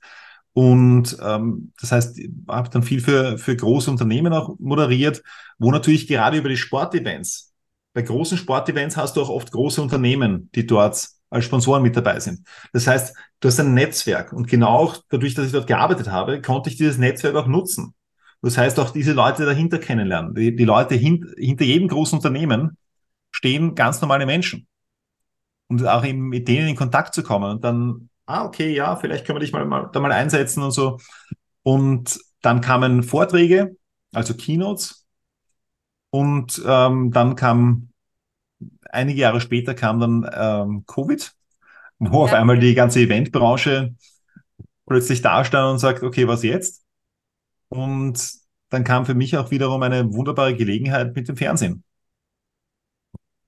Und 0.53 1.17
ähm, 1.21 1.73
das 1.79 1.91
heißt, 1.91 2.17
ich 2.17 2.29
habe 2.47 2.69
dann 2.69 2.83
viel 2.83 3.01
für, 3.01 3.37
für 3.37 3.55
große 3.55 3.91
Unternehmen 3.91 4.33
auch 4.33 4.55
moderiert, 4.59 5.21
wo 5.59 5.71
natürlich 5.71 6.07
gerade 6.07 6.37
über 6.37 6.49
die 6.49 6.57
Sportevents, 6.57 7.53
bei 7.93 8.01
großen 8.01 8.37
Sportevents 8.37 8.97
hast 8.97 9.17
du 9.17 9.21
auch 9.21 9.29
oft 9.29 9.51
große 9.51 9.81
Unternehmen, 9.81 10.49
die 10.55 10.65
dort 10.65 11.07
als 11.29 11.45
Sponsoren 11.45 11.83
mit 11.83 11.95
dabei 11.95 12.19
sind. 12.19 12.47
Das 12.71 12.87
heißt, 12.87 13.15
du 13.39 13.47
hast 13.47 13.59
ein 13.59 13.73
Netzwerk 13.73 14.33
und 14.33 14.47
genau 14.47 14.69
auch 14.69 14.97
dadurch, 15.09 15.33
dass 15.33 15.47
ich 15.47 15.51
dort 15.51 15.67
gearbeitet 15.67 16.09
habe, 16.09 16.41
konnte 16.41 16.69
ich 16.69 16.77
dieses 16.77 16.97
Netzwerk 16.97 17.35
auch 17.35 17.47
nutzen. 17.47 17.93
Das 18.43 18.57
heißt, 18.57 18.79
auch 18.79 18.91
diese 18.91 19.13
Leute 19.13 19.45
dahinter 19.45 19.79
kennenlernen. 19.79 20.35
Die, 20.35 20.55
die 20.55 20.65
Leute 20.65 20.93
hint, 20.93 21.25
hinter 21.37 21.65
jedem 21.65 21.87
großen 21.87 22.19
Unternehmen 22.19 22.77
stehen 23.31 23.73
ganz 23.73 24.01
normale 24.01 24.27
Menschen. 24.27 24.67
Und 25.67 25.87
auch 25.87 26.05
eben 26.05 26.27
mit 26.27 26.47
denen 26.47 26.67
in 26.67 26.75
Kontakt 26.75 27.15
zu 27.15 27.23
kommen 27.23 27.49
und 27.49 27.63
dann 27.63 28.09
ah, 28.25 28.45
okay, 28.45 28.73
ja, 28.73 28.95
vielleicht 28.95 29.25
können 29.25 29.37
wir 29.37 29.41
dich 29.41 29.51
mal, 29.51 29.65
mal 29.65 29.89
da 29.91 29.99
mal 29.99 30.11
einsetzen 30.11 30.63
und 30.63 30.71
so. 30.71 30.99
Und 31.63 32.19
dann 32.41 32.61
kamen 32.61 33.03
Vorträge, 33.03 33.75
also 34.13 34.33
Keynotes. 34.33 35.05
Und 36.09 36.61
ähm, 36.65 37.11
dann 37.11 37.35
kam, 37.35 37.89
einige 38.89 39.21
Jahre 39.21 39.41
später 39.41 39.73
kam 39.73 39.99
dann 39.99 40.29
ähm, 40.33 40.83
Covid, 40.85 41.31
wo 41.99 42.19
ja. 42.19 42.23
auf 42.25 42.33
einmal 42.33 42.59
die 42.59 42.75
ganze 42.75 42.99
Eventbranche 42.99 43.95
plötzlich 44.85 45.21
da 45.21 45.43
stand 45.43 45.71
und 45.71 45.79
sagt, 45.79 46.03
okay, 46.03 46.27
was 46.27 46.43
jetzt? 46.43 46.82
Und 47.73 48.31
dann 48.69 48.83
kam 48.83 49.07
für 49.07 49.15
mich 49.15 49.35
auch 49.35 49.49
wiederum 49.49 49.81
eine 49.81 50.13
wunderbare 50.13 50.55
Gelegenheit 50.55 51.15
mit 51.15 51.27
dem 51.27 51.35
Fernsehen. 51.35 51.83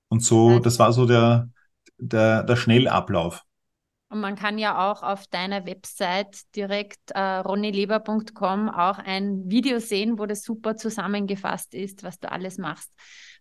Und 0.07 0.23
so, 0.23 0.57
das 0.57 0.79
war 0.79 0.91
so 0.93 1.05
der, 1.05 1.49
der, 1.99 2.41
der 2.41 2.55
Schnellablauf. 2.55 3.43
Und 4.09 4.21
man 4.21 4.35
kann 4.35 4.57
ja 4.57 4.91
auch 4.91 5.03
auf 5.03 5.27
deiner 5.27 5.67
Website 5.67 6.41
direkt 6.55 7.11
äh, 7.11 7.19
ronnyleber.com 7.19 8.69
auch 8.69 8.97
ein 8.97 9.43
Video 9.45 9.77
sehen, 9.77 10.17
wo 10.17 10.25
das 10.25 10.41
super 10.41 10.75
zusammengefasst 10.75 11.75
ist, 11.75 12.01
was 12.01 12.17
du 12.19 12.31
alles 12.31 12.57
machst. 12.57 12.91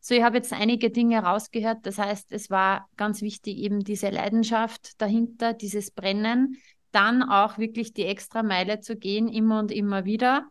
So, 0.02 0.14
ich 0.14 0.22
habe 0.22 0.36
jetzt 0.36 0.52
einige 0.52 0.90
Dinge 0.90 1.22
rausgehört. 1.22 1.78
Das 1.84 1.96
heißt, 1.96 2.30
es 2.32 2.50
war 2.50 2.88
ganz 2.98 3.22
wichtig, 3.22 3.56
eben 3.56 3.80
diese 3.80 4.10
Leidenschaft 4.10 5.00
dahinter, 5.00 5.54
dieses 5.54 5.92
Brennen, 5.92 6.56
dann 6.90 7.22
auch 7.22 7.56
wirklich 7.56 7.94
die 7.94 8.04
extra 8.04 8.42
Meile 8.42 8.80
zu 8.80 8.96
gehen, 8.96 9.28
immer 9.28 9.60
und 9.60 9.72
immer 9.72 10.04
wieder. 10.04 10.48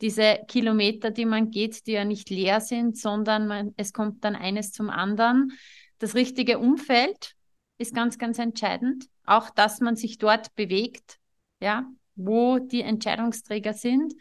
Diese 0.00 0.40
Kilometer, 0.48 1.10
die 1.10 1.24
man 1.24 1.50
geht, 1.50 1.86
die 1.86 1.92
ja 1.92 2.04
nicht 2.04 2.28
leer 2.30 2.60
sind, 2.60 2.98
sondern 2.98 3.46
man, 3.46 3.74
es 3.76 3.92
kommt 3.92 4.24
dann 4.24 4.36
eines 4.36 4.72
zum 4.72 4.90
anderen. 4.90 5.52
Das 5.98 6.14
richtige 6.14 6.58
Umfeld 6.58 7.34
ist 7.78 7.94
ganz, 7.94 8.18
ganz 8.18 8.38
entscheidend 8.38 9.06
auch, 9.24 9.50
dass 9.50 9.80
man 9.80 9.96
sich 9.96 10.18
dort 10.18 10.54
bewegt, 10.54 11.18
ja, 11.60 11.86
wo 12.14 12.58
die 12.58 12.82
Entscheidungsträger 12.82 13.74
sind 13.74 14.14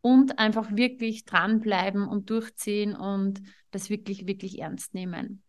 und 0.00 0.38
einfach 0.38 0.76
wirklich 0.76 1.24
dranbleiben 1.24 2.06
und 2.06 2.30
durchziehen 2.30 2.94
und 2.94 3.42
das 3.70 3.90
wirklich, 3.90 4.26
wirklich 4.26 4.60
ernst 4.60 4.94
nehmen. 4.94 5.42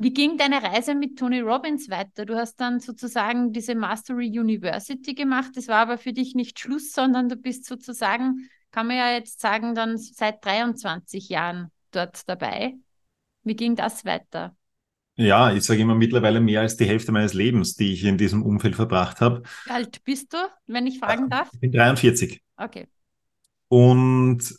Wie 0.00 0.12
ging 0.12 0.36
deine 0.36 0.62
Reise 0.62 0.94
mit 0.94 1.18
Tony 1.18 1.40
Robbins 1.40 1.90
weiter? 1.90 2.24
Du 2.24 2.36
hast 2.36 2.56
dann 2.60 2.78
sozusagen 2.78 3.52
diese 3.52 3.74
Mastery 3.74 4.28
University 4.28 5.14
gemacht. 5.14 5.50
Das 5.54 5.66
war 5.66 5.78
aber 5.78 5.98
für 5.98 6.12
dich 6.12 6.36
nicht 6.36 6.60
Schluss, 6.60 6.92
sondern 6.92 7.28
du 7.28 7.34
bist 7.34 7.64
sozusagen, 7.64 8.48
kann 8.70 8.86
man 8.86 8.96
ja 8.96 9.12
jetzt 9.12 9.40
sagen, 9.40 9.74
dann 9.74 9.98
seit 9.98 10.44
23 10.44 11.28
Jahren 11.28 11.70
dort 11.90 12.28
dabei. 12.28 12.74
Wie 13.42 13.56
ging 13.56 13.76
das 13.76 14.04
weiter? 14.04 14.54
Ja, 15.16 15.52
ich 15.52 15.64
sage 15.64 15.80
immer 15.80 15.96
mittlerweile 15.96 16.40
mehr 16.40 16.60
als 16.60 16.76
die 16.76 16.84
Hälfte 16.84 17.10
meines 17.10 17.34
Lebens, 17.34 17.74
die 17.74 17.92
ich 17.92 18.04
in 18.04 18.18
diesem 18.18 18.44
Umfeld 18.44 18.76
verbracht 18.76 19.20
habe. 19.20 19.42
Wie 19.64 19.70
alt 19.70 20.04
bist 20.04 20.32
du, 20.32 20.36
wenn 20.66 20.86
ich 20.86 21.00
fragen 21.00 21.28
darf? 21.28 21.50
Ich 21.52 21.60
bin 21.60 21.72
43. 21.72 22.40
Okay. 22.56 22.86
Und 23.66 24.54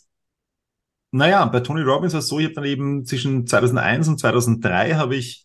naja, 1.12 1.44
bei 1.46 1.60
Tony 1.60 1.80
Robbins 1.82 2.12
war 2.12 2.20
es 2.20 2.28
so, 2.28 2.38
ich 2.38 2.44
habe 2.44 2.54
dann 2.54 2.64
eben 2.64 3.04
zwischen 3.06 3.46
2001 3.46 4.08
und 4.08 4.20
2003 4.20 4.94
habe 4.94 5.16
ich 5.16 5.44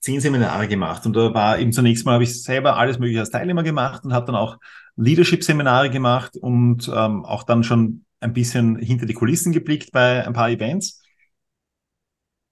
zehn 0.00 0.20
Seminare 0.20 0.68
gemacht. 0.68 1.06
Und 1.06 1.14
da 1.14 1.34
war 1.34 1.58
eben 1.58 1.72
zunächst 1.72 2.06
mal, 2.06 2.14
habe 2.14 2.24
ich 2.24 2.42
selber 2.42 2.76
alles 2.76 2.98
mögliche 2.98 3.20
als 3.20 3.30
Teilnehmer 3.30 3.62
gemacht 3.62 4.04
und 4.04 4.12
habe 4.12 4.26
dann 4.26 4.36
auch 4.36 4.58
Leadership-Seminare 4.96 5.90
gemacht 5.90 6.36
und 6.36 6.88
ähm, 6.88 7.24
auch 7.24 7.44
dann 7.44 7.64
schon 7.64 8.04
ein 8.20 8.32
bisschen 8.32 8.76
hinter 8.76 9.06
die 9.06 9.14
Kulissen 9.14 9.52
geblickt 9.52 9.92
bei 9.92 10.26
ein 10.26 10.32
paar 10.32 10.50
Events 10.50 11.02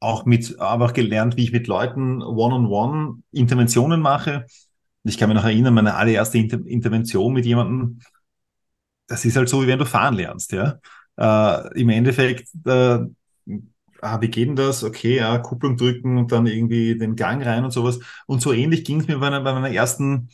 auch 0.00 0.24
mit, 0.24 0.58
aber 0.58 0.92
gelernt, 0.92 1.36
wie 1.36 1.44
ich 1.44 1.52
mit 1.52 1.66
Leuten 1.66 2.22
one-on-one 2.22 3.22
Interventionen 3.32 4.00
mache. 4.00 4.46
Ich 5.04 5.18
kann 5.18 5.28
mich 5.28 5.36
noch 5.36 5.44
erinnern, 5.44 5.74
meine 5.74 5.94
allererste 5.94 6.38
Inter 6.38 6.58
Intervention 6.66 7.32
mit 7.32 7.44
jemandem, 7.44 8.00
das 9.06 9.24
ist 9.24 9.36
halt 9.36 9.48
so, 9.48 9.62
wie 9.62 9.66
wenn 9.66 9.78
du 9.78 9.84
fahren 9.84 10.14
lernst, 10.14 10.52
ja. 10.52 10.78
Äh, 11.16 11.80
Im 11.80 11.90
Endeffekt, 11.90 12.48
äh, 12.66 12.98
ah, 14.00 14.20
wie 14.20 14.28
geht 14.28 14.48
denn 14.48 14.56
das? 14.56 14.84
Okay, 14.84 15.16
ja, 15.16 15.38
Kupplung 15.38 15.76
drücken 15.76 16.16
und 16.16 16.32
dann 16.32 16.46
irgendwie 16.46 16.96
den 16.96 17.16
Gang 17.16 17.44
rein 17.44 17.64
und 17.64 17.70
sowas. 17.72 17.98
Und 18.26 18.40
so 18.40 18.52
ähnlich 18.52 18.84
ging 18.84 19.00
es 19.00 19.08
mir 19.08 19.18
bei, 19.18 19.30
bei 19.30 19.52
meiner 19.52 19.70
ersten 19.70 20.30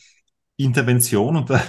Intervention 0.57 1.35
und 1.35 1.49
da, 1.49 1.61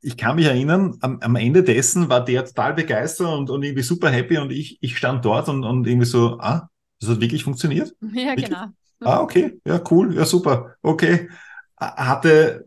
ich 0.00 0.16
kann 0.16 0.36
mich 0.36 0.46
erinnern, 0.46 0.96
am, 1.00 1.18
am, 1.20 1.36
Ende 1.36 1.62
dessen 1.62 2.08
war 2.08 2.24
der 2.24 2.44
total 2.44 2.74
begeistert 2.74 3.26
und, 3.26 3.50
und 3.50 3.62
irgendwie 3.62 3.82
super 3.82 4.10
happy 4.10 4.38
und 4.38 4.50
ich, 4.52 4.78
ich 4.80 4.96
stand 4.96 5.24
dort 5.24 5.48
und, 5.48 5.64
und 5.64 5.86
irgendwie 5.86 6.06
so, 6.06 6.38
ah, 6.38 6.68
das 7.00 7.10
hat 7.10 7.20
wirklich 7.20 7.44
funktioniert? 7.44 7.94
Ja, 8.00 8.30
wirklich? 8.30 8.48
genau. 8.48 8.66
Ah, 9.00 9.20
okay, 9.20 9.58
ja, 9.64 9.80
cool, 9.90 10.14
ja, 10.14 10.24
super, 10.24 10.76
okay. 10.82 11.30
Hatte, 11.78 12.66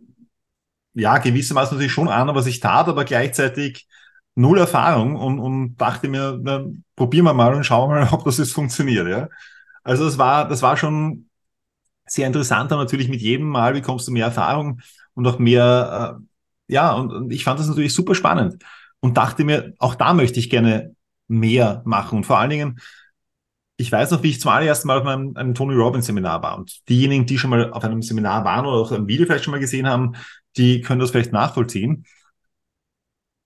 ja, 0.96 1.20
gewissermaßen 1.20 1.76
natürlich 1.76 1.94
schon 1.94 2.08
an, 2.08 2.34
was 2.34 2.48
ich 2.48 2.60
tat, 2.60 2.88
aber 2.88 3.06
gleichzeitig 3.06 3.88
null 4.36 4.58
Erfahrung 4.58 5.16
und, 5.16 5.40
und 5.40 5.78
dachte 5.78 6.08
mir, 6.08 6.40
na, 6.42 6.66
probieren 6.96 7.26
wir 7.26 7.34
mal 7.34 7.54
und 7.54 7.64
schauen 7.64 7.92
wir 7.92 8.02
mal, 8.02 8.10
ob 8.14 8.26
das 8.26 8.40
jetzt 8.40 8.54
funktioniert, 8.54 9.08
ja. 9.08 9.30
Also 9.84 10.06
das 10.06 10.18
war, 10.18 10.48
das 10.48 10.62
war 10.62 10.76
schon 10.78 11.30
sehr 12.06 12.28
interessant, 12.28 12.72
aber 12.72 12.82
natürlich 12.82 13.10
mit 13.10 13.22
jedem 13.22 13.48
Mal 13.48 13.74
bekommst 13.74 14.08
du 14.08 14.12
mehr 14.12 14.26
Erfahrung 14.26 14.82
und 15.14 15.28
auch 15.28 15.40
mehr, 15.40 16.18
äh, 16.20 16.24
ja, 16.74 16.93
und, 16.93 17.13
und 17.13 17.32
ich 17.32 17.43
fand 17.43 17.59
das 17.59 17.67
natürlich 17.67 17.93
super 17.93 18.15
spannend 18.15 18.63
und 18.99 19.17
dachte 19.17 19.43
mir, 19.43 19.74
auch 19.80 19.95
da 19.95 20.13
möchte 20.13 20.39
ich 20.39 20.49
gerne 20.49 20.95
mehr 21.28 21.82
machen 21.86 22.17
und 22.17 22.26
vor 22.26 22.39
allen 22.39 22.49
Dingen, 22.49 22.80
ich 23.78 23.91
weiß 23.91 24.11
noch, 24.11 24.24
wie 24.24 24.30
ich 24.30 24.39
zum 24.39 24.51
allerersten 24.51 24.88
Mal 24.88 24.99
auf 24.99 25.03
meinem, 25.03 25.36
einem 25.36 25.55
Tony 25.55 25.76
Robbins 25.76 26.05
Seminar 26.05 26.41
war. 26.43 26.57
Und 26.57 26.88
diejenigen, 26.89 27.26
die 27.26 27.38
schon 27.39 27.49
mal 27.49 27.71
auf 27.71 27.84
einem 27.84 28.01
Seminar 28.01 28.45
waren 28.45 28.65
oder 28.65 28.78
auch 28.78 28.91
ein 28.91 29.07
Video 29.07 29.26
vielleicht 29.26 29.43
schon 29.43 29.51
mal 29.51 29.59
gesehen 29.59 29.88
haben, 29.88 30.13
die 30.57 30.82
können 30.82 30.99
das 30.99 31.11
vielleicht 31.11 31.34
nachvollziehen. 31.34 32.05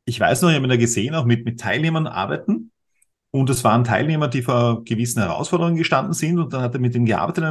Ich 0.06 0.20
weiß 0.20 0.42
noch, 0.42 0.50
ich 0.50 0.56
habe 0.56 0.66
ihn 0.66 0.70
da 0.70 0.78
gesehen, 0.78 1.16
auch 1.16 1.26
mit, 1.26 1.46
mit 1.46 1.60
Teilnehmern 1.60 2.08
arbeiten. 2.08 2.72
Und 3.32 3.50
es 3.50 3.64
waren 3.64 3.84
Teilnehmer, 3.84 4.28
die 4.28 4.42
vor 4.42 4.84
gewissen 4.84 5.22
Herausforderungen 5.22 5.78
gestanden 5.78 6.14
sind. 6.14 6.40
Und 6.40 6.54
dann 6.54 6.62
hat 6.62 6.74
er 6.74 6.82
mit 6.82 6.94
denen 6.94 7.06
gearbeitet, 7.06 7.46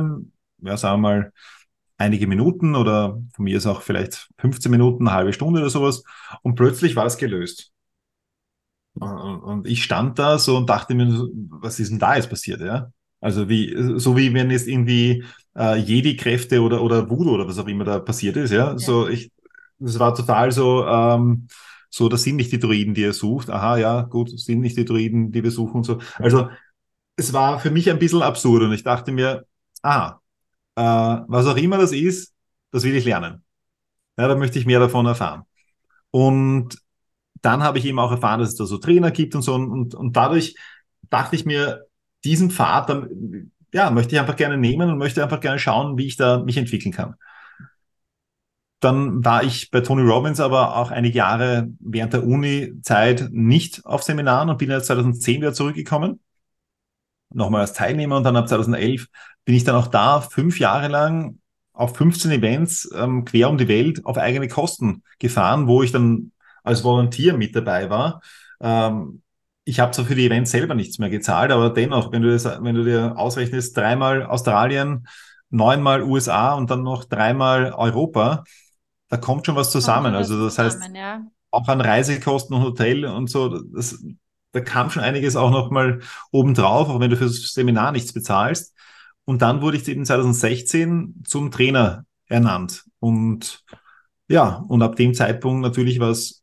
ja, 0.62 0.76
sagen 0.76 1.00
wir 1.00 1.08
mal, 1.08 1.32
einige 1.98 2.26
Minuten 2.26 2.74
oder 2.74 3.20
von 3.34 3.44
mir 3.44 3.56
ist 3.56 3.66
auch 3.66 3.82
vielleicht 3.82 4.28
15 4.38 4.70
Minuten, 4.70 5.06
eine 5.06 5.16
halbe 5.16 5.32
Stunde 5.32 5.60
oder 5.60 5.70
sowas. 5.70 6.02
Und 6.42 6.54
plötzlich 6.54 6.96
war 6.96 7.06
es 7.06 7.16
gelöst. 7.16 7.72
Und 8.94 9.66
ich 9.66 9.82
stand 9.84 10.18
da 10.18 10.38
so 10.38 10.56
und 10.56 10.70
dachte 10.70 10.94
mir, 10.94 11.06
was 11.50 11.78
ist 11.80 11.90
denn 11.90 11.98
da 11.98 12.16
jetzt 12.16 12.30
passiert, 12.30 12.60
ja? 12.60 12.90
Also 13.20 13.48
wie, 13.48 13.74
so 13.98 14.16
wie 14.16 14.32
wenn 14.32 14.50
jetzt 14.50 14.68
irgendwie 14.68 15.24
äh, 15.56 15.76
Jedi-Kräfte 15.76 16.62
oder, 16.62 16.82
oder 16.82 17.08
Voodoo 17.08 17.34
oder 17.34 17.46
was 17.46 17.58
auch 17.58 17.66
immer 17.66 17.84
da 17.84 17.98
passiert 17.98 18.36
ist, 18.36 18.52
ja. 18.52 18.72
ja. 18.72 18.78
So, 18.78 19.08
ich, 19.08 19.30
das 19.78 19.98
war 19.98 20.14
total 20.14 20.52
so, 20.52 20.86
ähm, 20.86 21.48
so, 21.90 22.08
das 22.08 22.22
sind 22.22 22.36
nicht 22.36 22.52
die 22.52 22.58
Druiden, 22.58 22.94
die 22.94 23.04
er 23.04 23.12
sucht. 23.12 23.50
Aha, 23.50 23.78
ja, 23.78 24.02
gut, 24.02 24.32
das 24.32 24.44
sind 24.44 24.60
nicht 24.60 24.76
die 24.76 24.84
Druiden, 24.84 25.32
die 25.32 25.42
wir 25.42 25.50
suchen 25.50 25.78
und 25.78 25.84
so. 25.84 25.98
Also, 26.18 26.48
es 27.16 27.32
war 27.32 27.58
für 27.58 27.70
mich 27.70 27.90
ein 27.90 27.98
bisschen 27.98 28.22
absurd 28.22 28.62
und 28.64 28.72
ich 28.72 28.82
dachte 28.82 29.12
mir, 29.12 29.46
aha, 29.82 30.20
äh, 30.76 30.80
was 30.80 31.46
auch 31.46 31.56
immer 31.56 31.78
das 31.78 31.92
ist, 31.92 32.34
das 32.70 32.84
will 32.84 32.94
ich 32.94 33.04
lernen. 33.04 33.42
Ja, 34.16 34.28
da 34.28 34.36
möchte 34.36 34.58
ich 34.58 34.66
mehr 34.66 34.80
davon 34.80 35.06
erfahren. 35.06 35.42
Und 36.10 36.78
dann 37.42 37.62
habe 37.62 37.78
ich 37.78 37.84
eben 37.84 37.98
auch 37.98 38.10
erfahren, 38.10 38.40
dass 38.40 38.50
es 38.50 38.56
da 38.56 38.64
so 38.64 38.78
Trainer 38.78 39.10
gibt 39.10 39.34
und 39.34 39.42
so. 39.42 39.54
Und, 39.54 39.94
und, 39.94 40.16
dadurch 40.16 40.56
dachte 41.10 41.36
ich 41.36 41.44
mir, 41.44 41.84
diesen 42.24 42.50
Pfad, 42.50 42.88
dann, 42.88 43.52
ja, 43.72 43.90
möchte 43.90 44.14
ich 44.14 44.20
einfach 44.20 44.36
gerne 44.36 44.56
nehmen 44.56 44.90
und 44.90 44.98
möchte 44.98 45.22
einfach 45.22 45.40
gerne 45.40 45.58
schauen, 45.58 45.98
wie 45.98 46.06
ich 46.06 46.16
da 46.16 46.42
mich 46.42 46.56
entwickeln 46.56 46.92
kann. 46.92 47.14
Dann 48.80 49.24
war 49.24 49.42
ich 49.42 49.70
bei 49.70 49.80
Tony 49.80 50.02
Robbins 50.02 50.38
aber 50.38 50.76
auch 50.76 50.90
einige 50.90 51.18
Jahre 51.18 51.68
während 51.80 52.12
der 52.12 52.24
Uni-Zeit 52.26 53.28
nicht 53.32 53.84
auf 53.86 54.02
Seminaren 54.02 54.50
und 54.50 54.58
bin 54.58 54.70
jetzt 54.70 54.86
2010 54.86 55.40
wieder 55.40 55.54
zurückgekommen. 55.54 56.20
Nochmal 57.36 57.60
als 57.60 57.74
Teilnehmer 57.74 58.16
und 58.16 58.24
dann 58.24 58.36
ab 58.36 58.48
2011 58.48 59.06
bin 59.44 59.54
ich 59.54 59.64
dann 59.64 59.76
auch 59.76 59.88
da 59.88 60.20
fünf 60.20 60.58
Jahre 60.58 60.88
lang 60.88 61.38
auf 61.74 61.94
15 61.96 62.30
Events 62.30 62.90
ähm, 62.94 63.26
quer 63.26 63.50
um 63.50 63.58
die 63.58 63.68
Welt 63.68 64.04
auf 64.06 64.16
eigene 64.16 64.48
Kosten 64.48 65.02
gefahren, 65.18 65.66
wo 65.66 65.82
ich 65.82 65.92
dann 65.92 66.32
als 66.64 66.82
Volunteer 66.82 67.36
mit 67.36 67.54
dabei 67.54 67.90
war. 67.90 68.22
Ähm, 68.60 69.22
ich 69.64 69.80
habe 69.80 69.92
zwar 69.92 70.06
für 70.06 70.14
die 70.14 70.24
Events 70.24 70.50
selber 70.50 70.74
nichts 70.74 70.98
mehr 70.98 71.10
gezahlt, 71.10 71.52
aber 71.52 71.70
dennoch, 71.70 72.12
wenn 72.12 72.22
du, 72.22 72.30
das, 72.30 72.44
wenn 72.44 72.74
du 72.74 72.84
dir 72.84 73.18
ausrechnest, 73.18 73.76
dreimal 73.76 74.24
Australien, 74.24 75.06
neunmal 75.50 76.02
USA 76.02 76.54
und 76.54 76.70
dann 76.70 76.82
noch 76.82 77.04
dreimal 77.04 77.72
Europa, 77.72 78.44
da 79.08 79.16
kommt 79.18 79.44
schon 79.44 79.56
was 79.56 79.70
zusammen. 79.70 80.14
Also 80.14 80.42
das 80.42 80.54
zusammen, 80.54 80.82
heißt, 80.82 80.96
ja. 80.96 81.20
auch 81.50 81.68
an 81.68 81.80
Reisekosten 81.80 82.56
und 82.56 82.62
Hotel 82.62 83.04
und 83.04 83.28
so, 83.28 83.60
das, 83.60 84.02
da 84.56 84.62
kam 84.62 84.90
schon 84.90 85.02
einiges 85.02 85.36
auch 85.36 85.50
nochmal 85.50 86.00
obendrauf, 86.32 86.88
auch 86.88 87.00
wenn 87.00 87.10
du 87.10 87.16
fürs 87.16 87.52
Seminar 87.52 87.92
nichts 87.92 88.12
bezahlst. 88.12 88.74
Und 89.24 89.42
dann 89.42 89.60
wurde 89.60 89.76
ich 89.76 89.86
eben 89.88 90.04
2016 90.04 91.22
zum 91.26 91.50
Trainer 91.50 92.04
ernannt. 92.26 92.84
Und 93.00 93.64
ja, 94.28 94.64
und 94.68 94.82
ab 94.82 94.96
dem 94.96 95.14
Zeitpunkt 95.14 95.62
natürlich 95.62 96.00
war 96.00 96.10
es 96.10 96.42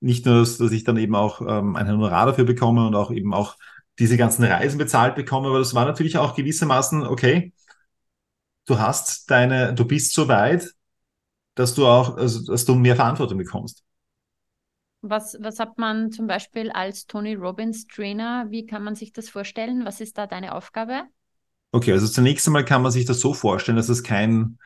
nicht 0.00 0.26
nur, 0.26 0.40
dass, 0.40 0.60
ich 0.60 0.84
dann 0.84 0.96
eben 0.96 1.14
auch 1.14 1.40
ähm, 1.40 1.76
ein 1.76 1.88
Honorar 1.88 2.26
dafür 2.26 2.44
bekomme 2.44 2.86
und 2.86 2.94
auch 2.94 3.10
eben 3.10 3.34
auch 3.34 3.56
diese 3.98 4.16
ganzen 4.16 4.44
Reisen 4.44 4.78
bezahlt 4.78 5.14
bekomme, 5.14 5.48
aber 5.48 5.58
das 5.58 5.74
war 5.74 5.86
natürlich 5.86 6.18
auch 6.18 6.34
gewissermaßen, 6.34 7.06
okay, 7.06 7.52
du 8.66 8.78
hast 8.78 9.30
deine, 9.30 9.74
du 9.74 9.84
bist 9.86 10.12
so 10.12 10.28
weit, 10.28 10.70
dass 11.54 11.74
du 11.74 11.86
auch, 11.86 12.16
also, 12.16 12.44
dass 12.44 12.66
du 12.66 12.74
mehr 12.74 12.96
Verantwortung 12.96 13.38
bekommst. 13.38 13.85
Was, 15.08 15.36
was 15.40 15.58
hat 15.58 15.78
man 15.78 16.10
zum 16.10 16.26
Beispiel 16.26 16.70
als 16.70 17.06
Tony 17.06 17.34
Robbins 17.34 17.86
Trainer? 17.86 18.46
Wie 18.50 18.66
kann 18.66 18.82
man 18.82 18.94
sich 18.94 19.12
das 19.12 19.28
vorstellen? 19.28 19.84
Was 19.84 20.00
ist 20.00 20.18
da 20.18 20.26
deine 20.26 20.54
Aufgabe? 20.54 21.02
Okay, 21.72 21.92
also 21.92 22.06
zunächst 22.06 22.46
einmal 22.46 22.64
kann 22.64 22.82
man 22.82 22.92
sich 22.92 23.04
das 23.04 23.20
so 23.20 23.34
vorstellen, 23.34 23.76
dass 23.76 23.88
es 23.88 24.02
kein, 24.02 24.58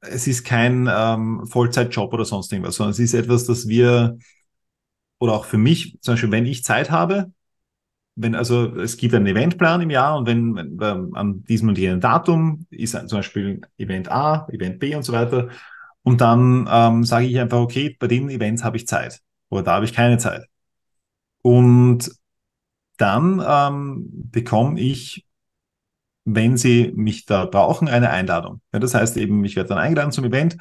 es 0.00 0.26
ist 0.26 0.44
kein 0.44 0.88
ähm, 0.92 1.46
Vollzeitjob 1.46 2.12
oder 2.12 2.24
sonst 2.24 2.52
irgendwas, 2.52 2.76
sondern 2.76 2.92
es 2.92 2.98
ist 2.98 3.14
etwas, 3.14 3.44
das 3.44 3.68
wir, 3.68 4.18
oder 5.18 5.34
auch 5.34 5.44
für 5.44 5.58
mich, 5.58 5.98
zum 6.00 6.14
Beispiel, 6.14 6.32
wenn 6.32 6.46
ich 6.46 6.64
Zeit 6.64 6.90
habe, 6.90 7.32
wenn 8.16 8.34
also 8.34 8.74
es 8.76 8.96
gibt 8.96 9.14
einen 9.14 9.26
Eventplan 9.26 9.80
im 9.80 9.90
Jahr 9.90 10.18
und 10.18 10.26
wenn, 10.26 10.54
wenn 10.56 10.78
ähm, 10.82 11.14
an 11.14 11.44
diesem 11.44 11.68
und 11.68 11.78
jenem 11.78 12.00
Datum 12.00 12.66
ist 12.70 12.92
zum 12.92 13.18
Beispiel 13.18 13.60
Event 13.78 14.10
A, 14.10 14.46
Event 14.50 14.78
B 14.78 14.94
und 14.94 15.04
so 15.04 15.12
weiter. 15.12 15.48
Und 16.02 16.20
dann 16.20 16.68
ähm, 16.70 17.04
sage 17.04 17.26
ich 17.26 17.38
einfach, 17.38 17.58
okay, 17.58 17.96
bei 17.98 18.08
den 18.08 18.28
Events 18.30 18.64
habe 18.64 18.76
ich 18.76 18.86
Zeit 18.86 19.22
oder 19.50 19.62
da 19.62 19.74
habe 19.74 19.84
ich 19.84 19.92
keine 19.92 20.18
Zeit. 20.18 20.46
Und 21.42 22.10
dann 22.96 23.42
ähm, 23.46 24.08
bekomme 24.30 24.80
ich 24.80 25.26
wenn 26.24 26.56
Sie 26.56 26.92
mich 26.94 27.24
da 27.24 27.44
brauchen, 27.44 27.88
eine 27.88 28.10
Einladung. 28.10 28.60
Ja, 28.72 28.78
das 28.78 28.94
heißt 28.94 29.16
eben, 29.16 29.44
ich 29.44 29.56
werde 29.56 29.70
dann 29.70 29.78
eingeladen 29.78 30.12
zum 30.12 30.24
Event 30.24 30.56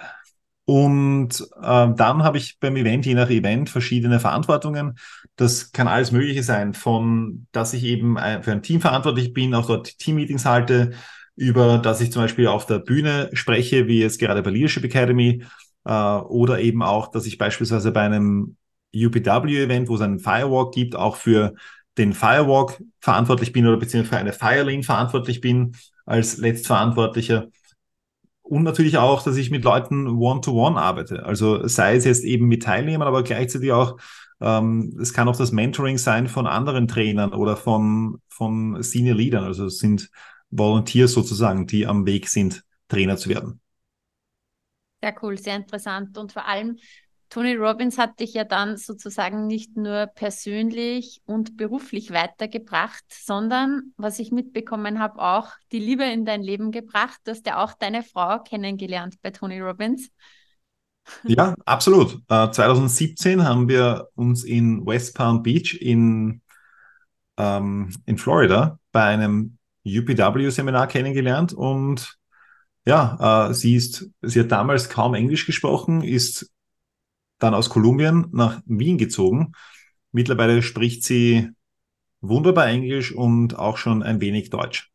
und 0.66 1.42
äh, 1.62 1.88
dann 1.96 2.24
habe 2.24 2.38
ich 2.38 2.60
beim 2.60 2.76
Event, 2.76 3.06
je 3.06 3.16
nach 3.16 3.30
Event, 3.30 3.70
verschiedene 3.70 4.20
Verantwortungen. 4.20 5.00
Das 5.36 5.72
kann 5.72 5.88
alles 5.88 6.12
Mögliche 6.12 6.44
sein, 6.44 6.74
von 6.74 7.48
dass 7.52 7.74
ich 7.74 7.84
eben 7.84 8.18
für 8.42 8.52
ein 8.52 8.62
Team 8.62 8.80
verantwortlich 8.82 9.34
bin, 9.34 9.56
auch 9.56 9.66
dort 9.66 9.98
Teammeetings 9.98 10.46
halte, 10.46 10.92
über 11.36 11.80
dass 11.80 12.02
ich 12.02 12.12
zum 12.12 12.22
Beispiel 12.22 12.48
auf 12.48 12.66
der 12.66 12.80
Bühne 12.80 13.30
spreche, 13.34 13.88
wie 13.88 14.00
jetzt 14.00 14.20
gerade 14.20 14.44
bei 14.44 14.52
Leadership 14.52 14.84
Academy, 14.84 15.44
äh, 15.86 15.92
oder 15.92 16.60
eben 16.60 16.84
auch, 16.84 17.08
dass 17.10 17.26
ich 17.26 17.38
beispielsweise 17.38 17.92
bei 17.92 18.02
einem 18.02 18.56
UPW-Event, 18.94 19.88
wo 19.90 19.96
es 19.96 20.02
einen 20.02 20.20
Firewalk 20.20 20.74
gibt, 20.74 20.96
auch 20.96 21.16
für 21.16 21.54
den 21.98 22.14
Firewalk 22.14 22.82
verantwortlich 23.00 23.52
bin 23.52 23.68
oder 23.68 23.78
beziehungsweise 23.78 24.10
für 24.10 24.20
eine 24.20 24.34
Firelane 24.34 24.84
verantwortlich 24.84 25.42
bin 25.42 25.76
als 26.06 26.38
Letztverantwortlicher. 26.38 27.48
Und 28.42 28.64
natürlich 28.64 28.98
auch, 28.98 29.22
dass 29.22 29.38
ich 29.38 29.52
mit 29.52 29.64
Leuten 29.64 30.08
one-to-one 30.08 30.76
-one 30.76 30.80
arbeite. 30.80 31.24
Also 31.24 31.68
sei 31.68 31.96
es 31.96 32.06
jetzt 32.06 32.24
eben 32.24 32.48
mit 32.48 32.64
Teilnehmern, 32.64 33.08
aber 33.08 33.24
gleichzeitig 33.24 33.72
auch, 33.72 33.98
ähm, 34.42 34.98
es 35.00 35.14
kann 35.14 35.28
auch 35.28 35.36
das 35.36 35.52
Mentoring 35.52 36.00
sein 36.00 36.28
von 36.28 36.48
anderen 36.48 36.88
Trainern 36.88 37.34
oder 37.34 37.56
von, 37.56 38.20
von 38.28 38.82
Senior 38.82 39.16
Leadern. 39.16 39.44
Also 39.44 39.66
es 39.66 39.78
sind 39.78 40.10
Volunteers 40.50 41.14
sozusagen, 41.14 41.68
die 41.68 41.86
am 41.86 42.08
Weg 42.08 42.28
sind, 42.28 42.64
Trainer 42.88 43.18
zu 43.18 43.30
werden. 43.30 43.62
Sehr 45.02 45.16
cool, 45.22 45.38
sehr 45.38 45.56
interessant. 45.56 46.18
Und 46.18 46.32
vor 46.32 46.46
allem 46.48 46.78
Tony 47.30 47.54
Robbins 47.56 48.00
hat 48.00 48.20
dich 48.20 48.34
ja 48.34 48.44
dann 48.44 48.78
sozusagen 48.78 49.46
nicht 49.46 49.78
nur 49.78 50.08
persönlich 50.08 51.22
und 51.26 51.58
beruflich 51.58 52.12
weitergebracht, 52.12 53.04
sondern, 53.10 53.94
was 53.98 54.18
ich 54.18 54.32
mitbekommen 54.32 55.00
habe, 55.00 55.22
auch 55.22 55.52
die 55.72 55.80
Liebe 55.80 56.06
in 56.06 56.26
dein 56.26 56.42
Leben 56.42 56.72
gebracht. 56.72 57.20
Du 57.24 57.32
hast 57.32 57.46
ja 57.46 57.64
auch 57.64 57.74
deine 57.74 58.02
Frau 58.02 58.40
kennengelernt 58.40 59.16
bei 59.22 59.30
Tony 59.30 59.60
Robbins. 59.60 60.10
Ja, 61.24 61.54
absolut. 61.66 62.20
Äh, 62.30 62.52
2017 62.52 63.44
haben 63.44 63.70
wir 63.70 64.08
uns 64.16 64.44
in 64.44 64.86
West 64.86 65.16
Palm 65.16 65.44
Beach 65.44 65.78
in, 65.80 66.42
ähm, 67.38 67.94
in 68.06 68.18
Florida 68.18 68.80
bei 68.92 69.04
einem 69.04 69.58
UPW-Seminar 69.86 70.88
kennengelernt 70.88 71.54
und 71.54 72.16
ja, 72.86 73.50
äh, 73.50 73.54
sie 73.54 73.76
ist, 73.76 74.10
sie 74.22 74.40
hat 74.40 74.52
damals 74.52 74.90
kaum 74.90 75.14
Englisch 75.14 75.46
gesprochen, 75.46 76.04
ist 76.04 76.52
dann 77.40 77.54
aus 77.54 77.70
Kolumbien 77.70 78.28
nach 78.32 78.62
Wien 78.66 78.98
gezogen. 78.98 79.54
Mittlerweile 80.12 80.62
spricht 80.62 81.04
sie 81.04 81.50
wunderbar 82.22 82.68
Englisch 82.68 83.14
und 83.14 83.58
auch 83.58 83.78
schon 83.78 84.04
ein 84.04 84.22
wenig 84.22 84.50
Deutsch. 84.50 84.92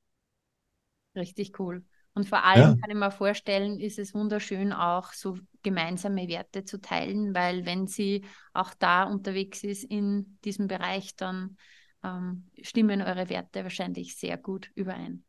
Richtig 1.17 1.59
cool. 1.59 1.85
Und 2.15 2.29
vor 2.29 2.45
allem 2.45 2.61
ja. 2.61 2.77
kann 2.77 2.91
ich 2.91 2.97
mir 2.97 3.11
vorstellen, 3.11 3.81
ist 3.81 3.99
es 3.99 4.15
wunderschön, 4.15 4.73
auch 4.73 5.13
so 5.13 5.37
gemeinsame 5.63 6.29
Werte 6.29 6.65
zu 6.65 6.81
teilen, 6.81 7.35
weil 7.35 7.67
wenn 7.67 7.89
sie 7.89 8.25
auch 8.53 8.73
da 8.79 9.05
unterwegs 9.05 9.65
ist 9.65 9.83
in 9.83 10.39
diesem 10.45 10.69
Bereich, 10.69 11.17
dann 11.17 11.57
ähm, 12.05 12.45
stimmen 12.63 13.03
eure 13.03 13.29
Werte 13.31 13.65
wahrscheinlich 13.65 14.17
sehr 14.17 14.37
gut 14.37 14.71
überein. 14.77 15.25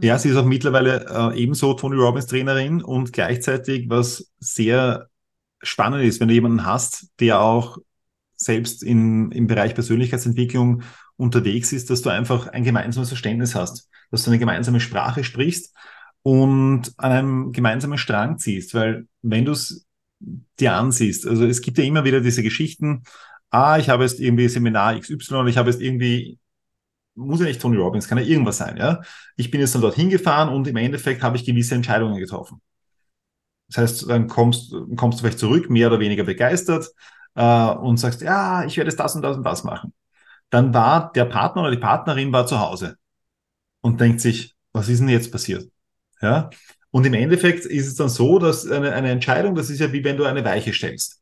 Ja, 0.00 0.18
sie 0.18 0.30
ist 0.30 0.36
auch 0.36 0.44
mittlerweile 0.44 1.06
äh, 1.08 1.40
ebenso 1.40 1.72
Tony 1.74 1.96
Robbins 1.96 2.26
Trainerin 2.26 2.82
und 2.82 3.12
gleichzeitig, 3.12 3.88
was 3.88 4.32
sehr 4.38 5.08
spannend 5.62 6.04
ist, 6.04 6.20
wenn 6.20 6.28
du 6.28 6.34
jemanden 6.34 6.64
hast, 6.64 7.08
der 7.20 7.40
auch 7.40 7.78
selbst 8.36 8.82
in, 8.82 9.30
im 9.32 9.46
Bereich 9.46 9.74
Persönlichkeitsentwicklung 9.74 10.82
unterwegs 11.16 11.72
ist, 11.72 11.90
dass 11.90 12.02
du 12.02 12.10
einfach 12.10 12.48
ein 12.48 12.64
gemeinsames 12.64 13.08
Verständnis 13.08 13.54
hast, 13.54 13.88
dass 14.10 14.24
du 14.24 14.30
eine 14.30 14.38
gemeinsame 14.38 14.80
Sprache 14.80 15.24
sprichst 15.24 15.74
und 16.22 16.92
an 16.98 17.12
einem 17.12 17.52
gemeinsamen 17.52 17.98
Strang 17.98 18.38
ziehst, 18.38 18.74
weil 18.74 19.06
wenn 19.22 19.44
du 19.44 19.52
es 19.52 19.86
dir 20.58 20.74
ansiehst, 20.74 21.26
also 21.26 21.46
es 21.46 21.60
gibt 21.60 21.78
ja 21.78 21.84
immer 21.84 22.04
wieder 22.04 22.20
diese 22.20 22.42
Geschichten, 22.42 23.04
ah, 23.50 23.78
ich 23.78 23.88
habe 23.88 24.02
jetzt 24.04 24.20
irgendwie 24.20 24.48
Seminar 24.48 24.98
XY, 24.98 25.46
ich 25.48 25.56
habe 25.56 25.70
jetzt 25.70 25.80
irgendwie, 25.80 26.38
muss 27.14 27.40
ja 27.40 27.46
nicht 27.46 27.60
Tony 27.60 27.76
Robbins, 27.76 28.08
kann 28.08 28.18
ja 28.18 28.24
irgendwas 28.24 28.58
sein, 28.58 28.76
ja. 28.76 29.02
Ich 29.36 29.50
bin 29.50 29.60
jetzt 29.60 29.74
dann 29.74 29.82
dorthin 29.82 30.10
gefahren 30.10 30.48
und 30.48 30.68
im 30.68 30.76
Endeffekt 30.76 31.22
habe 31.22 31.36
ich 31.36 31.44
gewisse 31.44 31.74
Entscheidungen 31.74 32.18
getroffen. 32.18 32.60
Das 33.68 33.78
heißt, 33.78 34.10
dann 34.10 34.28
kommst, 34.28 34.74
kommst 34.96 35.18
du 35.18 35.22
vielleicht 35.22 35.38
zurück, 35.38 35.70
mehr 35.70 35.88
oder 35.88 36.00
weniger 36.00 36.24
begeistert 36.24 36.88
äh, 37.34 37.66
und 37.70 37.98
sagst, 37.98 38.22
ja, 38.22 38.64
ich 38.64 38.76
werde 38.76 38.90
jetzt 38.90 39.00
das 39.00 39.14
und 39.14 39.22
das 39.22 39.36
und 39.36 39.44
das 39.44 39.64
machen. 39.64 39.92
Dann 40.50 40.72
war 40.72 41.12
der 41.12 41.24
Partner 41.24 41.62
oder 41.62 41.70
die 41.72 41.78
Partnerin 41.78 42.32
war 42.32 42.46
zu 42.46 42.60
Hause 42.60 42.96
und 43.80 44.00
denkt 44.00 44.20
sich, 44.20 44.54
was 44.72 44.88
ist 44.88 45.00
denn 45.00 45.08
jetzt 45.08 45.32
passiert? 45.32 45.70
Ja. 46.20 46.50
Und 46.90 47.04
im 47.04 47.14
Endeffekt 47.14 47.66
ist 47.66 47.86
es 47.86 47.94
dann 47.96 48.08
so, 48.08 48.38
dass 48.38 48.66
eine, 48.66 48.92
eine 48.92 49.10
Entscheidung, 49.10 49.54
das 49.54 49.70
ist 49.70 49.80
ja 49.80 49.92
wie 49.92 50.04
wenn 50.04 50.16
du 50.16 50.24
eine 50.24 50.44
Weiche 50.44 50.72
stellst. 50.72 51.20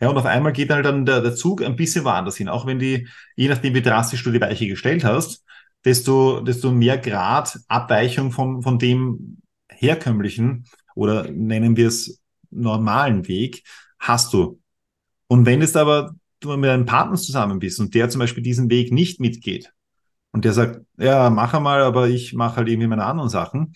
Ja, 0.00 0.08
und 0.08 0.16
auf 0.16 0.26
einmal 0.26 0.52
geht 0.52 0.70
halt 0.70 0.84
dann 0.86 1.04
der, 1.06 1.20
der 1.20 1.34
Zug 1.34 1.62
ein 1.62 1.76
bisschen 1.76 2.04
woanders 2.04 2.36
hin. 2.36 2.48
Auch 2.48 2.66
wenn 2.66 2.78
die, 2.78 3.08
je 3.36 3.48
nachdem 3.48 3.74
wie 3.74 3.82
drastisch 3.82 4.22
du 4.22 4.30
die 4.30 4.40
Weiche 4.40 4.68
gestellt 4.68 5.04
hast, 5.04 5.44
desto, 5.84 6.40
desto 6.40 6.70
mehr 6.70 6.98
Grad 6.98 7.58
Abweichung 7.68 8.30
von, 8.32 8.62
von 8.62 8.78
dem 8.78 9.38
herkömmlichen 9.68 10.66
oder 10.98 11.30
nennen 11.30 11.76
wir 11.76 11.88
es 11.88 12.20
normalen 12.50 13.28
Weg, 13.28 13.62
hast 14.00 14.32
du. 14.32 14.60
Und 15.28 15.46
wenn 15.46 15.62
es 15.62 15.76
aber 15.76 16.14
du 16.40 16.56
mit 16.56 16.70
einem 16.70 16.86
Partner 16.86 17.16
zusammen 17.16 17.60
bist 17.60 17.78
und 17.78 17.94
der 17.94 18.10
zum 18.10 18.18
Beispiel 18.18 18.42
diesen 18.42 18.68
Weg 18.68 18.92
nicht 18.92 19.20
mitgeht 19.20 19.72
und 20.32 20.44
der 20.44 20.52
sagt, 20.52 20.80
ja, 20.96 21.30
mach 21.30 21.54
einmal, 21.54 21.82
aber 21.82 22.08
ich 22.08 22.34
mache 22.34 22.56
halt 22.56 22.68
irgendwie 22.68 22.88
meine 22.88 23.04
anderen 23.04 23.28
Sachen. 23.28 23.74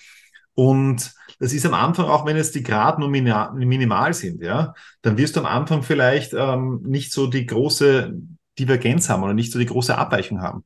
Und 0.54 1.12
das 1.38 1.52
ist 1.52 1.64
am 1.64 1.74
Anfang, 1.74 2.06
auch 2.06 2.26
wenn 2.26 2.36
es 2.36 2.50
die 2.50 2.62
Grad 2.62 2.98
nur 2.98 3.08
minimal 3.08 4.12
sind, 4.14 4.42
ja, 4.42 4.74
dann 5.00 5.16
wirst 5.16 5.36
du 5.36 5.40
am 5.40 5.46
Anfang 5.46 5.82
vielleicht 5.82 6.34
ähm, 6.34 6.80
nicht 6.84 7.12
so 7.12 7.28
die 7.28 7.46
große 7.46 8.14
Divergenz 8.58 9.08
haben 9.08 9.22
oder 9.22 9.34
nicht 9.34 9.52
so 9.52 9.58
die 9.58 9.66
große 9.66 9.96
Abweichung 9.96 10.40
haben. 10.40 10.64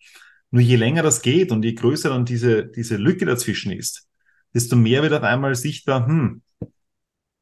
Nur 0.51 0.63
je 0.63 0.77
länger 0.77 1.03
das 1.03 1.23
geht 1.23 1.53
und 1.53 1.65
je 1.65 1.75
größer 1.75 2.09
dann 2.09 2.25
diese, 2.25 2.67
diese 2.67 2.97
Lücke 2.97 3.27
dazwischen 3.27 3.73
ist, 3.73 4.09
desto 4.55 4.75
mehr 4.75 5.03
wird 5.03 5.13
auf 5.13 5.23
einmal 5.23 5.55
sichtbar, 5.55 6.07
hm, 6.07 6.43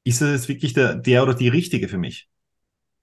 ist 0.05 0.20
das 0.20 0.30
jetzt 0.30 0.48
wirklich 0.48 0.72
der, 0.74 0.94
der 0.94 1.22
oder 1.22 1.34
die 1.34 1.48
Richtige 1.48 1.88
für 1.88 1.98
mich? 1.98 2.28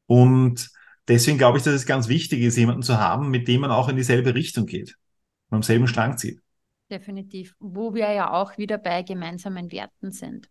Und 0.05 0.69
deswegen 1.07 1.37
glaube 1.37 1.57
ich, 1.57 1.63
dass 1.63 1.73
es 1.73 1.85
ganz 1.85 2.07
wichtig 2.07 2.41
ist, 2.41 2.57
jemanden 2.57 2.83
zu 2.83 2.97
haben, 2.97 3.29
mit 3.29 3.47
dem 3.47 3.61
man 3.61 3.71
auch 3.71 3.89
in 3.89 3.95
dieselbe 3.95 4.35
Richtung 4.35 4.65
geht 4.65 4.97
und 5.49 5.57
am 5.57 5.63
selben 5.63 5.87
Strang 5.87 6.17
zieht. 6.17 6.39
Definitiv. 6.89 7.55
Wo 7.59 7.93
wir 7.93 8.11
ja 8.11 8.31
auch 8.31 8.57
wieder 8.57 8.77
bei 8.77 9.01
gemeinsamen 9.01 9.71
Werten 9.71 10.11
sind. 10.11 10.49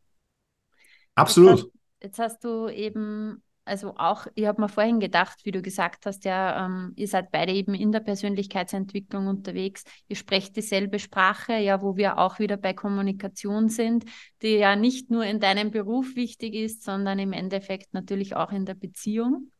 Absolut. 1.15 1.59
Jetzt 1.59 1.63
hast, 1.63 1.73
jetzt 2.03 2.19
hast 2.19 2.45
du 2.45 2.69
eben 2.69 3.43
also 3.65 3.95
auch, 3.97 4.27
ich 4.35 4.47
habe 4.47 4.61
mir 4.61 4.69
vorhin 4.69 5.01
gedacht, 5.01 5.41
wie 5.45 5.53
du 5.53 5.63
gesagt 5.63 6.07
hast, 6.07 6.25
ja, 6.25 6.67
ähm, 6.67 6.93
ihr 6.97 7.07
seid 7.07 7.31
beide 7.31 7.53
eben 7.53 7.75
in 7.75 7.93
der 7.93 8.01
Persönlichkeitsentwicklung 8.01 9.27
unterwegs, 9.27 9.85
ihr 10.09 10.17
sprecht 10.17 10.57
dieselbe 10.57 10.99
Sprache, 10.99 11.55
ja, 11.59 11.83
wo 11.83 11.97
wir 11.97 12.19
auch 12.19 12.39
wieder 12.39 12.57
bei 12.57 12.73
Kommunikation 12.73 13.69
sind, 13.69 14.05
die 14.43 14.57
ja 14.57 14.77
nicht 14.77 15.11
nur 15.11 15.25
in 15.25 15.41
deinem 15.41 15.71
Beruf 15.71 16.17
wichtig 16.17 16.55
ist, 16.55 16.83
sondern 16.83 17.19
im 17.19 17.33
Endeffekt 17.33 17.95
natürlich 17.95 18.35
auch 18.35 18.53
in 18.53 18.65
der 18.65 18.75
Beziehung. 18.75 19.51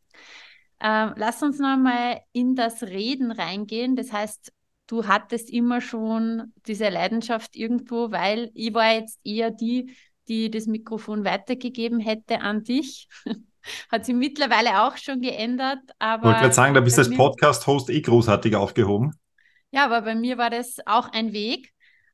Ähm, 0.81 1.13
lass 1.15 1.43
uns 1.43 1.59
nochmal 1.59 2.21
in 2.31 2.55
das 2.55 2.83
Reden 2.83 3.31
reingehen. 3.31 3.95
Das 3.95 4.11
heißt, 4.11 4.51
du 4.87 5.07
hattest 5.07 5.49
immer 5.49 5.79
schon 5.79 6.53
diese 6.65 6.89
Leidenschaft 6.89 7.55
irgendwo, 7.55 8.11
weil 8.11 8.51
ich 8.55 8.73
war 8.73 8.93
jetzt 8.93 9.19
eher 9.23 9.51
die, 9.51 9.95
die 10.27 10.49
das 10.49 10.65
Mikrofon 10.65 11.23
weitergegeben 11.23 11.99
hätte 11.99 12.41
an 12.41 12.63
dich. 12.63 13.07
Hat 13.91 14.05
sich 14.05 14.15
mittlerweile 14.15 14.83
auch 14.83 14.97
schon 14.97 15.21
geändert. 15.21 15.79
Aber 15.99 16.23
ich 16.23 16.25
wollte 16.25 16.39
gerade 16.41 16.53
sagen, 16.53 16.73
da 16.73 16.81
bist 16.81 16.97
du 16.97 17.01
als 17.01 17.15
Podcast-Host 17.15 17.89
eh 17.89 18.01
großartig 18.01 18.55
aufgehoben. 18.55 19.13
Ja, 19.71 19.85
aber 19.85 20.01
bei 20.01 20.15
mir 20.15 20.37
war 20.37 20.49
das 20.49 20.77
auch 20.85 21.11
ein 21.11 21.33
Weg. 21.33 21.71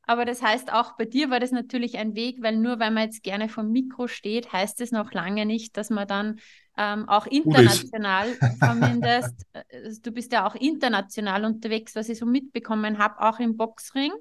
Aber 0.08 0.24
das 0.24 0.40
heißt, 0.40 0.72
auch 0.72 0.96
bei 0.96 1.04
dir 1.04 1.28
war 1.28 1.38
das 1.38 1.50
natürlich 1.50 1.98
ein 1.98 2.14
Weg, 2.14 2.38
weil 2.40 2.56
nur 2.56 2.80
weil 2.80 2.90
man 2.90 3.04
jetzt 3.04 3.22
gerne 3.22 3.50
vom 3.50 3.70
Mikro 3.70 4.08
steht, 4.08 4.50
heißt 4.54 4.80
es 4.80 4.90
noch 4.90 5.12
lange 5.12 5.44
nicht, 5.44 5.76
dass 5.76 5.90
man 5.90 6.08
dann 6.08 6.40
ähm, 6.78 7.06
auch 7.10 7.26
international 7.26 8.28
zumindest, 8.58 9.34
äh, 9.52 9.92
du 10.02 10.10
bist 10.10 10.32
ja 10.32 10.46
auch 10.46 10.54
international 10.54 11.44
unterwegs, 11.44 11.94
was 11.94 12.08
ich 12.08 12.18
so 12.18 12.24
mitbekommen 12.24 12.96
habe, 12.96 13.20
auch 13.20 13.38
im 13.38 13.58
Boxring, 13.58 14.12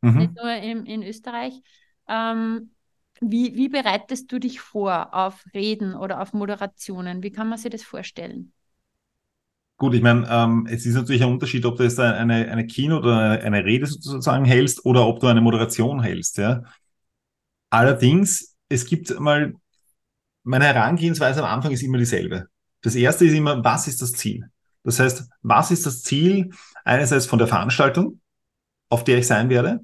mhm. 0.00 0.16
nicht 0.16 0.34
nur 0.36 0.54
im, 0.54 0.86
in 0.86 1.02
Österreich. 1.02 1.60
Ähm, 2.08 2.70
wie, 3.20 3.54
wie 3.54 3.68
bereitest 3.68 4.30
du 4.30 4.38
dich 4.38 4.60
vor 4.60 5.14
auf 5.14 5.44
Reden 5.54 5.94
oder 5.94 6.20
auf 6.20 6.32
Moderationen? 6.32 7.22
Wie 7.22 7.30
kann 7.30 7.48
man 7.48 7.58
sich 7.58 7.70
das 7.70 7.82
vorstellen? 7.82 8.52
Gut, 9.78 9.94
ich 9.94 10.02
meine, 10.02 10.26
ähm, 10.30 10.66
es 10.70 10.86
ist 10.86 10.94
natürlich 10.94 11.22
ein 11.22 11.32
Unterschied, 11.32 11.64
ob 11.66 11.76
du 11.76 11.82
jetzt 11.82 12.00
eine, 12.00 12.50
eine 12.50 12.66
Kino 12.66 12.98
oder 12.98 13.42
eine 13.42 13.64
Rede 13.64 13.86
sozusagen 13.86 14.46
hältst 14.46 14.86
oder 14.86 15.06
ob 15.06 15.20
du 15.20 15.26
eine 15.26 15.42
Moderation 15.42 16.02
hältst. 16.02 16.38
Ja. 16.38 16.62
Allerdings, 17.68 18.56
es 18.70 18.86
gibt 18.86 19.18
mal, 19.20 19.54
meine 20.44 20.64
Herangehensweise 20.64 21.40
am 21.44 21.52
Anfang 21.52 21.72
ist 21.72 21.82
immer 21.82 21.98
dieselbe. 21.98 22.48
Das 22.80 22.94
erste 22.94 23.26
ist 23.26 23.34
immer, 23.34 23.62
was 23.62 23.86
ist 23.86 24.00
das 24.00 24.12
Ziel? 24.12 24.48
Das 24.82 24.98
heißt, 24.98 25.28
was 25.42 25.70
ist 25.70 25.84
das 25.84 26.02
Ziel 26.02 26.50
einerseits 26.84 27.26
von 27.26 27.38
der 27.38 27.48
Veranstaltung, 27.48 28.20
auf 28.88 29.04
der 29.04 29.18
ich 29.18 29.26
sein 29.26 29.50
werde? 29.50 29.80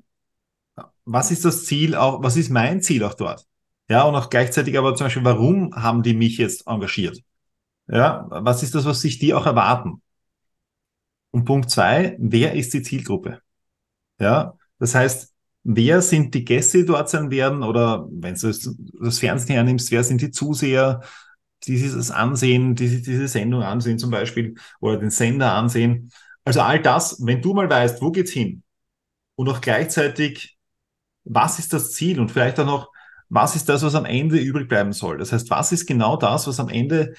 Was 1.04 1.30
ist 1.30 1.44
das 1.44 1.64
Ziel 1.66 1.94
auch, 1.94 2.22
was 2.22 2.36
ist 2.36 2.50
mein 2.50 2.82
Ziel 2.82 3.04
auch 3.04 3.14
dort? 3.14 3.46
Ja, 3.88 4.04
und 4.04 4.14
auch 4.14 4.30
gleichzeitig 4.30 4.78
aber 4.78 4.94
zum 4.94 5.06
Beispiel, 5.06 5.24
warum 5.24 5.74
haben 5.74 6.02
die 6.02 6.14
mich 6.14 6.38
jetzt 6.38 6.66
engagiert? 6.66 7.20
Ja, 7.88 8.26
was 8.30 8.62
ist 8.62 8.74
das, 8.74 8.84
was 8.84 9.00
sich 9.00 9.18
die 9.18 9.34
auch 9.34 9.46
erwarten? 9.46 10.00
Und 11.30 11.44
Punkt 11.44 11.70
zwei, 11.70 12.16
wer 12.18 12.54
ist 12.54 12.72
die 12.74 12.82
Zielgruppe? 12.82 13.40
Ja, 14.20 14.56
das 14.78 14.94
heißt, 14.94 15.32
wer 15.64 16.02
sind 16.02 16.34
die 16.34 16.44
Gäste, 16.44 16.78
die 16.78 16.86
dort 16.86 17.08
sein 17.10 17.30
werden? 17.30 17.62
Oder 17.62 18.06
wenn 18.10 18.34
du 18.34 18.48
das 18.48 19.18
Fernsehen 19.18 19.54
hernimmst, 19.54 19.90
wer 19.90 20.04
sind 20.04 20.20
die 20.20 20.30
Zuseher, 20.30 21.02
die 21.64 21.76
sich 21.78 21.92
das 21.92 22.10
ansehen, 22.10 22.74
die 22.74 22.88
sich 22.88 23.02
diese 23.02 23.28
Sendung 23.28 23.62
ansehen 23.62 23.98
zum 23.98 24.10
Beispiel 24.10 24.54
oder 24.80 24.98
den 24.98 25.10
Sender 25.10 25.52
ansehen? 25.54 26.12
Also 26.44 26.60
all 26.60 26.80
das, 26.80 27.24
wenn 27.24 27.40
du 27.42 27.54
mal 27.54 27.68
weißt, 27.70 28.02
wo 28.02 28.10
geht's 28.10 28.32
hin? 28.32 28.62
Und 29.36 29.48
auch 29.48 29.60
gleichzeitig 29.60 30.58
was 31.24 31.58
ist 31.58 31.72
das 31.72 31.92
Ziel 31.92 32.20
und 32.20 32.30
vielleicht 32.30 32.58
auch 32.60 32.66
noch, 32.66 32.92
was 33.28 33.56
ist 33.56 33.68
das, 33.68 33.82
was 33.82 33.94
am 33.94 34.04
Ende 34.04 34.38
übrig 34.38 34.68
bleiben 34.68 34.92
soll? 34.92 35.18
Das 35.18 35.32
heißt, 35.32 35.50
was 35.50 35.72
ist 35.72 35.86
genau 35.86 36.16
das, 36.16 36.46
was 36.46 36.60
am 36.60 36.68
Ende 36.68 37.14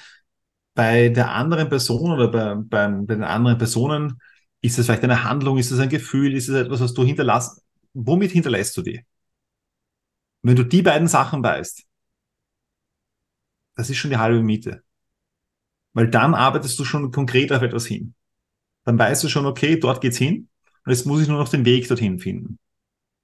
bei 0.76 1.10
der 1.10 1.32
anderen 1.32 1.70
Person 1.70 2.12
oder 2.12 2.28
bei, 2.30 2.56
bei, 2.56 2.88
bei 2.88 3.16
den 3.16 3.24
anderen 3.24 3.58
Personen, 3.58 4.20
ist 4.62 4.80
es 4.80 4.86
vielleicht 4.86 5.04
eine 5.04 5.24
Handlung, 5.24 5.58
ist 5.58 5.72
es 5.72 5.80
ein 5.80 5.90
Gefühl, 5.90 6.34
ist 6.34 6.48
es 6.50 6.56
etwas, 6.56 6.82
was 6.82 6.94
du 6.94 7.04
hinterlässt? 7.04 7.62
Womit 7.94 8.32
hinterlässt 8.32 8.76
du 8.78 8.82
die? 8.82 9.06
Wenn 10.42 10.56
du 10.56 10.64
die 10.64 10.82
beiden 10.82 11.08
Sachen 11.08 11.44
weißt, 11.44 11.84
das 13.76 13.90
ist 13.90 13.98
schon 13.98 14.12
die 14.12 14.18
halbe 14.18 14.42
Miete. 14.42 14.84
Weil 15.94 16.10
dann 16.10 16.34
arbeitest 16.34 16.78
du 16.80 16.86
schon 16.86 17.12
konkret 17.12 17.52
auf 17.52 17.62
etwas 17.62 17.86
hin. 17.86 18.16
Dann 18.84 18.98
weißt 18.98 19.24
du 19.24 19.30
schon, 19.30 19.46
okay, 19.46 19.80
dort 19.80 20.02
geht's 20.02 20.18
hin. 20.18 20.50
Und 20.86 20.92
jetzt 20.92 21.06
muss 21.06 21.22
ich 21.22 21.28
nur 21.28 21.38
noch 21.38 21.50
den 21.50 21.66
Weg 21.66 21.88
dorthin 21.88 22.20
finden. 22.20 22.60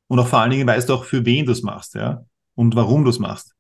Und 0.10 0.20
auch 0.20 0.28
vor 0.28 0.40
allen 0.40 0.52
Dingen 0.52 0.68
weißt 0.68 0.90
du 0.90 0.96
auch, 0.96 1.06
für 1.06 1.26
wen 1.26 1.46
du 1.46 1.52
es 1.52 1.62
machst, 1.62 1.94
ja, 1.94 2.26
und 2.56 2.76
warum 2.76 3.04
du 3.04 3.12
es 3.12 3.20
machst. 3.20 3.54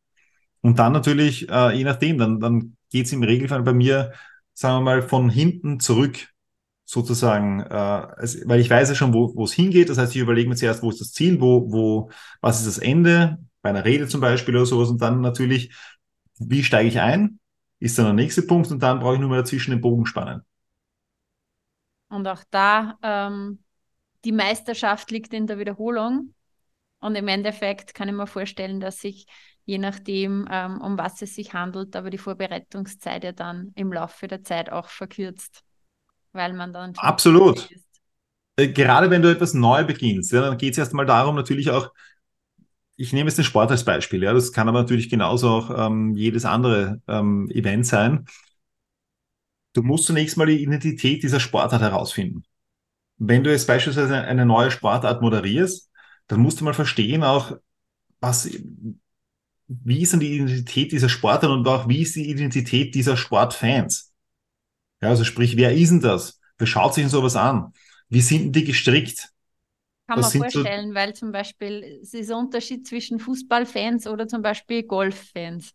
Und 0.62 0.80
dann 0.80 0.92
natürlich, 0.92 1.48
äh, 1.48 1.78
je 1.78 1.84
nachdem, 1.84 2.18
dann, 2.18 2.40
dann 2.40 2.76
geht's 2.90 3.14
im 3.14 3.24
Regelfall 3.24 3.64
bei 3.64 3.72
mir, 3.72 4.12
sagen 4.54 4.78
wir 4.78 4.82
mal, 4.82 5.02
von 5.04 5.30
hinten 5.30 5.80
zurück 5.80 6.28
sozusagen, 6.86 7.62
äh, 7.62 7.74
also, 7.74 8.40
weil 8.46 8.60
ich 8.60 8.70
weiß 8.70 8.90
ja 8.90 8.96
schon, 8.96 9.14
wo 9.14 9.44
es 9.44 9.54
hingeht. 9.54 9.90
Das 9.90 10.00
heißt, 10.00 10.16
ich 10.16 10.22
überlege 10.22 10.50
mir 10.50 10.56
zuerst, 10.56 10.82
wo 10.82 10.90
ist 10.90 11.00
das 11.00 11.14
Ziel, 11.14 11.40
wo, 11.40 11.72
wo, 11.72 12.10
was 12.42 12.60
ist 12.60 12.68
das 12.68 12.78
Ende, 12.80 13.38
bei 13.62 13.70
einer 13.70 13.86
Rede 13.86 14.08
zum 14.08 14.22
Beispiel 14.22 14.56
oder 14.56 14.66
sowas. 14.66 14.90
Und 14.90 15.02
dann 15.02 15.22
natürlich, 15.22 15.74
wie 16.40 16.64
steige 16.64 16.90
ich 16.90 17.00
ein? 17.00 17.40
Ist 17.80 17.98
dann 17.98 18.06
der 18.06 18.14
nächste 18.14 18.42
Punkt 18.42 18.72
und 18.72 18.82
dann 18.82 19.00
brauche 19.00 19.14
ich 19.14 19.20
nur 19.20 19.30
mal 19.30 19.38
dazwischen 19.38 19.72
den 19.72 19.82
Bogen 19.82 20.06
spannen. 20.06 20.42
Und 22.10 22.28
auch 22.28 22.44
da, 22.50 22.98
ähm, 23.04 23.60
die 24.26 24.32
Meisterschaft 24.32 25.12
liegt 25.12 25.34
in 25.34 25.48
der 25.48 25.60
Wiederholung. 25.60 26.34
Und 27.00 27.16
im 27.16 27.28
Endeffekt 27.28 27.94
kann 27.94 28.10
ich 28.10 28.16
mir 28.16 28.28
vorstellen, 28.28 28.80
dass 28.80 29.00
sich 29.00 29.26
je 29.66 29.78
nachdem, 29.78 30.48
ähm, 30.52 30.82
um 30.82 30.98
was 30.98 31.22
es 31.22 31.36
sich 31.36 31.54
handelt, 31.54 31.96
aber 31.96 32.10
die 32.10 32.18
Vorbereitungszeit 32.18 33.24
ja 33.24 33.32
dann 33.32 33.72
im 33.76 33.94
Laufe 33.94 34.28
der 34.28 34.44
Zeit 34.44 34.72
auch 34.72 34.90
verkürzt, 34.90 35.64
weil 36.34 36.54
man 36.54 36.74
dann 36.74 36.94
absolut 36.98 37.70
äh, 38.60 38.68
gerade 38.70 39.10
wenn 39.10 39.22
du 39.22 39.32
etwas 39.32 39.54
neu 39.54 39.84
beginnst, 39.84 40.32
ja, 40.32 40.42
dann 40.42 40.58
geht 40.58 40.74
es 40.74 40.78
erstmal 40.78 41.06
darum, 41.06 41.36
natürlich 41.36 41.70
auch, 41.70 41.92
ich 42.98 43.14
nehme 43.14 43.30
jetzt 43.30 43.38
den 43.38 43.46
Sport 43.46 43.72
als 43.72 43.86
Beispiel, 43.86 44.24
ja, 44.24 44.34
das 44.34 44.52
kann 44.52 44.68
aber 44.68 44.80
natürlich 44.80 45.10
genauso 45.10 45.50
auch 45.50 45.88
ähm, 45.88 46.16
jedes 46.16 46.46
andere 46.46 47.02
ähm, 47.08 47.50
Event 47.52 47.86
sein. 47.86 48.26
Du 49.74 49.84
musst 49.84 50.06
zunächst 50.06 50.36
mal 50.36 50.48
die 50.48 50.62
Identität 50.62 51.24
dieser 51.24 51.40
Sportart 51.40 51.82
herausfinden. 51.82 52.44
Wenn 53.18 53.44
du 53.44 53.52
jetzt 53.52 53.68
beispielsweise 53.68 54.16
eine 54.16 54.46
neue 54.46 54.72
Sportart 54.72 55.22
moderierst, 55.22 55.89
dann 56.30 56.40
musst 56.40 56.62
du 56.62 56.64
mal 56.64 56.74
verstehen 56.74 57.24
auch, 57.24 57.58
was, 58.22 58.50
wie 59.68 60.02
ist 60.02 60.14
denn 60.14 60.20
die 60.20 60.36
Identität 60.36 60.92
dieser 60.92 61.10
Sportler 61.10 61.52
und 61.52 61.68
auch 61.68 61.90
wie 61.90 62.02
ist 62.02 62.16
die 62.16 62.30
Identität 62.30 62.96
dieser 62.96 63.18
Sportfans? 63.18 64.14
Ja, 65.02 65.10
also 65.10 65.24
sprich, 65.24 65.58
wer 65.58 65.74
ist 65.74 65.90
denn 65.90 66.02
das? 66.02 66.40
Wer 66.58 66.68
schaut 66.68 66.94
sich 66.94 67.04
denn 67.04 67.10
sowas 67.10 67.36
an? 67.36 67.74
Wie 68.10 68.22
sind 68.22 68.44
denn 68.44 68.52
die 68.52 68.64
gestrickt? 68.64 69.30
Kann 70.08 70.22
das 70.22 70.34
man 70.34 70.52
vorstellen, 70.52 70.90
so 70.90 70.96
weil 70.96 71.14
zum 71.14 71.32
Beispiel 71.32 72.00
es 72.02 72.14
ist 72.14 72.32
ein 72.32 72.38
Unterschied 72.38 72.88
zwischen 72.88 73.20
Fußballfans 73.20 74.08
oder 74.08 74.28
zum 74.28 74.42
Beispiel 74.42 74.84
Golffans. 74.84 75.72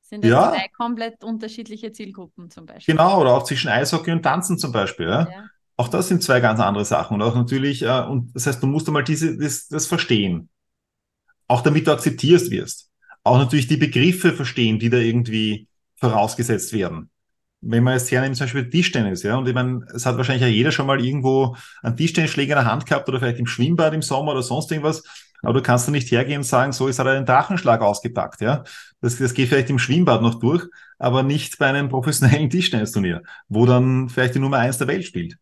Sind 0.00 0.24
ja 0.24 0.52
zwei 0.52 0.68
komplett 0.76 1.24
unterschiedliche 1.24 1.92
Zielgruppen 1.92 2.50
zum 2.50 2.66
Beispiel. 2.66 2.94
Genau, 2.94 3.20
oder 3.20 3.34
auch 3.34 3.44
zwischen 3.44 3.68
Eishockey 3.68 4.12
und 4.12 4.22
Tanzen 4.22 4.58
zum 4.58 4.72
Beispiel. 4.72 5.06
Ja? 5.06 5.28
ja. 5.30 5.44
Auch 5.76 5.88
das 5.88 6.08
sind 6.08 6.22
zwei 6.22 6.40
ganz 6.40 6.60
andere 6.60 6.84
Sachen. 6.84 7.14
Und 7.14 7.22
auch 7.22 7.34
natürlich, 7.34 7.82
äh, 7.82 8.02
und 8.02 8.34
das 8.34 8.46
heißt, 8.46 8.62
du 8.62 8.66
musst 8.66 8.86
einmal 8.86 9.04
diese, 9.04 9.36
das, 9.36 9.68
das 9.68 9.86
verstehen. 9.86 10.48
Auch 11.48 11.62
damit 11.62 11.86
du 11.86 11.92
akzeptierst 11.92 12.50
wirst. 12.50 12.90
Auch 13.24 13.38
natürlich 13.38 13.66
die 13.66 13.76
Begriffe 13.76 14.32
verstehen, 14.32 14.78
die 14.78 14.90
da 14.90 14.98
irgendwie 14.98 15.68
vorausgesetzt 15.96 16.72
werden. 16.72 17.10
Wenn 17.60 17.82
man 17.82 17.94
jetzt 17.94 18.10
hernimmt, 18.10 18.36
zum 18.36 18.44
Beispiel 18.44 18.68
Tischtennis, 18.68 19.22
ja, 19.22 19.36
und 19.36 19.48
ich 19.48 19.54
meine, 19.54 19.86
es 19.94 20.04
hat 20.04 20.18
wahrscheinlich 20.18 20.42
ja 20.42 20.48
jeder 20.48 20.70
schon 20.70 20.86
mal 20.86 21.02
irgendwo 21.02 21.56
einen 21.82 21.96
Tischtennisschläger 21.96 22.58
in 22.58 22.64
der 22.64 22.70
Hand 22.70 22.84
gehabt 22.84 23.08
oder 23.08 23.18
vielleicht 23.18 23.38
im 23.38 23.46
Schwimmbad 23.46 23.94
im 23.94 24.02
Sommer 24.02 24.32
oder 24.32 24.42
sonst 24.42 24.70
irgendwas. 24.70 25.02
Aber 25.42 25.54
du 25.54 25.62
kannst 25.62 25.88
da 25.88 25.92
nicht 25.92 26.10
hergehen 26.10 26.38
und 26.38 26.44
sagen, 26.44 26.72
so, 26.72 26.88
jetzt 26.88 26.98
hat 26.98 27.06
er 27.06 27.14
den 27.14 27.26
Drachenschlag 27.26 27.80
ausgepackt, 27.80 28.42
ja. 28.42 28.64
Das, 29.00 29.16
das 29.16 29.34
geht 29.34 29.48
vielleicht 29.48 29.70
im 29.70 29.78
Schwimmbad 29.78 30.22
noch 30.22 30.36
durch, 30.36 30.66
aber 30.98 31.22
nicht 31.22 31.58
bei 31.58 31.66
einem 31.66 31.88
professionellen 31.88 32.50
Tischtennisturnier, 32.50 33.22
wo 33.48 33.66
dann 33.66 34.08
vielleicht 34.08 34.34
die 34.34 34.40
Nummer 34.40 34.58
eins 34.58 34.78
der 34.78 34.88
Welt 34.88 35.04
spielt. 35.04 35.36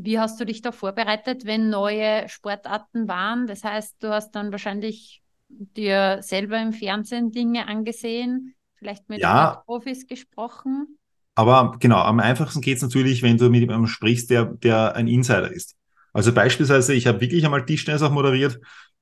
Wie 0.00 0.20
hast 0.20 0.38
du 0.38 0.44
dich 0.44 0.62
da 0.62 0.70
vorbereitet, 0.70 1.44
wenn 1.44 1.70
neue 1.70 2.28
Sportarten 2.28 3.08
waren? 3.08 3.48
Das 3.48 3.64
heißt, 3.64 3.96
du 3.98 4.10
hast 4.10 4.30
dann 4.30 4.52
wahrscheinlich 4.52 5.22
dir 5.48 6.18
selber 6.20 6.62
im 6.62 6.72
Fernsehen 6.72 7.32
Dinge 7.32 7.66
angesehen, 7.66 8.54
vielleicht 8.76 9.08
mit 9.08 9.18
ja, 9.18 9.60
Profis 9.66 10.06
gesprochen. 10.06 10.98
Aber 11.34 11.76
genau, 11.80 11.98
am 11.98 12.20
einfachsten 12.20 12.60
geht 12.60 12.76
es 12.76 12.82
natürlich, 12.84 13.24
wenn 13.24 13.38
du 13.38 13.50
mit 13.50 13.62
jemandem 13.62 13.88
sprichst, 13.88 14.30
der, 14.30 14.44
der 14.44 14.94
ein 14.94 15.08
Insider 15.08 15.50
ist. 15.50 15.74
Also 16.12 16.32
beispielsweise, 16.32 16.94
ich 16.94 17.08
habe 17.08 17.20
wirklich 17.20 17.44
einmal 17.44 17.66
Tischtennis 17.66 18.02
auch 18.02 18.12
moderiert 18.12 18.60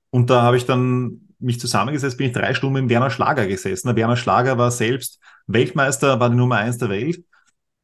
und 0.09 0.31
da 0.31 0.41
habe 0.41 0.57
ich 0.57 0.65
dann 0.65 1.29
mich 1.39 1.61
zusammengesetzt, 1.61 2.17
bin 2.17 2.29
ich 2.29 2.33
drei 2.33 2.55
Stunden 2.55 2.81
mit 2.81 2.89
Werner 2.89 3.11
Schlager 3.11 3.47
gesessen. 3.47 3.89
Der 3.89 3.97
Werner 3.97 4.17
Schlager 4.17 4.57
war 4.57 4.71
selbst 4.71 5.21
Weltmeister, 5.47 6.21
war 6.21 6.31
die 6.31 6.37
Nummer 6.37 6.57
eins 6.57 6.79
der 6.79 6.89
Welt 6.89 7.23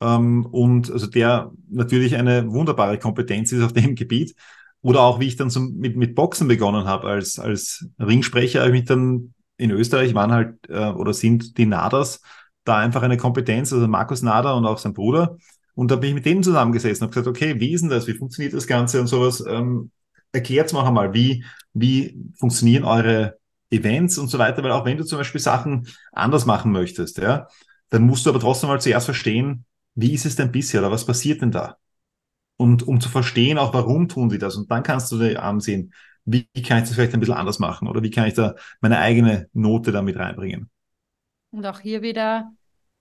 ähm, 0.02 0.46
und 0.46 0.90
also 0.90 1.06
der 1.06 1.52
natürlich 1.70 2.16
eine 2.16 2.50
wunderbare 2.50 2.98
Kompetenz 2.98 3.52
ist 3.52 3.62
auf 3.62 3.72
dem 3.72 3.94
Gebiet. 3.94 4.34
Oder 4.82 5.00
auch 5.02 5.20
wie 5.20 5.28
ich 5.28 5.36
dann 5.36 5.48
zum, 5.48 5.76
mit, 5.76 5.96
mit 5.96 6.16
Boxen 6.16 6.48
begonnen 6.48 6.86
habe 6.86 7.06
als, 7.06 7.38
als 7.38 7.86
Ringsprecher, 8.00 8.60
habe 8.60 8.70
ich 8.70 8.80
mich 8.80 8.88
dann 8.88 9.32
in 9.56 9.70
Österreich 9.70 10.12
waren 10.14 10.32
halt 10.32 10.56
äh, 10.68 10.88
oder 10.88 11.14
sind 11.14 11.56
die 11.56 11.66
Nadas 11.66 12.20
da 12.64 12.78
einfach 12.78 13.02
eine 13.02 13.16
Kompetenz, 13.16 13.72
also 13.72 13.86
Markus 13.88 14.22
Nader 14.22 14.56
und 14.56 14.66
auch 14.66 14.78
sein 14.78 14.94
Bruder. 14.94 15.36
Und 15.74 15.90
da 15.90 15.96
bin 15.96 16.10
ich 16.10 16.14
mit 16.14 16.26
denen 16.26 16.42
zusammengesessen 16.42 17.04
und 17.04 17.10
gesagt, 17.10 17.26
okay, 17.26 17.58
wie 17.58 17.72
ist 17.72 17.80
denn 17.80 17.90
das? 17.90 18.06
Wie 18.06 18.14
funktioniert 18.14 18.54
das 18.54 18.66
Ganze 18.66 19.00
und 19.00 19.06
sowas? 19.06 19.42
Ähm, 19.46 19.90
erklärt 20.32 20.72
mal 20.72 20.86
einmal, 20.86 21.14
wie, 21.14 21.44
wie 21.72 22.16
funktionieren 22.38 22.84
eure 22.84 23.38
Events 23.70 24.18
und 24.18 24.28
so 24.28 24.38
weiter, 24.38 24.62
weil 24.62 24.72
auch 24.72 24.84
wenn 24.84 24.98
du 24.98 25.04
zum 25.04 25.18
Beispiel 25.18 25.40
Sachen 25.40 25.88
anders 26.12 26.46
machen 26.46 26.72
möchtest, 26.72 27.18
ja, 27.18 27.48
dann 27.88 28.02
musst 28.02 28.26
du 28.26 28.30
aber 28.30 28.40
trotzdem 28.40 28.68
mal 28.68 28.80
zuerst 28.80 29.06
verstehen, 29.06 29.64
wie 29.94 30.12
ist 30.12 30.26
es 30.26 30.36
denn 30.36 30.52
bisher 30.52 30.80
oder 30.80 30.90
was 30.90 31.06
passiert 31.06 31.42
denn 31.42 31.50
da? 31.50 31.76
Und 32.56 32.86
um 32.86 33.00
zu 33.00 33.08
verstehen, 33.08 33.58
auch 33.58 33.74
warum 33.74 34.08
tun 34.08 34.28
die 34.28 34.38
das. 34.38 34.56
Und 34.56 34.70
dann 34.70 34.82
kannst 34.82 35.10
du 35.12 35.18
dir 35.18 35.42
ansehen, 35.42 35.92
wie 36.24 36.46
kann 36.62 36.78
ich 36.78 36.88
das 36.88 36.94
vielleicht 36.94 37.14
ein 37.14 37.20
bisschen 37.20 37.34
anders 37.34 37.58
machen 37.58 37.88
oder 37.88 38.02
wie 38.02 38.10
kann 38.10 38.28
ich 38.28 38.34
da 38.34 38.54
meine 38.80 38.98
eigene 38.98 39.48
Note 39.52 39.92
damit 39.92 40.16
reinbringen. 40.16 40.70
Und 41.50 41.66
auch 41.66 41.80
hier 41.80 42.02
wieder, 42.02 42.52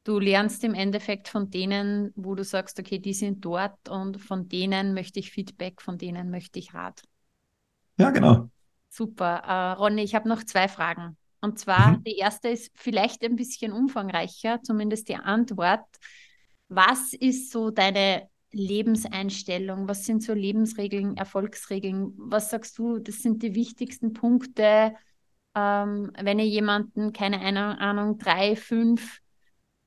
du 0.03 0.19
lernst 0.19 0.63
im 0.63 0.73
Endeffekt 0.73 1.27
von 1.27 1.49
denen, 1.49 2.11
wo 2.15 2.35
du 2.35 2.43
sagst, 2.43 2.79
okay, 2.79 2.99
die 2.99 3.13
sind 3.13 3.45
dort 3.45 3.89
und 3.89 4.17
von 4.17 4.49
denen 4.49 4.93
möchte 4.93 5.19
ich 5.19 5.31
Feedback, 5.31 5.81
von 5.81 5.97
denen 5.97 6.31
möchte 6.31 6.59
ich 6.59 6.73
Rat. 6.73 7.03
Ja, 7.97 8.09
genau. 8.09 8.49
Super. 8.89 9.43
Uh, 9.47 9.81
Ronny, 9.81 10.01
ich 10.01 10.15
habe 10.15 10.27
noch 10.27 10.43
zwei 10.43 10.67
Fragen. 10.67 11.17
Und 11.39 11.59
zwar, 11.59 11.91
mhm. 11.91 12.03
die 12.03 12.17
erste 12.17 12.49
ist 12.49 12.71
vielleicht 12.75 13.23
ein 13.23 13.35
bisschen 13.35 13.71
umfangreicher, 13.71 14.61
zumindest 14.63 15.07
die 15.07 15.15
Antwort. 15.15 15.85
Was 16.73 17.11
ist 17.11 17.51
so 17.51 17.69
deine 17.69 18.29
Lebenseinstellung? 18.53 19.89
Was 19.89 20.05
sind 20.05 20.23
so 20.23 20.33
Lebensregeln, 20.33 21.17
Erfolgsregeln? 21.17 22.13
Was 22.15 22.49
sagst 22.49 22.77
du, 22.77 22.97
das 22.97 23.17
sind 23.17 23.43
die 23.43 23.55
wichtigsten 23.55 24.13
Punkte, 24.13 24.95
ähm, 25.53 26.13
wenn 26.17 26.39
ihr 26.39 26.47
jemanden, 26.47 27.11
keine 27.11 27.41
Ahnung, 27.41 28.17
drei, 28.17 28.55
fünf 28.55 29.19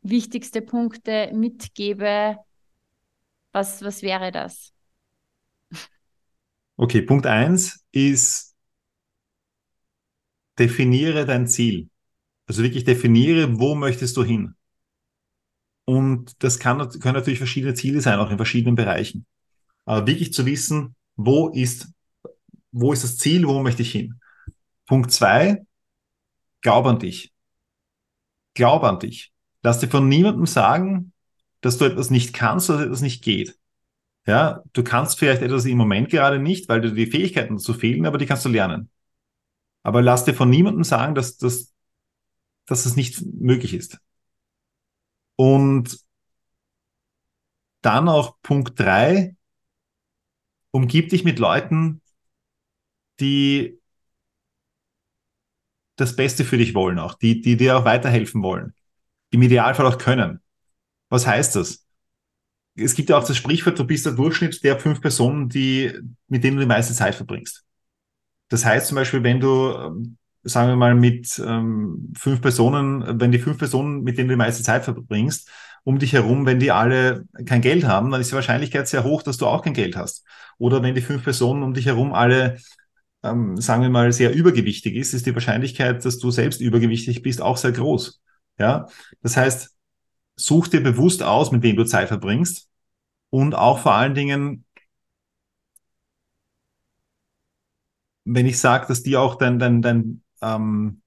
wichtigste 0.02 0.60
Punkte 0.60 1.30
mitgebe? 1.32 2.36
Was, 3.52 3.80
was 3.80 4.02
wäre 4.02 4.30
das? 4.30 4.74
Okay, 6.76 7.00
Punkt 7.00 7.24
eins 7.24 7.82
ist, 7.92 8.54
definiere 10.58 11.24
dein 11.24 11.46
Ziel. 11.46 11.88
Also 12.46 12.62
wirklich 12.62 12.84
definiere, 12.84 13.58
wo 13.58 13.74
möchtest 13.74 14.18
du 14.18 14.22
hin. 14.22 14.54
Und 15.84 16.42
das 16.42 16.58
kann, 16.58 16.88
können 16.88 17.14
natürlich 17.14 17.38
verschiedene 17.38 17.74
Ziele 17.74 18.00
sein, 18.00 18.18
auch 18.18 18.30
in 18.30 18.36
verschiedenen 18.36 18.74
Bereichen. 18.74 19.26
Aber 19.84 20.06
wirklich 20.06 20.32
zu 20.32 20.46
wissen, 20.46 20.96
wo 21.16 21.48
ist, 21.48 21.88
wo 22.72 22.92
ist 22.92 23.04
das 23.04 23.18
Ziel, 23.18 23.46
wo 23.46 23.62
möchte 23.62 23.82
ich 23.82 23.92
hin? 23.92 24.18
Punkt 24.86 25.12
zwei, 25.12 25.64
glaub 26.62 26.86
an 26.86 26.98
dich. 26.98 27.32
Glaub 28.54 28.82
an 28.84 28.98
dich. 28.98 29.32
Lass 29.62 29.78
dir 29.78 29.88
von 29.88 30.08
niemandem 30.08 30.46
sagen, 30.46 31.12
dass 31.60 31.78
du 31.78 31.84
etwas 31.84 32.10
nicht 32.10 32.34
kannst 32.34 32.70
oder 32.70 32.84
etwas 32.84 33.00
nicht 33.00 33.22
geht. 33.22 33.58
Ja, 34.26 34.62
du 34.72 34.82
kannst 34.82 35.18
vielleicht 35.18 35.42
etwas 35.42 35.66
im 35.66 35.76
Moment 35.76 36.08
gerade 36.08 36.38
nicht, 36.38 36.68
weil 36.68 36.80
dir 36.80 36.92
die 36.92 37.06
Fähigkeiten 37.06 37.56
dazu 37.56 37.74
fehlen, 37.74 38.06
aber 38.06 38.18
die 38.18 38.26
kannst 38.26 38.44
du 38.44 38.48
lernen. 38.48 38.90
Aber 39.82 40.00
lass 40.00 40.24
dir 40.24 40.34
von 40.34 40.48
niemandem 40.48 40.84
sagen, 40.84 41.14
dass, 41.14 41.36
dass, 41.36 41.74
dass 42.66 42.86
es 42.86 42.96
nicht 42.96 43.22
möglich 43.22 43.74
ist. 43.74 43.98
Und 45.36 45.98
dann 47.82 48.08
auch 48.08 48.40
Punkt 48.42 48.78
drei, 48.78 49.36
umgib 50.70 51.10
dich 51.10 51.24
mit 51.24 51.38
Leuten, 51.38 52.00
die 53.20 53.78
das 55.96 56.16
Beste 56.16 56.44
für 56.44 56.58
dich 56.58 56.74
wollen 56.74 56.98
auch, 56.98 57.14
die, 57.14 57.40
die 57.40 57.56
dir 57.56 57.78
auch 57.78 57.84
weiterhelfen 57.84 58.42
wollen. 58.42 58.74
Im 59.30 59.42
Idealfall 59.42 59.86
auch 59.86 59.98
können. 59.98 60.40
Was 61.08 61.26
heißt 61.26 61.56
das? 61.56 61.86
Es 62.76 62.94
gibt 62.94 63.10
ja 63.10 63.18
auch 63.18 63.26
das 63.26 63.36
Sprichwort, 63.36 63.78
du 63.78 63.84
bist 63.84 64.04
der 64.04 64.14
Durchschnitt 64.14 64.64
der 64.64 64.80
fünf 64.80 65.00
Personen, 65.00 65.48
die, 65.48 65.92
mit 66.26 66.42
denen 66.42 66.56
du 66.56 66.62
die 66.62 66.68
meiste 66.68 66.94
Zeit 66.94 67.14
verbringst. 67.14 67.64
Das 68.48 68.64
heißt 68.64 68.88
zum 68.88 68.96
Beispiel, 68.96 69.22
wenn 69.22 69.40
du 69.40 69.72
ähm, 69.72 70.18
sagen 70.44 70.68
wir 70.70 70.76
mal, 70.76 70.94
mit 70.94 71.42
ähm, 71.44 72.12
fünf 72.16 72.40
Personen, 72.40 73.20
wenn 73.20 73.32
die 73.32 73.38
fünf 73.38 73.58
Personen, 73.58 74.02
mit 74.02 74.18
denen 74.18 74.28
du 74.28 74.34
die 74.34 74.38
meiste 74.38 74.62
Zeit 74.62 74.84
verbringst, 74.84 75.50
um 75.84 75.98
dich 75.98 76.12
herum, 76.12 76.46
wenn 76.46 76.60
die 76.60 76.70
alle 76.70 77.24
kein 77.46 77.60
Geld 77.60 77.84
haben, 77.84 78.10
dann 78.10 78.20
ist 78.20 78.30
die 78.30 78.34
Wahrscheinlichkeit 78.34 78.88
sehr 78.88 79.04
hoch, 79.04 79.22
dass 79.22 79.36
du 79.38 79.46
auch 79.46 79.62
kein 79.62 79.74
Geld 79.74 79.96
hast. 79.96 80.24
Oder 80.58 80.82
wenn 80.82 80.94
die 80.94 81.02
fünf 81.02 81.24
Personen 81.24 81.62
um 81.62 81.74
dich 81.74 81.86
herum 81.86 82.12
alle, 82.14 82.58
ähm, 83.22 83.56
sagen 83.60 83.82
wir 83.82 83.90
mal, 83.90 84.12
sehr 84.12 84.34
übergewichtig 84.34 84.94
ist, 84.96 85.14
ist 85.14 85.26
die 85.26 85.34
Wahrscheinlichkeit, 85.34 86.04
dass 86.04 86.18
du 86.18 86.30
selbst 86.30 86.60
übergewichtig 86.60 87.22
bist, 87.22 87.42
auch 87.42 87.56
sehr 87.56 87.72
groß. 87.72 88.20
Ja, 88.58 88.86
das 89.22 89.36
heißt, 89.36 89.74
such 90.36 90.68
dir 90.68 90.82
bewusst 90.82 91.22
aus, 91.22 91.52
mit 91.52 91.62
wem 91.62 91.76
du 91.76 91.84
Zeit 91.84 92.08
verbringst 92.08 92.68
und 93.30 93.54
auch 93.54 93.80
vor 93.80 93.94
allen 93.94 94.14
Dingen 94.14 94.64
wenn 98.24 98.46
ich 98.46 98.58
sage, 98.58 98.86
dass 98.88 99.02
die 99.02 99.16
auch 99.16 99.36
dein, 99.36 99.58
dein, 99.58 99.82
dein 99.82 100.22
ähm, 100.42 101.02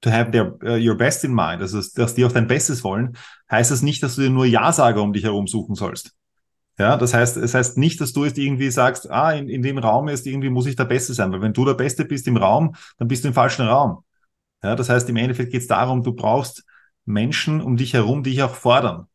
to 0.00 0.10
have 0.10 0.30
their, 0.30 0.54
uh, 0.62 0.76
your 0.76 0.96
best 0.96 1.24
in 1.24 1.34
mind, 1.34 1.62
also 1.62 1.80
dass 1.94 2.14
die 2.14 2.24
auch 2.24 2.32
dein 2.32 2.46
Bestes 2.46 2.84
wollen, 2.84 3.16
heißt 3.50 3.70
das 3.70 3.82
nicht, 3.82 4.02
dass 4.02 4.16
du 4.16 4.22
dir 4.22 4.30
nur 4.30 4.46
Ja-Sager 4.46 5.02
um 5.02 5.12
dich 5.12 5.24
herum 5.24 5.46
suchen 5.46 5.74
sollst. 5.74 6.14
Ja, 6.78 6.96
das 6.96 7.14
heißt, 7.14 7.36
es 7.36 7.54
heißt 7.54 7.78
nicht, 7.78 8.00
dass 8.00 8.12
du 8.12 8.24
jetzt 8.24 8.36
irgendwie 8.36 8.70
sagst, 8.70 9.08
ah, 9.10 9.32
in, 9.32 9.48
in 9.48 9.62
dem 9.62 9.78
Raum 9.78 10.08
ist 10.08 10.26
irgendwie 10.26 10.50
muss 10.50 10.66
ich 10.66 10.74
der 10.76 10.84
Beste 10.84 11.14
sein, 11.14 11.30
weil 11.32 11.40
wenn 11.40 11.52
du 11.52 11.64
der 11.64 11.74
Beste 11.74 12.04
bist 12.04 12.26
im 12.26 12.36
Raum, 12.36 12.74
dann 12.98 13.08
bist 13.08 13.22
du 13.24 13.28
im 13.28 13.34
falschen 13.34 13.66
Raum. 13.66 14.04
Ja, 14.62 14.74
das 14.74 14.88
heißt, 14.88 15.08
im 15.08 15.16
Endeffekt 15.16 15.52
geht 15.52 15.62
es 15.62 15.68
darum, 15.68 16.02
du 16.02 16.12
brauchst 16.12 16.64
Menschen 17.04 17.60
um 17.60 17.76
dich 17.76 17.92
herum, 17.94 18.22
die 18.22 18.30
dich 18.30 18.42
auch 18.42 18.54
fordern, 18.54 19.06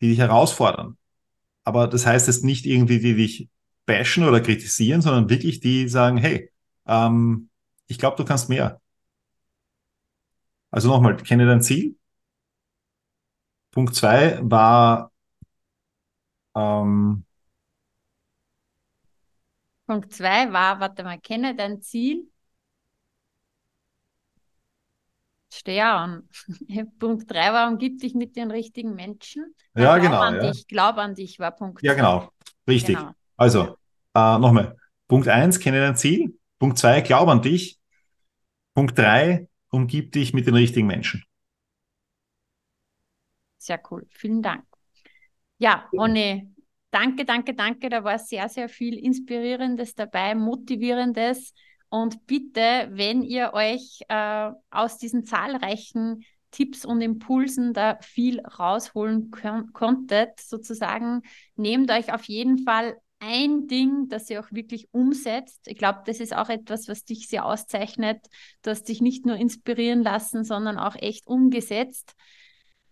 die 0.00 0.08
dich 0.08 0.18
herausfordern. 0.18 0.96
Aber 1.64 1.88
das 1.88 2.06
heißt 2.06 2.28
jetzt 2.28 2.44
nicht 2.44 2.64
irgendwie, 2.64 3.00
die 3.00 3.14
dich 3.14 3.48
bashen 3.86 4.24
oder 4.24 4.40
kritisieren, 4.40 5.02
sondern 5.02 5.30
wirklich 5.30 5.60
die 5.60 5.88
sagen, 5.88 6.16
hey, 6.16 6.50
ähm, 6.86 7.48
ich 7.86 7.98
glaube, 7.98 8.16
du 8.16 8.24
kannst 8.24 8.48
mehr. 8.48 8.80
Also 10.70 10.88
nochmal, 10.88 11.16
kenne 11.16 11.46
dein 11.46 11.62
Ziel. 11.62 11.96
Punkt 13.70 13.94
zwei 13.94 14.38
war 14.42 15.10
ähm, 16.54 17.24
Punkt 19.86 20.12
zwei 20.12 20.52
war, 20.52 20.80
warte 20.80 21.04
mal, 21.04 21.18
kenne 21.18 21.54
dein 21.54 21.82
Ziel. 21.82 22.30
Steh 25.52 25.80
an. 25.80 26.28
Punkt 26.98 27.30
drei 27.30 27.52
war, 27.52 27.68
umgib 27.68 28.00
dich 28.00 28.14
mit 28.14 28.34
den 28.34 28.50
richtigen 28.50 28.94
Menschen. 28.94 29.54
Ja, 29.74 29.98
glaub 29.98 30.10
genau. 30.10 30.20
An 30.20 30.34
ja. 30.36 30.50
dich, 30.50 30.66
glaub 30.66 30.96
an 30.96 31.14
dich 31.14 31.38
war 31.38 31.52
Punkt 31.52 31.82
Ja, 31.82 31.94
genau. 31.94 32.28
Richtig. 32.66 32.96
Genau. 32.96 33.12
Also, 33.36 33.76
äh, 34.14 34.38
nochmal. 34.38 34.76
Punkt 35.06 35.28
eins, 35.28 35.60
kenne 35.60 35.80
dein 35.80 35.96
Ziel. 35.96 36.36
Punkt 36.64 36.78
zwei, 36.78 37.02
glaub 37.02 37.28
an 37.28 37.42
dich. 37.42 37.78
Punkt 38.72 38.98
drei, 38.98 39.50
umgib 39.68 40.12
dich 40.12 40.32
mit 40.32 40.46
den 40.46 40.54
richtigen 40.54 40.86
Menschen. 40.86 41.22
Sehr 43.58 43.78
cool. 43.90 44.06
Vielen 44.08 44.40
Dank. 44.40 44.64
Ja, 45.58 45.86
Ronny, 45.92 46.50
danke, 46.90 47.26
danke, 47.26 47.52
danke. 47.52 47.90
Da 47.90 48.02
war 48.02 48.18
sehr, 48.18 48.48
sehr 48.48 48.70
viel 48.70 48.96
Inspirierendes 48.96 49.94
dabei, 49.94 50.34
Motivierendes. 50.34 51.52
Und 51.90 52.26
bitte, 52.26 52.88
wenn 52.92 53.22
ihr 53.22 53.52
euch 53.52 54.00
äh, 54.08 54.50
aus 54.70 54.96
diesen 54.96 55.26
zahlreichen 55.26 56.24
Tipps 56.50 56.86
und 56.86 57.02
Impulsen 57.02 57.74
da 57.74 57.98
viel 58.00 58.40
rausholen 58.40 59.30
konntet, 59.30 60.40
sozusagen, 60.40 61.20
nehmt 61.56 61.90
euch 61.90 62.10
auf 62.10 62.24
jeden 62.24 62.64
Fall 62.64 62.96
ein 63.26 63.66
Ding, 63.66 64.08
das 64.08 64.28
ihr 64.28 64.40
auch 64.40 64.50
wirklich 64.50 64.88
umsetzt. 64.92 65.66
Ich 65.66 65.78
glaube, 65.78 66.00
das 66.06 66.20
ist 66.20 66.36
auch 66.36 66.48
etwas, 66.48 66.88
was 66.88 67.04
dich 67.04 67.28
sehr 67.28 67.46
auszeichnet. 67.46 68.18
Du 68.62 68.70
hast 68.70 68.88
dich 68.88 69.00
nicht 69.00 69.24
nur 69.24 69.36
inspirieren 69.36 70.02
lassen, 70.02 70.44
sondern 70.44 70.78
auch 70.78 70.96
echt 70.96 71.26
umgesetzt. 71.26 72.14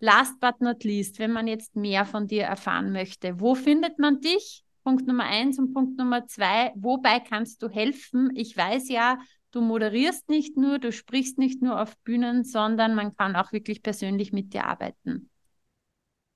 Last 0.01 0.41
but 0.41 0.61
not 0.61 0.85
least, 0.85 1.19
wenn 1.19 1.33
man 1.33 1.47
jetzt 1.47 1.77
mehr 1.77 2.05
von 2.05 2.27
dir 2.27 2.45
erfahren 2.45 2.93
möchte, 2.93 3.41
wo 3.41 3.55
findet 3.55 3.99
man 3.99 4.21
dich? 4.21 4.65
Punkt 4.83 5.07
Nummer 5.07 5.25
eins 5.25 5.59
und 5.59 5.73
Punkt 5.73 5.97
Nummer 5.97 6.27
zwei, 6.27 6.73
wobei 6.75 7.21
kannst 7.21 7.63
du 7.63 7.69
helfen? 7.69 8.31
Ich 8.35 8.57
weiß 8.57 8.89
ja, 8.89 9.19
du 9.53 9.61
moderierst 9.61 10.29
nicht 10.29 10.57
nur, 10.57 10.81
du 10.81 10.91
sprichst 10.91 11.39
nicht 11.39 11.63
nur 11.63 11.81
auf 11.81 11.97
Bühnen, 11.99 12.43
sondern 12.43 12.97
man 12.97 13.15
kann 13.15 13.37
auch 13.37 13.53
wirklich 13.53 13.83
persönlich 13.83 14.33
mit 14.33 14.55
dir 14.55 14.67
arbeiten. 14.67 15.31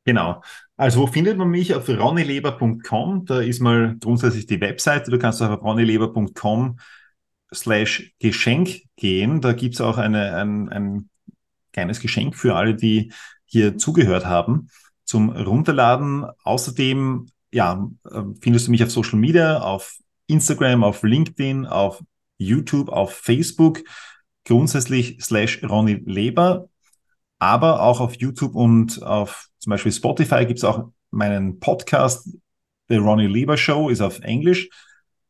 Genau. 0.07 0.41
Also 0.77 1.01
wo 1.01 1.07
findet 1.09 1.37
man 1.37 1.51
mich? 1.51 1.75
Auf 1.75 1.89
ronnyleber.com. 1.89 3.27
Da 3.27 3.41
ist 3.41 3.61
mal 3.61 3.97
grundsätzlich 4.01 4.47
die 4.47 4.61
Webseite. 4.61 5.11
Du 5.11 5.19
kannst 5.19 5.43
auf 5.43 5.63
ronnyleber.com 5.63 6.79
slash 7.53 8.15
Geschenk 8.21 8.83
gehen. 8.95 9.41
Da 9.41 9.53
gibt's 9.53 9.81
auch 9.81 9.99
eine, 9.99 10.37
ein, 10.37 10.69
ein 10.69 11.11
kleines 11.73 11.99
Geschenk 11.99 12.37
für 12.37 12.55
alle, 12.55 12.77
die 12.77 13.13
hier 13.47 13.79
zugehört 13.79 14.27
haben 14.27 14.69
zum 15.05 15.31
Runterladen. 15.31 16.25
Außerdem 16.45 17.27
ja, 17.53 17.91
findest 18.41 18.69
du 18.69 18.71
mich 18.71 18.85
auf 18.85 18.91
Social 18.93 19.19
Media, 19.19 19.59
auf 19.59 19.99
Instagram, 20.29 20.85
auf 20.85 21.03
LinkedIn, 21.03 21.67
auf 21.67 22.01
YouTube, 22.39 22.91
auf 22.91 23.13
Facebook. 23.13 23.83
Grundsätzlich 24.45 25.19
slash 25.21 25.65
Ronny 25.65 25.95
Leber 26.07 26.69
Aber 27.39 27.83
auch 27.83 28.01
auf 28.01 28.15
YouTube 28.17 28.55
und 28.55 29.03
auf 29.03 29.49
zum 29.59 29.71
Beispiel 29.71 29.93
Spotify 29.93 30.47
gibt 30.47 30.59
es 30.59 30.65
auch 30.65 30.91
meinen 31.11 31.61
Podcast, 31.61 32.29
The 32.89 32.97
Ronnie 32.97 33.27
Lieber 33.27 33.57
Show, 33.57 33.89
ist 33.89 34.01
auf 34.01 34.21
Englisch. 34.21 34.69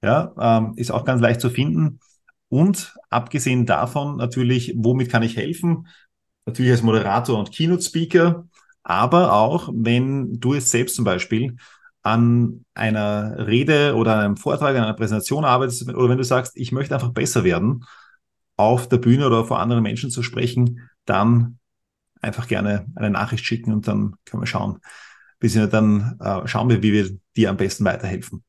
Ja, 0.02 0.32
ähm, 0.38 0.74
ist 0.76 0.90
auch 0.90 1.04
ganz 1.04 1.20
leicht 1.20 1.40
zu 1.40 1.50
finden. 1.50 2.00
Und 2.48 2.94
abgesehen 3.11 3.66
davon 3.66 4.16
natürlich, 4.16 4.74
womit 4.76 5.11
kann 5.11 5.22
ich 5.22 5.36
helfen? 5.36 5.88
Natürlich 6.44 6.72
als 6.72 6.82
Moderator 6.82 7.38
und 7.38 7.50
Keynote 7.50 7.82
Speaker, 7.82 8.46
aber 8.84 9.32
auch, 9.32 9.68
wenn 9.74 10.38
du 10.38 10.54
es 10.54 10.70
selbst 10.70 10.94
zum 10.94 11.04
Beispiel 11.04 11.57
an 12.02 12.64
einer 12.74 13.48
Rede 13.48 13.96
oder 13.96 14.20
einem 14.20 14.36
Vortrag, 14.36 14.76
an 14.76 14.84
einer 14.84 14.94
Präsentation 14.94 15.44
arbeitest 15.44 15.88
oder 15.92 16.09
wenn 16.09 16.18
du 16.18 16.24
sagst, 16.24 16.57
ich 16.57 16.70
möchte 16.70 16.94
einfach 16.94 17.11
besser 17.11 17.42
werden, 17.42 17.84
auf 18.57 18.88
der 18.88 18.98
Bühne 18.98 19.26
oder 19.26 19.44
vor 19.44 19.59
anderen 19.59 19.82
Menschen 19.82 20.11
zu 20.11 20.22
sprechen, 20.22 20.88
dann 21.04 21.59
einfach 22.27 22.49
gerne 22.49 22.87
eine 22.95 23.11
Nachricht 23.11 23.45
schicken 23.45 23.72
und 23.72 23.89
dann 23.89 24.16
können 24.24 24.43
wir 24.43 24.47
schauen, 24.47 24.81
bis 25.39 25.55
dann 25.55 26.18
äh, 26.20 26.47
schauen 26.47 26.68
wir, 26.68 26.83
wie 26.83 26.93
wir 26.93 27.11
dir 27.37 27.51
am 27.51 27.57
besten 27.57 27.85
weiterhelfen. 27.85 28.45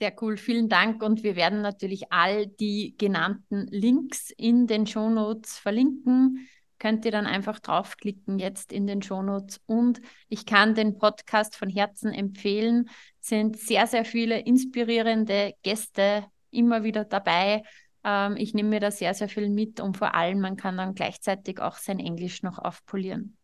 Sehr 0.00 0.12
cool, 0.20 0.36
vielen 0.36 0.68
Dank. 0.68 1.02
Und 1.02 1.22
wir 1.22 1.36
werden 1.36 1.62
natürlich 1.62 2.12
all 2.12 2.46
die 2.46 2.94
genannten 2.98 3.66
Links 3.70 4.30
in 4.36 4.66
den 4.66 4.86
Shownotes 4.86 5.58
verlinken. 5.58 6.48
Könnt 6.78 7.04
ihr 7.04 7.12
dann 7.12 7.26
einfach 7.26 7.60
draufklicken 7.60 8.38
jetzt 8.38 8.72
in 8.72 8.86
den 8.86 9.02
Shownotes. 9.02 9.60
Und 9.66 10.00
ich 10.28 10.46
kann 10.46 10.74
den 10.74 10.98
Podcast 10.98 11.56
von 11.56 11.70
Herzen 11.70 12.12
empfehlen. 12.12 12.90
Es 13.20 13.28
sind 13.28 13.58
sehr, 13.58 13.86
sehr 13.86 14.04
viele 14.04 14.40
inspirierende 14.40 15.54
Gäste 15.62 16.24
immer 16.50 16.82
wieder 16.82 17.04
dabei. 17.04 17.62
Ähm, 18.04 18.36
ich 18.36 18.54
nehme 18.54 18.68
mir 18.68 18.80
da 18.80 18.90
sehr, 18.90 19.14
sehr 19.14 19.28
viel 19.28 19.48
mit 19.48 19.80
und 19.80 19.96
vor 19.96 20.14
allem, 20.14 20.40
man 20.40 20.56
kann 20.56 20.76
dann 20.76 20.94
gleichzeitig 20.94 21.60
auch 21.60 21.76
sein 21.76 21.98
Englisch 21.98 22.42
noch 22.42 22.58
aufpolieren. 22.58 23.36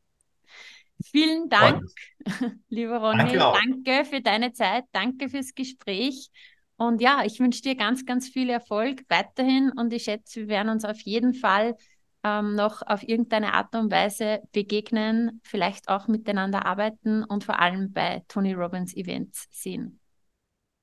Vielen 1.02 1.48
Dank, 1.48 1.82
lieber 2.68 2.98
Ronny. 2.98 3.36
Danke, 3.36 3.84
danke, 3.84 4.04
für 4.04 4.20
deine 4.20 4.52
Zeit. 4.52 4.84
Danke 4.92 5.28
fürs 5.28 5.54
Gespräch. 5.54 6.30
Und 6.76 7.00
ja, 7.00 7.24
ich 7.24 7.40
wünsche 7.40 7.62
dir 7.62 7.74
ganz, 7.74 8.04
ganz 8.04 8.28
viel 8.28 8.50
Erfolg 8.50 9.04
weiterhin. 9.08 9.70
Und 9.70 9.92
ich 9.92 10.04
schätze, 10.04 10.40
wir 10.40 10.48
werden 10.48 10.68
uns 10.68 10.84
auf 10.84 11.00
jeden 11.00 11.34
Fall 11.34 11.76
ähm, 12.22 12.54
noch 12.54 12.82
auf 12.82 13.02
irgendeine 13.02 13.54
Art 13.54 13.74
und 13.74 13.90
Weise 13.90 14.40
begegnen, 14.52 15.40
vielleicht 15.42 15.88
auch 15.88 16.08
miteinander 16.08 16.66
arbeiten 16.66 17.24
und 17.24 17.44
vor 17.44 17.58
allem 17.58 17.92
bei 17.92 18.22
Tony 18.28 18.52
Robbins 18.52 18.94
Events 18.94 19.48
sehen. 19.50 20.00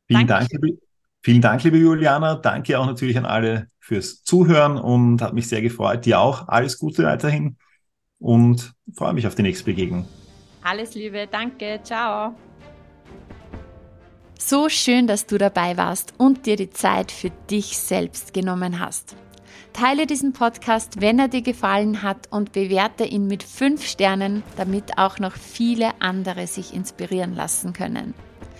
Vielen 0.07 0.27
Dank, 0.27 0.49
vielen 1.27 1.41
Dank, 1.41 1.61
liebe 1.65 1.75
Juliana. 1.75 2.35
Danke 2.35 2.79
auch 2.79 2.85
natürlich 2.85 3.17
an 3.17 3.25
alle 3.25 3.67
fürs 3.79 4.23
Zuhören 4.23 4.77
und 4.77 5.21
hat 5.21 5.33
mich 5.33 5.49
sehr 5.49 5.61
gefreut. 5.61 6.05
Dir 6.05 6.21
auch 6.21 6.47
alles 6.47 6.79
Gute 6.79 7.03
weiterhin 7.03 7.57
und 8.17 8.71
freue 8.95 9.11
mich 9.11 9.27
auf 9.27 9.35
die 9.35 9.41
nächste 9.41 9.65
Begegnung. 9.65 10.07
Alles 10.63 10.95
Liebe, 10.95 11.27
danke, 11.29 11.81
ciao. 11.83 12.33
So 14.39 14.69
schön, 14.69 15.05
dass 15.05 15.25
du 15.25 15.37
dabei 15.37 15.75
warst 15.75 16.13
und 16.17 16.45
dir 16.45 16.55
die 16.55 16.69
Zeit 16.69 17.11
für 17.11 17.31
dich 17.49 17.77
selbst 17.77 18.33
genommen 18.33 18.79
hast. 18.79 19.17
Teile 19.73 20.07
diesen 20.07 20.31
Podcast, 20.31 21.01
wenn 21.01 21.19
er 21.19 21.27
dir 21.27 21.41
gefallen 21.41 22.03
hat 22.03 22.31
und 22.31 22.53
bewerte 22.53 23.03
ihn 23.03 23.27
mit 23.27 23.43
5 23.43 23.85
Sternen, 23.85 24.43
damit 24.55 24.97
auch 24.97 25.19
noch 25.19 25.33
viele 25.33 25.91
andere 25.99 26.47
sich 26.47 26.73
inspirieren 26.73 27.35
lassen 27.35 27.73
können. 27.73 28.13